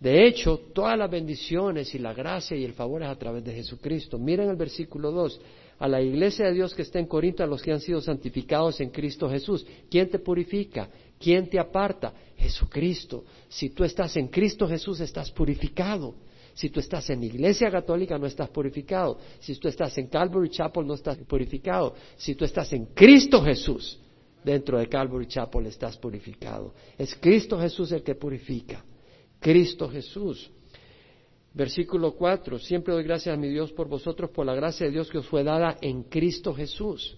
De 0.00 0.26
hecho, 0.26 0.60
todas 0.74 0.98
las 0.98 1.10
bendiciones 1.10 1.94
y 1.94 1.98
la 1.98 2.12
gracia 2.12 2.56
y 2.56 2.64
el 2.64 2.74
favor 2.74 3.02
es 3.02 3.08
a 3.08 3.16
través 3.16 3.44
de 3.44 3.54
Jesucristo. 3.54 4.18
Miren 4.18 4.50
el 4.50 4.56
versículo 4.56 5.10
2. 5.10 5.40
A 5.78 5.88
la 5.88 6.02
iglesia 6.02 6.46
de 6.46 6.52
Dios 6.52 6.74
que 6.74 6.82
está 6.82 6.98
en 6.98 7.06
Corinto, 7.06 7.42
a 7.42 7.46
los 7.46 7.62
que 7.62 7.72
han 7.72 7.80
sido 7.80 8.00
santificados 8.00 8.80
en 8.80 8.90
Cristo 8.90 9.28
Jesús. 9.30 9.66
¿Quién 9.90 10.10
te 10.10 10.18
purifica? 10.18 10.88
¿Quién 11.18 11.48
te 11.48 11.58
aparta? 11.58 12.12
Jesucristo. 12.36 13.24
Si 13.48 13.70
tú 13.70 13.82
estás 13.82 14.16
en 14.16 14.28
Cristo 14.28 14.68
Jesús, 14.68 15.00
estás 15.00 15.30
purificado. 15.30 16.14
Si 16.52 16.68
tú 16.68 16.80
estás 16.80 17.08
en 17.10 17.22
iglesia 17.22 17.70
católica, 17.70 18.16
no 18.18 18.26
estás 18.26 18.48
purificado. 18.50 19.18
Si 19.40 19.56
tú 19.56 19.68
estás 19.68 19.96
en 19.98 20.06
Calvary 20.08 20.50
Chapel, 20.50 20.86
no 20.86 20.94
estás 20.94 21.16
purificado. 21.18 21.94
Si 22.16 22.34
tú 22.34 22.44
estás 22.44 22.72
en 22.72 22.86
Cristo 22.86 23.42
Jesús, 23.42 23.98
dentro 24.44 24.78
de 24.78 24.88
Calvary 24.88 25.26
Chapel 25.26 25.66
estás 25.66 25.96
purificado. 25.96 26.74
Es 26.98 27.14
Cristo 27.14 27.58
Jesús 27.58 27.90
el 27.92 28.02
que 28.02 28.14
purifica. 28.14 28.84
Cristo 29.40 29.88
Jesús. 29.88 30.50
Versículo 31.54 32.14
4. 32.14 32.58
Siempre 32.58 32.92
doy 32.92 33.04
gracias 33.04 33.34
a 33.34 33.38
mi 33.38 33.48
Dios 33.48 33.72
por 33.72 33.88
vosotros, 33.88 34.30
por 34.30 34.44
la 34.44 34.54
gracia 34.54 34.86
de 34.86 34.92
Dios 34.92 35.08
que 35.08 35.18
os 35.18 35.26
fue 35.26 35.42
dada 35.42 35.78
en 35.80 36.04
Cristo 36.04 36.54
Jesús. 36.54 37.16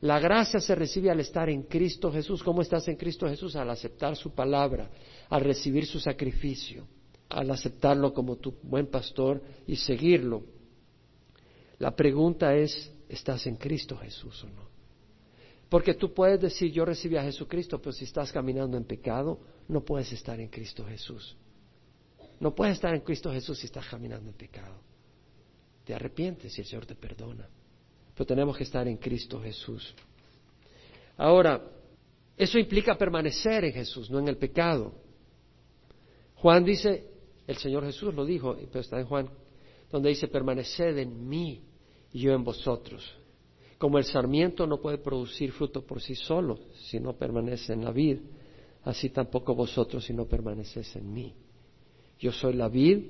La 0.00 0.20
gracia 0.20 0.60
se 0.60 0.74
recibe 0.74 1.10
al 1.10 1.20
estar 1.20 1.48
en 1.48 1.62
Cristo 1.62 2.12
Jesús. 2.12 2.42
¿Cómo 2.42 2.62
estás 2.62 2.86
en 2.88 2.96
Cristo 2.96 3.28
Jesús? 3.28 3.56
Al 3.56 3.70
aceptar 3.70 4.14
su 4.14 4.32
palabra, 4.32 4.90
al 5.28 5.42
recibir 5.42 5.86
su 5.86 5.98
sacrificio, 5.98 6.86
al 7.28 7.50
aceptarlo 7.50 8.12
como 8.12 8.36
tu 8.36 8.54
buen 8.62 8.86
pastor 8.86 9.42
y 9.66 9.76
seguirlo. 9.76 10.44
La 11.78 11.94
pregunta 11.94 12.54
es, 12.54 12.92
¿estás 13.08 13.46
en 13.46 13.56
Cristo 13.56 13.96
Jesús 13.96 14.44
o 14.44 14.48
no? 14.48 14.67
Porque 15.68 15.94
tú 15.94 16.14
puedes 16.14 16.40
decir, 16.40 16.72
yo 16.72 16.84
recibí 16.84 17.16
a 17.16 17.22
Jesucristo, 17.22 17.78
pero 17.78 17.92
si 17.92 18.04
estás 18.04 18.32
caminando 18.32 18.76
en 18.76 18.84
pecado, 18.84 19.38
no 19.68 19.84
puedes 19.84 20.10
estar 20.12 20.40
en 20.40 20.48
Cristo 20.48 20.84
Jesús. 20.86 21.36
No 22.40 22.54
puedes 22.54 22.74
estar 22.74 22.94
en 22.94 23.02
Cristo 23.02 23.30
Jesús 23.30 23.58
si 23.58 23.66
estás 23.66 23.86
caminando 23.86 24.30
en 24.30 24.36
pecado. 24.36 24.80
Te 25.84 25.94
arrepientes 25.94 26.56
y 26.56 26.62
el 26.62 26.66
Señor 26.66 26.86
te 26.86 26.94
perdona. 26.94 27.48
Pero 28.14 28.26
tenemos 28.26 28.56
que 28.56 28.64
estar 28.64 28.86
en 28.88 28.96
Cristo 28.96 29.40
Jesús. 29.40 29.94
Ahora, 31.16 31.62
eso 32.36 32.58
implica 32.58 32.96
permanecer 32.96 33.64
en 33.64 33.72
Jesús, 33.72 34.10
no 34.10 34.20
en 34.20 34.28
el 34.28 34.36
pecado. 34.36 34.94
Juan 36.36 36.64
dice, 36.64 37.04
el 37.46 37.56
Señor 37.56 37.84
Jesús 37.84 38.14
lo 38.14 38.24
dijo, 38.24 38.56
pero 38.70 38.80
está 38.80 38.98
en 39.00 39.06
Juan, 39.06 39.28
donde 39.90 40.10
dice, 40.10 40.28
permaneced 40.28 40.96
en 40.98 41.28
mí 41.28 41.62
y 42.12 42.20
yo 42.20 42.32
en 42.32 42.44
vosotros. 42.44 43.04
Como 43.78 43.98
el 43.98 44.04
sarmiento 44.04 44.66
no 44.66 44.80
puede 44.80 44.98
producir 44.98 45.52
fruto 45.52 45.86
por 45.86 46.02
sí 46.02 46.16
solo 46.16 46.58
si 46.88 46.98
no 46.98 47.16
permanece 47.16 47.72
en 47.72 47.84
la 47.84 47.92
vid, 47.92 48.18
así 48.82 49.10
tampoco 49.10 49.54
vosotros 49.54 50.04
si 50.04 50.12
no 50.12 50.26
permanecéis 50.26 50.96
en 50.96 51.12
mí. 51.12 51.32
Yo 52.18 52.32
soy 52.32 52.54
la 52.54 52.68
vid, 52.68 53.04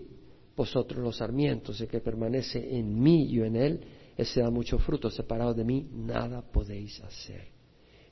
vosotros 0.54 1.02
los 1.02 1.16
sarmientos, 1.16 1.80
el 1.80 1.88
que 1.88 2.00
permanece 2.00 2.76
en 2.76 3.00
mí 3.00 3.24
y 3.24 3.36
yo 3.36 3.44
en 3.44 3.56
él, 3.56 3.80
ese 4.16 4.40
da 4.40 4.50
mucho 4.50 4.78
fruto, 4.78 5.10
separado 5.10 5.54
de 5.54 5.64
mí, 5.64 5.88
nada 5.90 6.42
podéis 6.42 7.00
hacer. 7.00 7.48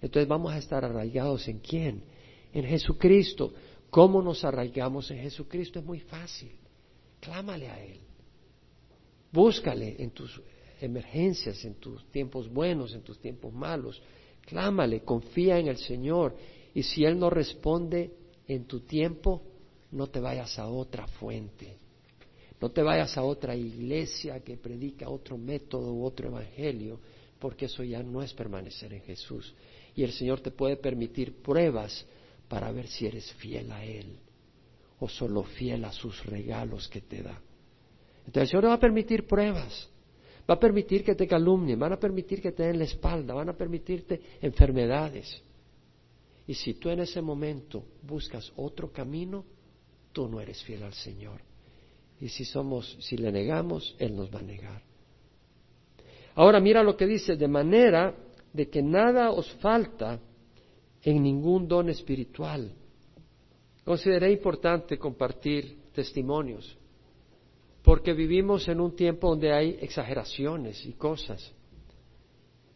Entonces 0.01 0.29
vamos 0.29 0.53
a 0.53 0.59
estar 0.59 0.85
arraigados 0.85 1.47
en 1.49 1.59
quién? 1.59 2.05
En 2.53 2.65
Jesucristo. 2.65 3.53
¿Cómo 3.91 4.23
nos 4.23 4.45
arraigamos 4.45 5.11
en 5.11 5.19
Jesucristo? 5.19 5.81
Es 5.81 5.85
muy 5.85 6.01
fácil. 6.01 6.53
Clámale 7.21 7.69
a 7.69 7.83
Él. 7.85 7.99
Búscale 9.33 9.97
en 9.99 10.11
tus 10.11 10.41
emergencias, 10.81 11.65
en 11.65 11.75
tus 11.75 12.05
tiempos 12.11 12.49
buenos, 12.53 12.95
en 12.95 13.03
tus 13.03 13.19
tiempos 13.19 13.53
malos. 13.53 14.01
Clámale, 14.43 15.01
confía 15.01 15.59
en 15.59 15.69
el 15.69 15.79
Señor. 15.79 16.37
Y 16.75 16.83
si 16.83 17.05
Él 17.05 17.19
no 17.19 17.31
responde 17.31 18.13
en 18.47 18.65
tu 18.65 18.81
tiempo, 18.81 19.43
no 19.93 20.09
te 20.09 20.21
vayas 20.21 20.59
a 20.59 20.69
otra 20.69 21.07
fuente. 21.07 21.79
No 22.61 22.71
te 22.71 22.83
vayas 22.83 23.17
a 23.19 23.23
otra 23.23 23.55
iglesia 23.55 24.41
que 24.41 24.57
predica 24.57 25.09
otro 25.09 25.37
método 25.37 25.93
u 25.93 26.05
otro 26.05 26.29
evangelio, 26.29 27.01
porque 27.39 27.67
eso 27.67 27.83
ya 27.83 28.03
no 28.03 28.23
es 28.23 28.33
permanecer 28.33 28.93
en 28.95 29.03
Jesús. 29.03 29.55
Y 29.95 30.03
el 30.03 30.13
Señor 30.13 30.41
te 30.41 30.51
puede 30.51 30.77
permitir 30.77 31.43
pruebas 31.43 32.07
para 32.49 32.71
ver 32.71 32.87
si 32.89 33.07
eres 33.07 33.33
fiel 33.35 33.71
a 33.73 33.85
Él 33.85 34.19
o 34.99 35.09
solo 35.09 35.43
fiel 35.43 35.85
a 35.85 35.93
sus 35.93 36.25
regalos 36.25 36.89
que 36.89 37.03
te 37.03 37.23
da. 37.23 37.39
Entonces 38.21 38.43
el 38.43 38.49
Señor 38.49 38.67
va 38.67 38.75
a 38.75 38.81
permitir 38.81 39.27
pruebas 39.27 39.89
Va 40.49 40.55
a 40.55 40.61
permitir 40.61 41.03
que 41.03 41.15
te 41.15 41.27
calumnien, 41.27 41.79
van 41.79 41.93
a 41.93 41.99
permitir 41.99 42.41
que 42.41 42.53
te 42.53 42.63
den 42.63 42.79
la 42.79 42.85
espalda, 42.85 43.35
van 43.35 43.49
a 43.49 43.57
permitirte 43.57 44.21
enfermedades. 44.41 45.43
Y 46.47 46.55
si 46.55 46.75
tú 46.75 46.89
en 46.91 47.01
ese 47.01 47.21
momento 47.21 47.85
buscas 48.03 48.53
otro 48.57 48.93
camino, 48.93 49.45
tú 50.13 50.29
no 50.29 50.41
eres 50.41 50.63
fiel 50.63 50.85
al 50.85 50.95
Señor. 50.95 51.41
Y 52.21 52.29
si 52.29 52.45
somos, 52.45 52.97
si 53.01 53.17
le 53.17 53.33
negamos, 53.33 53.97
Él 53.99 54.15
nos 54.15 54.33
va 54.33 54.39
a 54.39 54.43
negar. 54.43 54.83
Ahora 56.37 56.61
mira 56.61 56.83
lo 56.83 56.97
que 56.97 57.07
dice, 57.07 57.37
de 57.37 57.49
manera 57.49 58.15
de 58.53 58.69
que 58.69 58.83
nada 58.83 59.33
os 59.33 59.51
falta 59.55 60.21
en 61.03 61.23
ningún 61.23 61.67
don 61.67 61.89
espiritual. 61.89 62.73
Consideré 63.85 64.33
importante 64.33 64.99
compartir 64.99 65.77
testimonios 65.93 66.77
porque 67.87 68.15
vivimos 68.15 68.67
en 68.67 68.81
un 68.81 68.97
tiempo 68.97 69.29
donde 69.29 69.53
hay 69.53 69.79
exageraciones 69.81 70.85
y 70.85 70.95
cosas. 70.95 71.53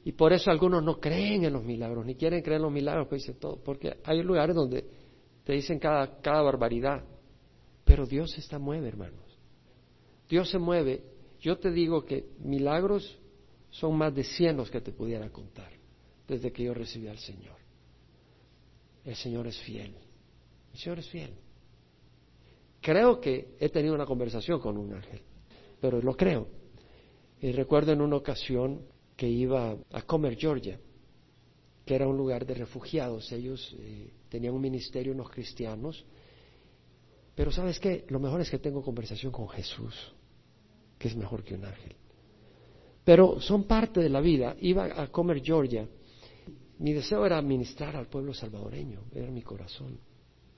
Y 0.05 0.13
por 0.13 0.33
eso 0.33 0.53
algunos 0.53 0.85
no 0.85 1.01
creen 1.01 1.45
en 1.45 1.53
los 1.53 1.65
milagros, 1.65 2.07
ni 2.07 2.15
quieren 2.15 2.43
creer 2.43 2.59
en 2.59 2.63
los 2.63 2.73
milagros, 2.73 3.09
pues 3.09 3.29
todo, 3.41 3.57
porque 3.57 3.97
hay 4.05 4.23
lugares 4.23 4.55
donde 4.55 4.85
te 5.43 5.53
dicen 5.53 5.81
cada, 5.81 6.21
cada 6.21 6.43
barbaridad. 6.43 7.03
Pero 7.85 8.07
Dios 8.07 8.31
se 8.31 8.39
está 8.39 8.61
mueve, 8.61 8.87
hermanos. 8.87 9.37
Dios 10.29 10.49
se 10.49 10.61
mueve. 10.61 11.03
Yo 11.41 11.59
te 11.59 11.73
digo 11.73 12.05
que 12.05 12.27
milagros 12.39 13.19
son 13.71 13.99
más 13.99 14.15
de 14.15 14.23
cien 14.23 14.57
los 14.57 14.71
que 14.71 14.81
te 14.81 14.93
pudiera 14.93 15.29
contar 15.31 15.73
desde 16.29 16.53
que 16.53 16.63
yo 16.63 16.73
recibí 16.73 17.09
al 17.09 17.19
Señor. 17.19 17.57
El 19.05 19.17
Señor 19.17 19.49
es 19.49 19.59
fiel. 19.59 19.93
El 20.73 20.79
Señor 20.79 21.01
es 21.01 21.09
fiel. 21.09 21.33
Creo 22.81 23.21
que 23.21 23.57
he 23.59 23.69
tenido 23.69 23.95
una 23.95 24.07
conversación 24.07 24.59
con 24.61 24.79
un 24.79 24.95
ángel, 24.95 25.21
pero 25.81 26.01
lo 26.01 26.17
creo. 26.17 26.49
Y 27.41 27.53
recuerdo 27.53 27.93
en 27.93 28.01
una 28.01 28.17
ocasión 28.17 28.83
que 29.17 29.29
iba 29.29 29.77
a 29.93 30.03
Comer, 30.03 30.37
Georgia, 30.37 30.79
que 31.85 31.95
era 31.95 32.09
un 32.09 32.17
lugar 32.17 32.47
de 32.47 32.55
refugiados. 32.55 33.31
Ellos 33.33 33.75
eh, 33.79 34.13
tenían 34.29 34.55
un 34.55 34.61
ministerio, 34.61 35.13
unos 35.13 35.31
cristianos. 35.31 36.05
Pero 37.35 37.51
sabes 37.51 37.79
qué, 37.79 38.05
lo 38.09 38.19
mejor 38.19 38.41
es 38.41 38.51
que 38.51 38.59
tengo 38.59 38.83
conversación 38.83 39.33
con 39.33 39.49
Jesús, 39.49 39.95
que 40.99 41.09
es 41.09 41.17
mejor 41.17 41.43
que 41.43 41.55
un 41.55 41.65
ángel. 41.65 41.95
Pero 43.05 43.41
son 43.41 43.65
parte 43.65 44.01
de 44.01 44.09
la 44.09 44.21
vida. 44.21 44.57
Iba 44.61 45.03
a 45.03 45.09
comer 45.09 45.43
Georgia. 45.43 45.87
Mi 46.79 46.93
deseo 46.93 47.27
era 47.27 47.41
ministrar 47.43 47.97
al 47.97 48.07
pueblo 48.07 48.33
salvadoreño, 48.33 49.05
era 49.15 49.31
mi 49.31 49.43
corazón. 49.43 49.99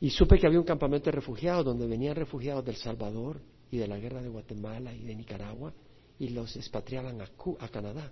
Y 0.02 0.10
supe 0.10 0.36
que 0.36 0.48
había 0.48 0.58
un 0.58 0.66
campamento 0.66 1.04
de 1.04 1.12
refugiados 1.12 1.64
donde 1.64 1.86
venían 1.86 2.16
refugiados 2.16 2.64
del 2.64 2.74
Salvador 2.74 3.40
y 3.70 3.76
de 3.76 3.86
la 3.86 4.00
guerra 4.00 4.20
de 4.20 4.28
Guatemala 4.28 4.92
y 4.92 5.04
de 5.04 5.14
Nicaragua 5.14 5.72
y 6.18 6.30
los 6.30 6.56
expatriaban 6.56 7.20
a, 7.20 7.30
a 7.60 7.68
Canadá. 7.68 8.10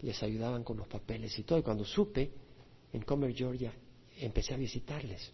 Les 0.00 0.20
ayudaban 0.24 0.64
con 0.64 0.78
los 0.78 0.88
papeles 0.88 1.38
y 1.38 1.44
todo. 1.44 1.60
Y 1.60 1.62
cuando 1.62 1.84
supe, 1.84 2.32
en 2.92 3.02
Comer, 3.02 3.32
Georgia, 3.32 3.72
empecé 4.18 4.54
a 4.54 4.56
visitarles. 4.56 5.32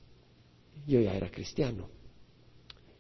Yo 0.87 1.01
ya 1.01 1.15
era 1.15 1.31
cristiano. 1.31 1.89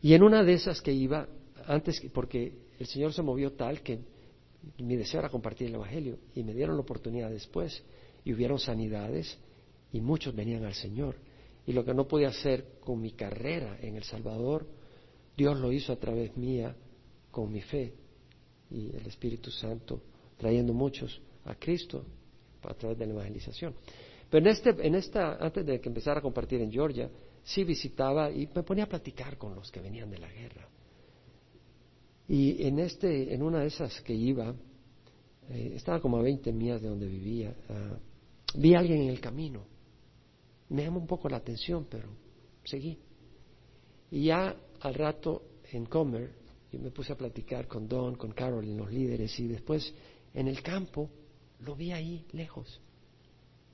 Y 0.00 0.14
en 0.14 0.22
una 0.22 0.42
de 0.42 0.54
esas 0.54 0.80
que 0.80 0.90
iba, 0.90 1.28
antes, 1.66 2.00
porque 2.14 2.54
el 2.78 2.86
Señor 2.86 3.12
se 3.12 3.20
movió 3.20 3.52
tal 3.52 3.82
que 3.82 4.00
mi 4.78 4.96
deseo 4.96 5.20
era 5.20 5.28
compartir 5.28 5.68
el 5.68 5.74
Evangelio 5.74 6.18
y 6.34 6.42
me 6.44 6.54
dieron 6.54 6.76
la 6.76 6.80
oportunidad 6.80 7.28
después 7.28 7.84
y 8.24 8.32
hubieron 8.32 8.58
sanidades 8.58 9.36
y 9.92 10.00
muchos 10.00 10.34
venían 10.34 10.64
al 10.64 10.72
Señor. 10.72 11.27
Y 11.68 11.74
lo 11.74 11.84
que 11.84 11.92
no 11.92 12.08
podía 12.08 12.28
hacer 12.28 12.78
con 12.80 12.98
mi 12.98 13.12
carrera 13.12 13.76
en 13.82 13.96
El 13.96 14.02
Salvador, 14.02 14.66
Dios 15.36 15.60
lo 15.60 15.70
hizo 15.70 15.92
a 15.92 15.96
través 15.96 16.34
mía 16.34 16.74
con 17.30 17.52
mi 17.52 17.60
fe 17.60 17.92
y 18.70 18.96
el 18.96 19.06
Espíritu 19.06 19.50
Santo 19.50 20.00
trayendo 20.38 20.72
muchos 20.72 21.20
a 21.44 21.56
Cristo 21.56 22.06
a 22.62 22.72
través 22.72 22.96
de 22.96 23.04
la 23.04 23.12
evangelización. 23.12 23.74
Pero 24.30 24.46
en, 24.46 24.50
este, 24.50 24.70
en 24.80 24.94
esta, 24.94 25.36
antes 25.36 25.66
de 25.66 25.78
que 25.78 25.90
empezara 25.90 26.20
a 26.20 26.22
compartir 26.22 26.58
en 26.62 26.72
Georgia, 26.72 27.10
sí 27.44 27.64
visitaba 27.64 28.30
y 28.30 28.48
me 28.54 28.62
ponía 28.62 28.84
a 28.84 28.88
platicar 28.88 29.36
con 29.36 29.54
los 29.54 29.70
que 29.70 29.80
venían 29.80 30.10
de 30.10 30.18
la 30.20 30.32
guerra. 30.32 30.66
Y 32.28 32.66
en, 32.66 32.78
este, 32.78 33.34
en 33.34 33.42
una 33.42 33.60
de 33.60 33.66
esas 33.66 34.00
que 34.00 34.14
iba, 34.14 34.54
eh, 35.50 35.72
estaba 35.76 36.00
como 36.00 36.16
a 36.16 36.22
20 36.22 36.50
millas 36.50 36.80
de 36.80 36.88
donde 36.88 37.06
vivía, 37.06 37.54
ah, 37.68 37.98
vi 38.54 38.74
a 38.74 38.78
alguien 38.78 39.02
en 39.02 39.10
el 39.10 39.20
camino. 39.20 39.76
Me 40.70 40.84
llamó 40.84 41.00
un 41.00 41.06
poco 41.06 41.28
la 41.28 41.38
atención, 41.38 41.86
pero 41.88 42.08
seguí. 42.64 42.98
Y 44.10 44.26
ya 44.26 44.54
al 44.80 44.94
rato 44.94 45.42
en 45.72 45.86
Comer, 45.86 46.30
yo 46.72 46.78
me 46.78 46.90
puse 46.90 47.12
a 47.12 47.16
platicar 47.16 47.66
con 47.66 47.88
Don, 47.88 48.16
con 48.16 48.32
Carol, 48.32 48.64
los 48.76 48.90
líderes, 48.92 49.38
y 49.40 49.48
después 49.48 49.92
en 50.34 50.48
el 50.48 50.62
campo 50.62 51.08
lo 51.60 51.74
vi 51.74 51.92
ahí 51.92 52.24
lejos, 52.32 52.80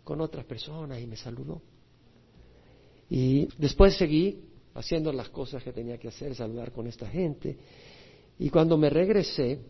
con 0.04 0.20
otras 0.20 0.44
personas, 0.44 1.00
y 1.00 1.06
me 1.06 1.16
saludó. 1.16 1.60
Y 3.10 3.48
después 3.58 3.96
seguí 3.96 4.40
haciendo 4.74 5.12
las 5.12 5.28
cosas 5.28 5.62
que 5.62 5.72
tenía 5.72 5.98
que 5.98 6.08
hacer, 6.08 6.34
saludar 6.34 6.72
con 6.72 6.86
esta 6.86 7.06
gente. 7.08 7.56
Y 8.38 8.50
cuando 8.50 8.76
me 8.76 8.90
regresé, 8.90 9.60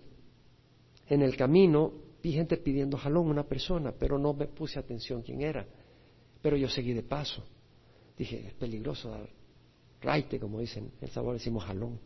en 1.09 1.23
el 1.23 1.37
camino 1.37 1.93
vi 2.23 2.33
gente 2.33 2.57
pidiendo 2.57 2.97
jalón, 2.97 3.29
una 3.29 3.45
persona, 3.45 3.93
pero 3.93 4.19
no 4.19 4.33
me 4.33 4.47
puse 4.47 4.79
atención 4.79 5.23
quién 5.23 5.43
era. 5.43 5.67
Pero 6.45 6.59
yo 6.59 6.69
seguí 6.69 6.93
de 6.93 7.03
paso. 7.03 7.43
Dije, 8.19 8.49
es 8.49 8.53
peligroso 8.53 9.09
dar 9.09 9.31
raite, 10.03 10.39
como 10.39 10.61
dicen, 10.61 10.93
en 11.01 11.09
El 11.09 11.09
sabor 11.09 11.33
decimos 11.33 11.65
jalón. 11.65 11.99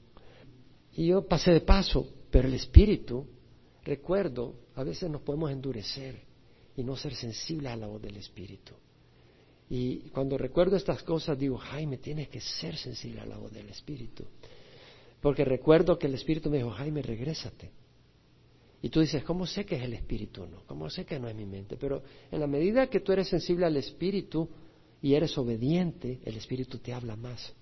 Y 0.92 1.08
yo 1.08 1.26
pasé 1.26 1.50
de 1.50 1.60
paso, 1.60 2.08
pero 2.30 2.46
el 2.46 2.54
espíritu, 2.54 3.26
recuerdo, 3.82 4.54
a 4.76 4.84
veces 4.84 5.10
nos 5.10 5.22
podemos 5.22 5.50
endurecer 5.50 6.22
y 6.76 6.84
no 6.84 6.94
ser 6.94 7.16
sensibles 7.16 7.72
a 7.72 7.76
la 7.76 7.88
voz 7.88 8.00
del 8.00 8.16
espíritu. 8.16 8.74
Y 9.70 10.08
cuando 10.10 10.38
recuerdo 10.38 10.76
estas 10.76 11.02
cosas 11.02 11.36
digo, 11.36 11.58
Jaime, 11.58 11.98
tienes 11.98 12.28
que 12.28 12.40
ser 12.40 12.76
sensible 12.76 13.22
a 13.22 13.26
la 13.26 13.38
voz 13.38 13.52
del 13.52 13.68
espíritu. 13.68 14.24
Porque 15.20 15.44
recuerdo 15.44 15.98
que 15.98 16.06
el 16.06 16.14
espíritu 16.14 16.48
me 16.48 16.58
dijo, 16.58 16.70
Jaime, 16.70 17.02
regrésate. 17.02 17.72
Y 18.80 18.90
tú 18.90 19.00
dices, 19.00 19.24
¿cómo 19.24 19.46
sé 19.46 19.64
que 19.66 19.76
es 19.76 19.82
el 19.82 19.94
espíritu? 19.94 20.46
No, 20.46 20.62
¿cómo 20.66 20.88
sé 20.88 21.04
que 21.04 21.18
no 21.18 21.28
es 21.28 21.34
mi 21.34 21.46
mente? 21.46 21.76
Pero 21.76 22.02
en 22.30 22.40
la 22.40 22.46
medida 22.46 22.88
que 22.88 23.00
tú 23.00 23.12
eres 23.12 23.28
sensible 23.28 23.66
al 23.66 23.76
espíritu 23.76 24.48
y 25.02 25.14
eres 25.14 25.36
obediente, 25.36 26.20
el 26.24 26.36
espíritu 26.36 26.78
te 26.78 26.92
habla 26.92 27.16
más 27.16 27.52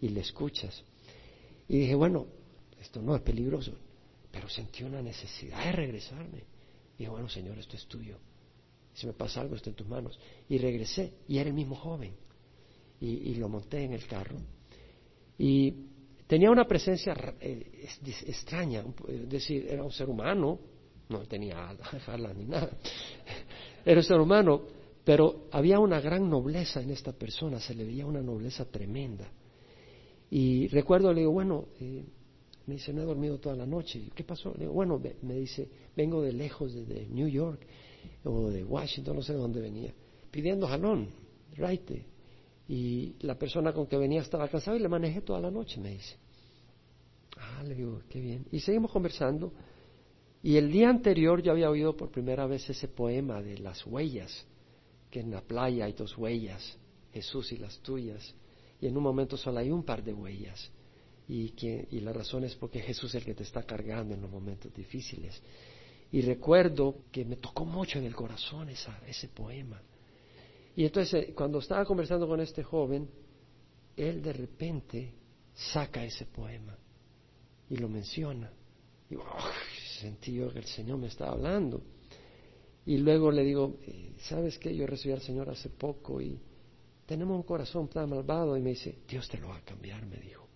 y 0.00 0.08
le 0.08 0.20
escuchas. 0.20 0.82
Y 1.68 1.78
dije, 1.78 1.94
bueno, 1.94 2.26
esto 2.80 3.00
no 3.00 3.14
es 3.14 3.22
peligroso, 3.22 3.72
pero 4.30 4.48
sentí 4.48 4.82
una 4.82 5.00
necesidad 5.00 5.64
de 5.64 5.72
regresarme. 5.72 6.38
Y 6.96 6.98
dije, 6.98 7.10
bueno, 7.10 7.28
Señor, 7.28 7.58
esto 7.58 7.76
es 7.76 7.86
tuyo. 7.86 8.18
Si 8.94 9.06
me 9.06 9.12
pasa 9.12 9.40
algo, 9.40 9.56
está 9.56 9.70
en 9.70 9.76
tus 9.76 9.86
manos. 9.86 10.18
Y 10.48 10.58
regresé, 10.58 11.14
y 11.28 11.38
era 11.38 11.48
el 11.48 11.54
mismo 11.54 11.76
joven. 11.76 12.14
Y, 13.00 13.34
lo 13.34 13.48
monté 13.48 13.82
en 13.82 13.94
el 13.94 14.06
carro. 14.06 14.36
Y 15.36 15.74
tenía 16.26 16.50
una 16.50 16.66
presencia 16.66 17.14
eh, 17.40 17.86
extraña, 18.26 18.84
es 19.08 19.28
decir, 19.28 19.66
era 19.68 19.82
un 19.82 19.92
ser 19.92 20.08
humano, 20.08 20.58
no 21.08 21.20
tenía 21.26 21.68
alas 21.68 22.36
ni 22.36 22.44
nada, 22.44 22.70
era 23.84 24.00
un 24.00 24.04
ser 24.04 24.20
humano, 24.20 24.62
pero 25.04 25.48
había 25.50 25.78
una 25.78 26.00
gran 26.00 26.28
nobleza 26.28 26.80
en 26.80 26.90
esta 26.90 27.12
persona, 27.12 27.58
se 27.60 27.74
le 27.74 27.84
veía 27.84 28.06
una 28.06 28.22
nobleza 28.22 28.64
tremenda. 28.64 29.30
Y 30.30 30.68
recuerdo, 30.68 31.12
le 31.12 31.20
digo, 31.20 31.32
bueno, 31.32 31.66
eh, 31.80 32.04
me 32.66 32.74
dice, 32.74 32.92
no 32.92 33.02
he 33.02 33.04
dormido 33.04 33.38
toda 33.38 33.56
la 33.56 33.66
noche. 33.66 34.08
¿Qué 34.14 34.24
pasó? 34.24 34.52
Le 34.54 34.60
digo, 34.60 34.72
bueno, 34.72 35.00
me 35.22 35.34
dice, 35.34 35.68
vengo 35.96 36.22
de 36.22 36.32
lejos, 36.32 36.72
de, 36.72 37.06
New 37.10 37.28
York 37.28 37.60
o 38.24 38.50
de 38.50 38.64
Washington, 38.64 39.16
no 39.16 39.22
sé 39.22 39.32
de 39.32 39.38
dónde 39.38 39.60
venía, 39.60 39.92
pidiendo 40.30 40.66
jalón, 40.66 41.08
raite. 41.56 42.06
Y 42.68 43.16
la 43.20 43.38
persona 43.38 43.72
con 43.72 43.86
que 43.86 43.96
venía 43.96 44.22
estaba 44.22 44.48
cansada 44.48 44.76
y 44.76 44.80
le 44.80 44.88
manejé 44.88 45.20
toda 45.20 45.40
la 45.40 45.50
noche, 45.50 45.80
me 45.80 45.90
dice. 45.90 46.16
Ah, 47.36 47.62
le 47.64 47.74
digo, 47.74 48.02
qué 48.08 48.20
bien. 48.20 48.46
Y 48.52 48.60
seguimos 48.60 48.90
conversando. 48.90 49.52
Y 50.42 50.56
el 50.56 50.70
día 50.70 50.88
anterior 50.88 51.42
yo 51.42 51.52
había 51.52 51.70
oído 51.70 51.96
por 51.96 52.10
primera 52.10 52.46
vez 52.46 52.68
ese 52.68 52.88
poema 52.88 53.40
de 53.42 53.58
las 53.58 53.86
huellas, 53.86 54.46
que 55.10 55.20
en 55.20 55.30
la 55.30 55.40
playa 55.40 55.84
hay 55.84 55.92
dos 55.92 56.16
huellas, 56.18 56.76
Jesús 57.12 57.52
y 57.52 57.58
las 57.58 57.78
tuyas 57.80 58.34
y 58.82 58.88
en 58.88 58.96
un 58.96 59.04
momento 59.04 59.36
solo 59.36 59.60
hay 59.60 59.70
un 59.70 59.84
par 59.84 60.02
de 60.02 60.12
huellas. 60.12 60.70
Y, 61.28 61.50
que, 61.50 61.86
y 61.92 62.00
la 62.00 62.12
razón 62.12 62.42
es 62.42 62.56
porque 62.56 62.80
Jesús 62.80 63.14
es 63.14 63.20
el 63.20 63.24
que 63.24 63.34
te 63.34 63.44
está 63.44 63.62
cargando 63.62 64.12
en 64.12 64.20
los 64.20 64.28
momentos 64.28 64.74
difíciles. 64.74 65.40
Y 66.10 66.20
recuerdo 66.20 66.96
que 67.12 67.24
me 67.24 67.36
tocó 67.36 67.64
mucho 67.64 68.00
en 68.00 68.06
el 68.06 68.14
corazón 68.14 68.68
esa, 68.68 69.00
ese 69.06 69.28
poema. 69.28 69.80
Y 70.76 70.84
entonces 70.84 71.28
eh, 71.28 71.34
cuando 71.34 71.58
estaba 71.58 71.84
conversando 71.84 72.26
con 72.26 72.40
este 72.40 72.62
joven, 72.62 73.08
él 73.96 74.22
de 74.22 74.32
repente 74.32 75.14
saca 75.54 76.04
ese 76.04 76.26
poema 76.26 76.76
y 77.68 77.76
lo 77.76 77.88
menciona. 77.88 78.50
Y 79.10 79.16
sentí 80.00 80.34
yo 80.34 80.52
que 80.52 80.60
el 80.60 80.66
Señor 80.66 80.98
me 80.98 81.08
estaba 81.08 81.32
hablando. 81.32 81.82
Y 82.84 82.98
luego 82.98 83.30
le 83.30 83.44
digo, 83.44 83.78
eh, 83.82 84.14
¿sabes 84.18 84.58
qué? 84.58 84.74
Yo 84.74 84.86
recibí 84.86 85.12
al 85.12 85.20
Señor 85.20 85.48
hace 85.50 85.68
poco 85.68 86.20
y 86.20 86.40
tenemos 87.06 87.36
un 87.36 87.42
corazón 87.42 87.88
tan 87.88 88.10
malvado 88.10 88.56
y 88.56 88.60
me 88.60 88.70
dice, 88.70 88.98
Dios 89.06 89.28
te 89.28 89.38
lo 89.38 89.48
va 89.48 89.58
a 89.58 89.64
cambiar, 89.64 90.04
me 90.06 90.16
dijo. 90.16 90.48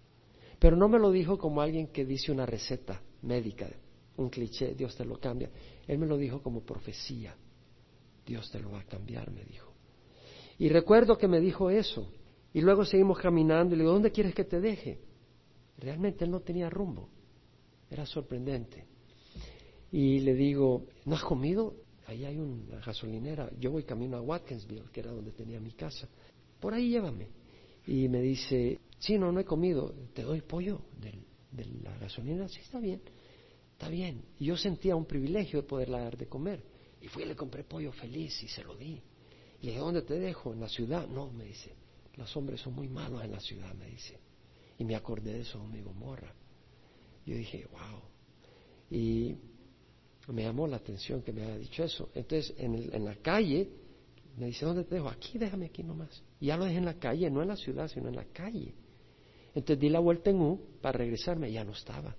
Pero 0.59 0.77
no 0.77 0.89
me 0.89 0.99
lo 0.99 1.11
dijo 1.11 1.39
como 1.39 1.61
alguien 1.61 1.89
que 1.89 2.05
dice 2.05 2.33
una 2.33 2.47
receta 2.47 3.03
médica, 3.23 3.69
un 4.17 4.31
cliché, 4.31 4.75
Dios 4.75 4.97
te 4.97 5.05
lo 5.05 5.21
cambia. 5.21 5.51
Él 5.87 5.99
me 5.99 6.07
lo 6.07 6.17
dijo 6.17 6.43
como 6.43 6.63
profecía, 6.63 7.37
Dios 8.25 8.51
te 8.51 8.59
lo 8.59 8.73
va 8.73 8.81
a 8.81 8.85
cambiar, 8.85 9.31
me 9.31 9.45
dijo. 9.45 9.66
Y 10.59 10.69
recuerdo 10.69 11.19
que 11.19 11.29
me 11.29 11.41
dijo 11.41 11.71
eso. 11.71 12.11
Y 12.53 12.61
luego 12.61 12.85
seguimos 12.85 13.19
caminando 13.19 13.75
y 13.75 13.79
le 13.79 13.85
digo, 13.85 13.93
¿dónde 13.93 14.11
quieres 14.11 14.35
que 14.35 14.45
te 14.45 14.61
deje? 14.61 14.99
Realmente 15.79 16.25
él 16.25 16.31
no 16.31 16.41
tenía 16.41 16.71
rumbo. 16.71 17.09
Era 17.91 18.07
sorprendente. 18.07 18.87
Y 19.93 20.21
le 20.21 20.35
digo, 20.35 20.87
¿no 21.05 21.15
has 21.17 21.23
comido? 21.23 21.75
Ahí 22.07 22.25
hay 22.25 22.39
una 22.39 22.81
gasolinera. 22.81 23.51
Yo 23.59 23.71
voy 23.71 23.85
camino 23.85 24.17
a 24.17 24.23
Watkinsville, 24.23 24.91
que 24.91 25.01
era 25.01 25.13
donde 25.13 25.33
tenía 25.33 25.61
mi 25.61 25.73
casa 25.73 26.09
por 26.61 26.75
ahí 26.75 26.91
llévame. 26.91 27.29
Y 27.87 28.09
me 28.09 28.21
dice, 28.21 28.81
sí, 28.99 29.19
no, 29.19 29.31
no 29.31 29.41
he 29.41 29.45
comido, 29.45 29.95
te 30.13 30.23
doy 30.23 30.41
pollo 30.41 30.81
de 30.99 31.65
la 31.83 31.97
gasolina, 31.99 32.49
sí, 32.49 32.61
está 32.61 32.81
bien, 32.81 33.01
está 33.73 33.89
bien. 33.89 34.25
Y 34.41 34.47
yo 34.47 34.57
sentía 34.57 34.97
un 34.97 35.05
privilegio 35.05 35.63
de 35.63 35.69
poderla 35.69 36.01
dar 36.01 36.17
de 36.17 36.27
comer. 36.27 36.65
Y 37.01 37.09
fui 37.09 37.23
y 37.23 37.27
le 37.27 37.37
compré 37.37 37.63
pollo 37.63 37.93
feliz 37.93 38.43
y 38.43 38.49
se 38.49 38.65
lo 38.65 38.75
di. 38.75 39.01
Y 39.61 39.67
le 39.67 39.73
dije, 39.73 39.81
¿dónde 39.81 40.03
te 40.03 40.19
dejo? 40.19 40.53
¿En 40.53 40.61
la 40.61 40.69
ciudad? 40.69 41.07
No, 41.09 41.31
me 41.31 41.45
dice, 41.45 41.75
los 42.17 42.37
hombres 42.37 42.61
son 42.61 42.75
muy 42.75 42.89
malos 42.89 43.25
en 43.25 43.33
la 43.33 43.41
ciudad, 43.41 43.75
me 43.75 43.87
dice. 43.87 44.19
Y 44.79 44.85
me 44.85 44.95
acordé 44.95 45.33
de 45.33 45.41
eso, 45.41 45.61
amigo 45.61 45.93
Morra. 45.93 46.33
Yo 47.25 47.37
dije, 47.37 47.67
wow. 47.73 48.01
Y 48.91 49.37
me 50.29 50.43
llamó 50.43 50.67
la 50.67 50.77
atención 50.77 51.23
que 51.23 51.33
me 51.33 51.43
haya 51.43 51.59
dicho 51.59 51.83
eso. 51.83 52.11
Entonces, 52.15 52.55
en, 52.59 52.95
en 52.95 53.05
la 53.05 53.17
calle, 53.17 53.69
me 54.37 54.47
dice, 54.47 54.67
¿dónde 54.67 54.85
te 54.85 54.97
dejo? 54.97 55.09
Aquí, 55.09 55.39
déjame 55.39 55.67
aquí 55.67 55.83
nomás. 55.83 56.23
Y 56.41 56.47
ya 56.47 56.57
lo 56.57 56.67
dejé 56.67 56.79
en 56.79 56.85
la 56.85 56.99
calle, 56.99 57.31
no 57.31 57.43
en 57.43 57.49
la 57.49 57.57
ciudad, 57.57 57.89
sino 57.89 58.09
en 58.09 58.17
la 58.17 58.25
calle. 58.27 58.75
Entonces 59.55 59.81
di 59.81 59.89
la 59.89 60.01
vuelta 60.01 60.29
en 60.29 60.41
U 60.41 60.61
para 60.83 60.99
regresarme, 60.99 61.51
ya 61.51 61.65
no 61.65 61.73
estaba. 61.73 62.15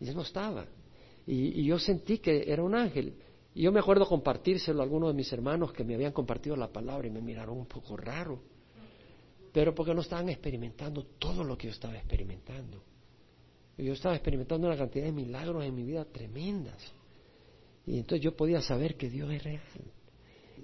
Y 0.00 0.06
ya 0.06 0.14
no 0.14 0.22
estaba. 0.22 0.66
Y, 1.26 1.64
yo 1.64 1.78
sentí 1.78 2.18
que 2.18 2.50
era 2.50 2.62
un 2.62 2.74
ángel. 2.74 3.14
Y 3.56 3.62
yo 3.62 3.72
me 3.72 3.80
acuerdo 3.80 4.06
compartírselo 4.06 4.80
a 4.80 4.82
algunos 4.82 5.08
de 5.08 5.14
mis 5.14 5.32
hermanos 5.32 5.72
que 5.72 5.82
me 5.82 5.94
habían 5.94 6.12
compartido 6.12 6.56
la 6.56 6.70
palabra 6.70 7.08
y 7.08 7.10
me 7.10 7.22
miraron 7.22 7.56
un 7.56 7.64
poco 7.64 7.96
raro. 7.96 8.38
Pero 9.50 9.74
porque 9.74 9.94
no 9.94 10.02
estaban 10.02 10.28
experimentando 10.28 11.04
todo 11.18 11.42
lo 11.42 11.56
que 11.56 11.68
yo 11.68 11.72
estaba 11.72 11.96
experimentando. 11.96 12.82
Yo 13.78 13.94
estaba 13.94 14.14
experimentando 14.14 14.66
una 14.66 14.76
cantidad 14.76 15.06
de 15.06 15.12
milagros 15.12 15.64
en 15.64 15.74
mi 15.74 15.84
vida 15.84 16.04
tremendas. 16.04 16.76
Y 17.86 17.96
entonces 17.96 18.20
yo 18.22 18.36
podía 18.36 18.60
saber 18.60 18.94
que 18.94 19.08
Dios 19.08 19.32
es 19.32 19.42
real. 19.42 19.62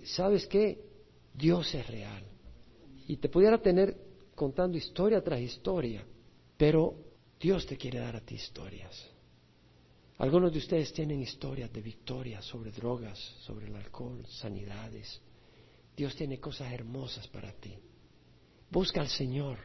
¿Sabes 0.04 0.46
qué? 0.46 0.84
Dios 1.32 1.74
es 1.74 1.86
real. 1.86 2.24
Y 3.08 3.16
te 3.16 3.30
pudiera 3.30 3.56
tener 3.56 3.96
contando 4.34 4.76
historia 4.76 5.24
tras 5.24 5.40
historia, 5.40 6.04
pero 6.58 6.94
Dios 7.40 7.64
te 7.64 7.78
quiere 7.78 8.00
dar 8.00 8.16
a 8.16 8.20
ti 8.20 8.34
historias. 8.34 9.11
Algunos 10.18 10.52
de 10.52 10.58
ustedes 10.58 10.92
tienen 10.92 11.20
historias 11.20 11.72
de 11.72 11.80
victoria 11.80 12.40
sobre 12.42 12.70
drogas, 12.70 13.18
sobre 13.40 13.66
el 13.66 13.76
alcohol, 13.76 14.24
sanidades. 14.26 15.20
Dios 15.96 16.14
tiene 16.14 16.38
cosas 16.38 16.72
hermosas 16.72 17.26
para 17.28 17.52
ti. 17.52 17.74
Busca 18.70 19.00
al 19.00 19.08
Señor. 19.08 19.58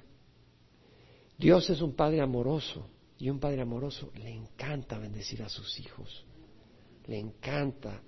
Dios 1.38 1.70
es 1.70 1.82
un 1.82 1.94
Padre 1.94 2.22
amoroso 2.22 2.90
y 3.20 3.30
un 3.30 3.40
Padre 3.40 3.62
amoroso 3.62 4.12
le 4.16 4.30
encanta 4.30 4.98
bendecir 4.98 5.44
a 5.44 5.50
sus 5.50 5.80
hijos. 5.80 6.26
Le 7.06 7.20
encanta 7.20 8.02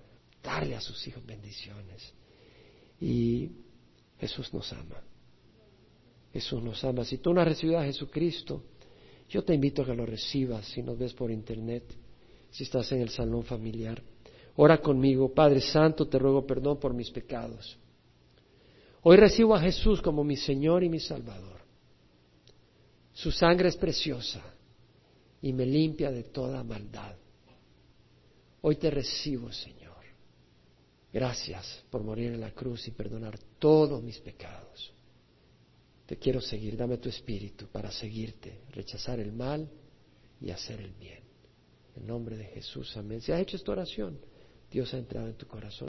darle 0.44 0.76
a 0.76 0.82
sus 0.82 1.08
hijos 1.08 1.26
bendiciones. 1.26 2.14
Y 3.00 3.52
Jesús 4.20 4.54
nos 4.54 4.72
ama. 4.74 5.02
Jesús 6.34 6.62
nos 6.62 6.84
ama. 6.84 7.06
Si 7.06 7.18
tú 7.18 7.34
no 7.34 7.42
has 7.42 7.48
recibido 7.48 7.80
a 7.80 7.86
Jesucristo, 7.86 8.64
yo 9.30 9.44
te 9.44 9.54
invito 9.54 9.82
a 9.82 9.86
que 9.86 9.96
lo 9.96 10.06
recibas 10.06 10.66
si 10.68 10.82
nos 10.82 10.98
ves 10.98 11.14
por 11.14 11.32
internet, 11.32 11.84
si 12.52 12.64
estás 12.64 12.92
en 12.92 13.02
el 13.02 13.10
salón 13.10 13.44
familiar. 13.44 14.02
Ora 14.56 14.82
conmigo, 14.82 15.34
Padre 15.34 15.62
Santo, 15.62 16.08
te 16.08 16.20
ruego 16.20 16.46
perdón 16.46 16.80
por 16.80 16.94
mis 16.94 17.10
pecados. 17.12 17.78
Hoy 19.02 19.18
recibo 19.18 19.56
a 19.56 19.62
Jesús 19.62 20.02
como 20.02 20.24
mi 20.24 20.36
Señor 20.36 20.84
y 20.84 20.90
mi 20.90 21.00
Salvador. 21.00 21.62
Su 23.14 23.32
sangre 23.32 23.70
es 23.70 23.78
preciosa 23.78 24.42
y 25.42 25.54
me 25.54 25.66
limpia 25.66 26.12
de 26.12 26.24
toda 26.24 26.64
maldad. 26.64 27.16
Hoy 28.62 28.76
te 28.76 28.90
recibo, 28.90 29.52
Señor. 29.52 29.80
Gracias 31.12 31.84
por 31.90 32.04
morir 32.04 32.34
en 32.34 32.42
la 32.42 32.52
cruz 32.52 32.88
y 32.88 32.92
perdonar 32.92 33.40
todos 33.58 34.04
mis 34.04 34.20
pecados. 34.20 34.94
Te 36.06 36.18
quiero 36.18 36.42
seguir, 36.42 36.76
dame 36.76 36.98
tu 36.98 37.10
espíritu 37.10 37.68
para 37.68 37.92
seguirte, 37.92 38.62
rechazar 38.72 39.20
el 39.20 39.32
mal 39.32 39.70
y 40.42 40.52
hacer 40.52 40.82
el 40.82 40.92
bien. 40.92 41.29
En 42.00 42.08
nombre 42.08 42.38
de 42.38 42.46
Jesús, 42.46 42.96
amén. 42.98 43.22
Si 43.22 43.32
has 43.32 43.42
hecho 43.42 43.58
esta 43.58 43.72
oración, 43.72 44.20
Dios 44.72 44.94
ha 44.94 44.98
entrado 44.98 45.28
en 45.28 45.36
tu 45.36 45.46
corazón. 45.48 45.88